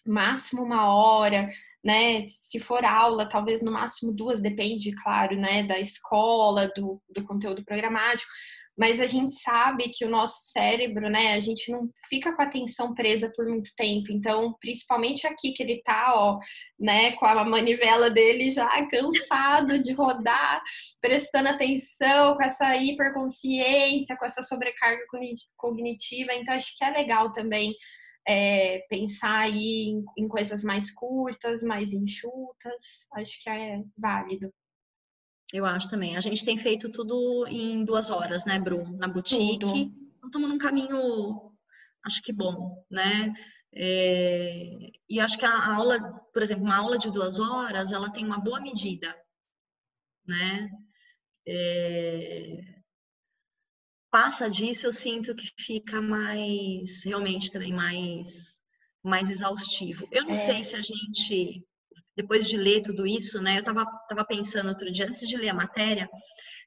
máximo 0.07 0.63
uma 0.63 0.95
hora, 0.95 1.49
né? 1.83 2.29
Se 2.29 2.61
for 2.61 2.85
aula, 2.85 3.27
talvez 3.27 3.63
no 3.63 3.73
máximo 3.73 4.13
duas, 4.13 4.41
depende, 4.43 4.93
claro, 5.03 5.37
né? 5.37 5.63
Da 5.63 5.79
escola, 5.79 6.71
do, 6.77 7.01
do 7.09 7.25
conteúdo 7.25 7.65
programático 7.65 8.31
mas 8.79 9.01
a 9.01 9.07
gente 9.09 9.35
sabe 9.35 9.91
que 9.93 10.05
o 10.05 10.09
nosso 10.09 10.39
cérebro, 10.45 11.11
né, 11.11 11.35
a 11.35 11.41
gente 11.41 11.73
não 11.73 11.91
fica 12.09 12.33
com 12.35 12.41
a 12.41 12.45
atenção 12.45 12.95
presa 12.95 13.31
por 13.35 13.45
muito 13.45 13.71
tempo. 13.77 14.13
Então, 14.13 14.55
principalmente 14.61 15.27
aqui 15.27 15.51
que 15.53 15.65
ele 15.65 15.83
tá, 15.83 16.15
ó, 16.15 16.39
né, 16.79 17.11
com 17.13 17.27
a 17.27 17.45
manivela 17.45 18.09
dele 18.09 18.51
já 18.51 18.69
cansado 18.89 19.81
de 19.83 19.93
rodar, 19.93 20.63
prestando 21.01 21.49
atenção, 21.49 22.37
com 22.37 22.45
essa 22.45 22.77
hiperconsciência, 22.77 24.17
com 24.17 24.25
essa 24.25 24.45
sobrecarga 24.45 25.03
cognitiva. 25.57 26.33
Então, 26.35 26.55
acho 26.55 26.77
que 26.77 26.85
é 26.85 26.91
legal 26.91 27.33
também 27.33 27.75
é, 28.29 28.85
pensar 28.89 29.41
aí 29.41 29.89
em, 29.89 30.05
em 30.17 30.29
coisas 30.29 30.63
mais 30.63 30.89
curtas, 30.93 31.65
mais 31.65 31.93
enxutas. 31.93 33.09
Acho 33.17 33.43
que 33.43 33.51
é 33.51 33.83
válido. 33.97 34.53
Eu 35.53 35.65
acho 35.65 35.89
também. 35.89 36.17
A 36.17 36.21
gente 36.21 36.45
tem 36.45 36.59
feito 36.59 36.91
tudo 36.91 37.47
em 37.47 37.85
duas 37.85 38.11
horas, 38.11 38.45
né, 38.45 38.59
Bruno? 38.59 38.97
Na 38.97 39.09
boutique. 39.09 39.59
Tudo. 39.59 39.77
Então, 39.77 40.27
estamos 40.27 40.49
num 40.49 40.59
caminho, 40.59 41.53
acho 42.05 42.23
que 42.23 42.33
bom, 42.33 42.85
né? 42.91 43.35
É... 43.73 44.91
E 45.09 45.21
acho 45.21 45.39
que 45.39 45.45
a 45.45 45.75
aula, 45.75 45.99
por 46.33 46.43
exemplo, 46.43 46.65
uma 46.65 46.77
aula 46.77 46.99
de 46.99 47.11
duas 47.11 47.39
horas, 47.39 47.93
ela 47.93 48.11
tem 48.11 48.25
uma 48.25 48.39
boa 48.39 48.61
medida, 48.61 49.15
né? 50.27 50.71
É... 51.47 52.75
passa 54.11 54.51
disso, 54.51 54.87
eu 54.87 54.93
sinto 54.93 55.35
que 55.35 55.51
fica 55.59 56.01
mais, 56.03 57.05
realmente 57.05 57.51
também 57.51 57.73
mais, 57.73 58.61
mais 59.03 59.31
exaustivo. 59.31 60.07
Eu 60.11 60.25
não 60.25 60.33
é. 60.33 60.35
sei 60.35 60.63
se 60.65 60.77
a 60.77 60.83
gente, 60.83 61.67
depois 62.19 62.49
de 62.49 62.57
ler 62.57 62.83
tudo 62.83 63.07
isso, 63.07 63.41
né? 63.41 63.61
Eu 63.61 63.63
tava, 63.63 63.87
tava 64.09 64.25
pensando 64.25 64.71
outro 64.71 64.91
dia, 64.91 65.07
antes 65.07 65.21
de 65.21 65.37
ler 65.37 65.51
a 65.51 65.55
matéria, 65.55 66.11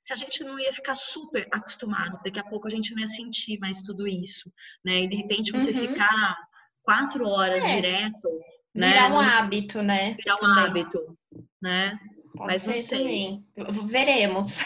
se 0.01 0.13
a 0.13 0.15
gente 0.15 0.45
não 0.45 0.57
ia 0.57 0.71
ficar 0.71 0.95
super 0.95 1.45
acostumado, 1.51 2.17
daqui 2.23 2.39
a 2.39 2.43
pouco 2.43 2.67
a 2.67 2.71
gente 2.71 2.93
não 2.93 3.01
ia 3.01 3.07
sentir 3.07 3.59
mais 3.59 3.81
tudo 3.81 4.07
isso, 4.07 4.49
né? 4.83 4.99
E 4.99 5.09
de 5.09 5.17
repente 5.17 5.51
você 5.51 5.71
uhum. 5.71 5.89
ficar 5.89 6.37
quatro 6.81 7.27
horas 7.27 7.61
é. 7.65 7.75
direto, 7.75 8.29
né? 8.73 8.93
Virar 8.93 9.11
um 9.11 9.19
hábito, 9.19 9.81
né? 9.81 10.13
Virar 10.13 10.35
um 10.35 10.37
também. 10.37 10.63
hábito, 10.63 11.17
né? 11.61 11.99
Pode 12.33 12.53
Mas 12.53 12.65
não 12.65 12.79
sei. 12.79 12.99
Também. 12.99 13.45
Veremos. 13.87 14.63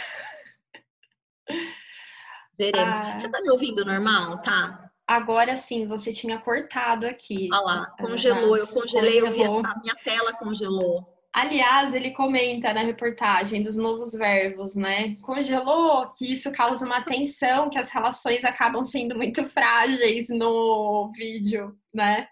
Veremos. 2.56 2.98
Ah. 2.98 3.18
Você 3.18 3.28
tá 3.32 3.42
me 3.42 3.50
ouvindo 3.50 3.84
normal, 3.84 4.40
tá? 4.44 4.85
Agora 5.08 5.56
sim, 5.56 5.86
você 5.86 6.12
tinha 6.12 6.40
cortado 6.40 7.06
aqui. 7.06 7.48
Olha 7.54 7.62
lá, 7.62 7.86
congelou, 8.00 8.58
eu 8.58 8.68
congelei, 8.68 9.22
congelou. 9.22 9.60
eu 9.60 9.66
a 9.66 9.80
minha 9.80 9.96
tela 10.04 10.34
congelou. 10.34 11.16
Aliás, 11.36 11.94
ele 11.94 12.12
comenta 12.12 12.74
na 12.74 12.80
reportagem 12.80 13.62
dos 13.62 13.76
novos 13.76 14.14
verbos, 14.14 14.74
né? 14.74 15.18
Congelou, 15.22 16.10
que 16.14 16.32
isso 16.32 16.50
causa 16.50 16.86
uma 16.86 17.02
tensão, 17.02 17.70
que 17.70 17.78
as 17.78 17.92
relações 17.92 18.46
acabam 18.46 18.86
sendo 18.86 19.18
muito 19.18 19.44
frágeis 19.44 20.30
no 20.30 21.12
vídeo, 21.14 21.78
né? 21.94 22.26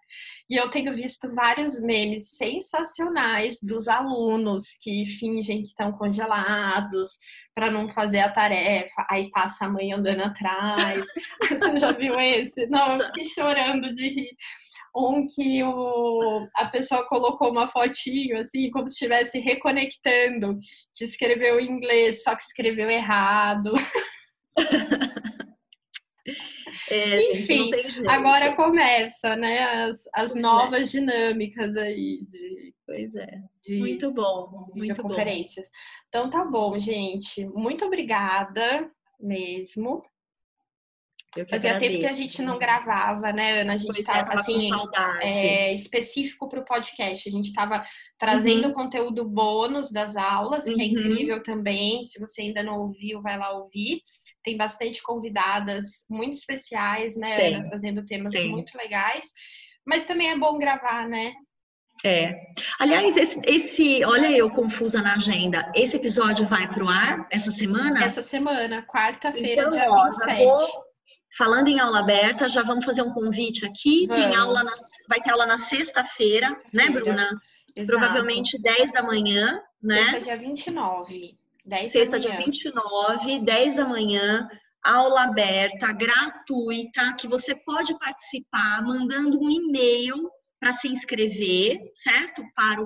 E 0.50 0.56
eu 0.56 0.70
tenho 0.70 0.94
visto 0.94 1.36
vários 1.36 1.82
memes 1.82 2.30
sensacionais 2.38 3.60
dos 3.62 3.90
alunos 3.90 4.70
que 4.82 5.06
fingem 5.06 5.62
que 5.62 5.68
estão 5.68 5.92
congelados 5.92 7.18
para 7.56 7.70
não 7.70 7.88
fazer 7.88 8.20
a 8.20 8.30
tarefa, 8.30 9.06
aí 9.10 9.30
passa 9.30 9.66
a 9.66 9.70
mãe 9.70 9.94
andando 9.94 10.24
atrás. 10.24 11.06
Você 11.50 11.78
já 11.78 11.92
viu 11.92 12.20
esse? 12.20 12.66
Não, 12.68 12.98
eu 12.98 13.08
fiquei 13.08 13.24
chorando 13.24 13.94
de 13.94 14.08
rir 14.10 14.36
um 14.96 15.26
que 15.26 15.64
o, 15.64 16.48
a 16.56 16.66
pessoa 16.66 17.08
colocou 17.08 17.50
uma 17.50 17.68
fotinho, 17.68 18.38
assim, 18.38 18.70
como 18.70 18.88
se 18.88 18.94
estivesse 18.94 19.40
reconectando, 19.40 20.60
que 20.96 21.04
escreveu 21.04 21.60
em 21.60 21.68
inglês, 21.68 22.24
só 22.24 22.36
que 22.36 22.44
escreveu 22.44 22.90
errado. 22.90 23.74
É, 26.90 27.32
Enfim, 27.32 27.70
agora 28.08 28.56
começa, 28.56 29.36
né, 29.36 29.86
as, 29.86 30.04
as 30.14 30.36
novas 30.36 30.94
é. 30.94 31.00
dinâmicas 31.00 31.78
aí 31.78 32.26
de. 32.26 32.74
Pois 32.86 33.16
é. 33.16 33.40
De, 33.64 33.78
muito 33.78 34.12
bom. 34.12 34.70
Muito 34.76 35.02
conferências. 35.02 35.70
Então 36.10 36.30
tá 36.30 36.44
bom, 36.44 36.78
gente. 36.78 37.46
Muito 37.48 37.86
obrigada 37.86 38.90
mesmo. 39.20 40.04
Fazia 41.34 41.72
agradeço. 41.72 41.80
tempo 41.80 42.00
que 42.00 42.06
a 42.06 42.14
gente 42.14 42.42
não 42.44 42.60
gravava, 42.60 43.34
né, 43.34 43.62
Ana? 43.62 43.74
A 43.74 43.78
gente 43.78 44.00
estava 44.00 44.34
é, 44.34 44.36
assim, 44.38 44.70
é, 45.22 45.74
específico 45.74 46.48
para 46.48 46.60
o 46.60 46.66
podcast. 46.66 47.28
A 47.28 47.32
gente 47.32 47.48
estava 47.48 47.84
trazendo 48.20 48.68
uhum. 48.68 48.74
conteúdo 48.74 49.28
bônus 49.28 49.92
das 49.92 50.16
aulas, 50.16 50.66
que 50.66 50.72
é 50.72 50.76
uhum. 50.76 50.84
incrível 50.84 51.42
também. 51.42 52.04
Se 52.06 52.20
você 52.20 52.44
ainda 52.44 52.62
não 52.62 52.80
ouviu, 52.80 53.22
vai 53.22 53.38
lá 53.38 53.52
ouvir. 53.52 54.02
Tem 54.44 54.56
bastante 54.56 55.02
convidadas 55.02 56.06
muito 56.10 56.34
especiais, 56.34 57.18
né, 57.18 57.36
Tem. 57.36 57.56
Ana, 57.56 57.70
trazendo 57.70 58.06
temas 58.06 58.34
Tem. 58.34 58.50
muito 58.50 58.78
legais. 58.78 59.32
Mas 59.86 60.06
também 60.06 60.30
é 60.30 60.38
bom 60.38 60.58
gravar, 60.58 61.08
né? 61.08 61.34
É. 62.06 62.34
Aliás, 62.80 63.16
esse, 63.16 63.40
esse, 63.46 64.04
olha 64.04 64.30
eu 64.32 64.50
confusa 64.50 65.02
na 65.02 65.16
agenda. 65.16 65.72
Esse 65.76 65.96
episódio 65.96 66.46
vai 66.46 66.68
para 66.68 66.84
o 66.84 66.90
ar 66.90 67.28
essa 67.32 67.50
semana? 67.50 68.04
Essa 68.04 68.22
semana, 68.22 68.86
quarta-feira, 68.86 69.64
então, 69.64 69.70
dia 69.70 69.90
ó, 69.90 70.06
27. 70.06 70.44
Vou 70.44 70.93
Falando 71.38 71.68
em 71.68 71.80
aula 71.80 72.00
aberta, 72.00 72.48
já 72.48 72.62
vamos 72.62 72.86
fazer 72.86 73.02
um 73.02 73.12
convite 73.12 73.66
aqui. 73.66 74.06
Vamos. 74.08 74.24
Tem 74.24 74.36
aula 74.36 74.64
na, 74.64 74.72
vai 75.10 75.20
ter 75.20 75.32
aula 75.32 75.46
na 75.46 75.58
sexta-feira, 75.58 76.50
sexta 76.50 76.70
né, 76.72 76.90
Bruna? 76.90 77.42
Exato. 77.76 78.00
Provavelmente 78.00 78.62
10 78.62 78.92
da 78.92 79.02
manhã, 79.02 79.60
né? 79.82 80.04
Sexta, 80.04 80.22
dia 80.22 80.38
29. 80.38 81.38
10 81.66 81.92
sexta, 81.92 82.20
dia 82.20 82.38
29, 82.38 83.40
10 83.40 83.76
da 83.76 83.86
manhã. 83.86 84.48
Aula 84.84 85.24
aberta, 85.24 85.94
gratuita, 85.94 87.14
que 87.18 87.28
você 87.28 87.56
pode 87.56 87.98
participar 87.98 88.84
mandando 88.84 89.40
um 89.40 89.50
e-mail 89.50 90.30
para 90.60 90.74
se 90.74 90.90
inscrever, 90.90 91.80
certo? 91.94 92.44
Para 92.54 92.82
o 92.82 92.86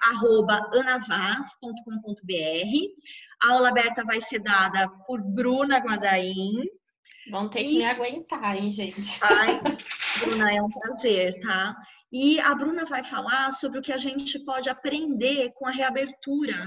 arroba 0.00 0.70
anavaz.com.br. 0.72 1.68
A 3.42 3.52
aula 3.52 3.68
aberta 3.68 4.04
vai 4.04 4.20
ser 4.20 4.38
dada 4.38 4.88
por 5.06 5.20
Bruna 5.20 5.78
Guadaim, 5.78 6.62
Vão 7.30 7.48
ter 7.48 7.64
que 7.64 7.78
me 7.78 7.84
aguentar, 7.84 8.56
hein, 8.56 8.70
gente? 8.70 9.18
Ai, 9.22 9.60
Bruna, 10.20 10.54
é 10.54 10.62
um 10.62 10.70
prazer, 10.70 11.40
tá? 11.40 11.74
E 12.12 12.38
a 12.40 12.54
Bruna 12.54 12.84
vai 12.84 13.02
falar 13.02 13.52
sobre 13.52 13.78
o 13.78 13.82
que 13.82 13.92
a 13.92 13.96
gente 13.98 14.38
pode 14.44 14.68
aprender 14.70 15.52
com 15.54 15.66
a 15.66 15.70
reabertura 15.70 16.64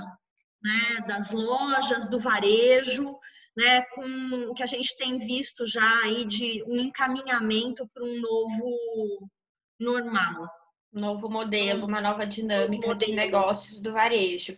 né, 0.62 1.06
das 1.08 1.32
lojas, 1.32 2.08
do 2.08 2.20
varejo, 2.20 3.18
né, 3.56 3.82
com 3.94 4.50
o 4.50 4.54
que 4.54 4.64
a 4.64 4.68
gente 4.68 4.96
tem 4.98 5.18
visto 5.18 5.66
já 5.66 6.04
aí 6.04 6.26
de 6.26 6.64
um 6.68 6.78
encaminhamento 6.78 7.88
para 7.94 8.04
um 8.04 8.20
novo 8.20 9.30
normal. 9.80 10.50
Novo 10.92 11.30
modelo, 11.30 11.86
uma 11.86 12.02
nova 12.02 12.26
dinâmica 12.26 12.94
de 12.96 13.14
negócios 13.14 13.80
do 13.80 13.94
varejo. 13.94 14.58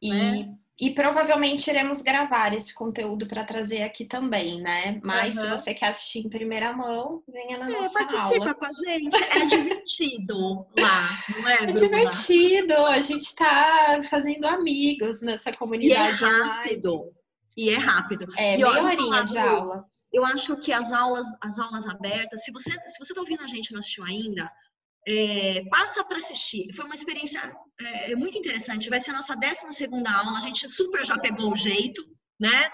E 0.00 0.12
né? 0.12 0.58
E 0.80 0.90
provavelmente 0.90 1.68
iremos 1.68 2.00
gravar 2.00 2.54
esse 2.54 2.72
conteúdo 2.72 3.26
para 3.26 3.42
trazer 3.42 3.82
aqui 3.82 4.04
também, 4.04 4.60
né? 4.62 5.00
Mas 5.02 5.36
uhum. 5.36 5.42
se 5.42 5.50
você 5.50 5.74
quer 5.74 5.88
assistir 5.88 6.20
em 6.20 6.28
primeira 6.28 6.72
mão, 6.72 7.20
venha 7.26 7.58
na 7.58 7.68
é, 7.68 7.80
nossa 7.80 7.98
participa 7.98 8.44
aula. 8.44 8.54
com 8.54 8.64
a 8.64 8.70
gente. 8.86 9.16
É 9.16 9.44
divertido 9.44 10.66
lá, 10.78 11.24
não 11.30 11.48
é, 11.48 11.54
É 11.54 11.66
Bruna? 11.66 11.80
divertido. 11.80 12.74
A 12.74 13.00
gente 13.00 13.22
está 13.22 14.00
fazendo 14.08 14.46
amigos 14.46 15.20
nessa 15.20 15.50
comunidade 15.50 16.22
e 16.22 16.26
é 16.26 16.30
rápido. 16.30 16.94
Online. 16.94 17.18
E 17.56 17.70
é 17.70 17.76
rápido. 17.76 18.26
É, 18.36 18.54
e, 18.54 18.58
meia 18.58 18.84
horinha 18.84 19.24
de 19.24 19.36
aula. 19.36 19.84
Eu 20.12 20.24
acho 20.24 20.56
que 20.58 20.72
as 20.72 20.92
aulas, 20.92 21.26
as 21.42 21.58
aulas 21.58 21.88
abertas, 21.88 22.44
se 22.44 22.52
você 22.52 22.70
se 22.72 22.98
você 23.00 23.12
está 23.12 23.20
ouvindo 23.20 23.42
a 23.42 23.48
gente 23.48 23.70
e 23.70 23.72
não 23.72 23.80
assistiu 23.80 24.04
ainda, 24.04 24.48
é, 25.08 25.64
passa 25.70 26.04
para 26.04 26.18
assistir. 26.18 26.70
Foi 26.74 26.84
uma 26.84 26.94
experiência 26.94 27.40
é, 27.80 28.14
muito 28.14 28.36
interessante. 28.36 28.90
Vai 28.90 29.00
ser 29.00 29.12
a 29.12 29.14
nossa 29.14 29.34
12 29.34 29.84
aula. 30.06 30.36
A 30.36 30.40
gente 30.40 30.68
super 30.68 31.04
já 31.04 31.18
pegou 31.18 31.50
o 31.50 31.56
jeito, 31.56 32.04
né? 32.38 32.68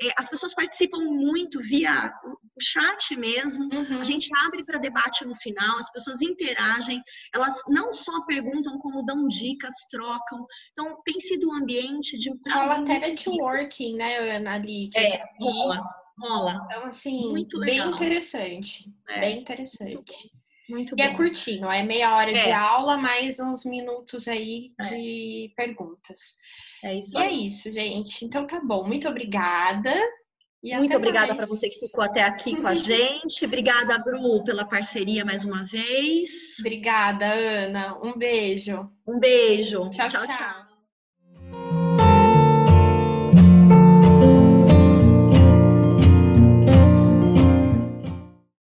É, 0.00 0.10
as 0.16 0.28
pessoas 0.28 0.54
participam 0.54 0.98
muito 0.98 1.60
via 1.60 2.12
o 2.24 2.60
chat 2.60 3.14
mesmo. 3.16 3.68
Uhum. 3.72 4.00
A 4.00 4.04
gente 4.04 4.28
abre 4.44 4.64
para 4.64 4.78
debate 4.78 5.24
no 5.24 5.36
final. 5.36 5.78
As 5.78 5.90
pessoas 5.92 6.20
interagem. 6.20 7.00
Elas 7.32 7.62
não 7.68 7.92
só 7.92 8.24
perguntam, 8.24 8.76
como 8.78 9.06
dão 9.06 9.28
dicas, 9.28 9.74
trocam. 9.88 10.46
Então, 10.72 11.00
tem 11.04 11.20
sido 11.20 11.48
um 11.48 11.54
ambiente 11.54 12.18
de. 12.18 12.30
Rola 12.52 12.80
até 12.80 12.98
networking, 12.98 13.96
né, 13.96 14.36
Ana? 14.36 14.54
Ali, 14.54 14.90
é, 14.96 15.22
rola. 15.38 15.80
Rola. 16.18 16.60
Então, 16.66 16.86
assim, 16.86 17.30
muito 17.30 17.60
bem 17.60 17.78
interessante. 17.78 18.84
É. 19.08 19.20
Bem 19.20 19.40
interessante. 19.40 20.28
Muito 20.68 20.94
e 20.98 21.02
é 21.02 21.08
bom. 21.08 21.12
é 21.12 21.16
curtinho, 21.16 21.70
é 21.70 21.82
meia 21.82 22.14
hora 22.14 22.30
é. 22.30 22.44
de 22.44 22.52
aula, 22.52 22.96
mais 22.96 23.40
uns 23.40 23.64
minutos 23.64 24.28
aí 24.28 24.72
é. 24.78 24.84
de 24.84 25.52
perguntas. 25.56 26.20
É 26.84 26.94
isso. 26.94 27.18
E 27.18 27.22
é 27.22 27.26
aí. 27.26 27.28
é 27.28 27.46
isso, 27.46 27.72
gente. 27.72 28.24
Então 28.24 28.46
tá 28.46 28.60
bom. 28.60 28.86
Muito 28.86 29.08
obrigada. 29.08 29.94
Muito 30.62 30.96
obrigada 30.96 31.34
para 31.36 31.46
você 31.46 31.68
que 31.68 31.86
ficou 31.86 32.02
até 32.02 32.22
aqui 32.22 32.56
com 32.56 32.66
a 32.66 32.74
gente. 32.74 33.44
Obrigada, 33.44 33.96
Bru, 33.98 34.42
pela 34.42 34.64
parceria 34.64 35.24
mais 35.24 35.44
uma 35.44 35.64
vez. 35.64 36.58
Obrigada, 36.58 37.26
Ana. 37.26 37.96
Um 38.02 38.18
beijo. 38.18 38.90
Um 39.06 39.18
beijo. 39.18 39.88
tchau. 39.90 40.08
tchau. 40.08 40.26
tchau. 40.26 40.36
tchau. 40.36 40.67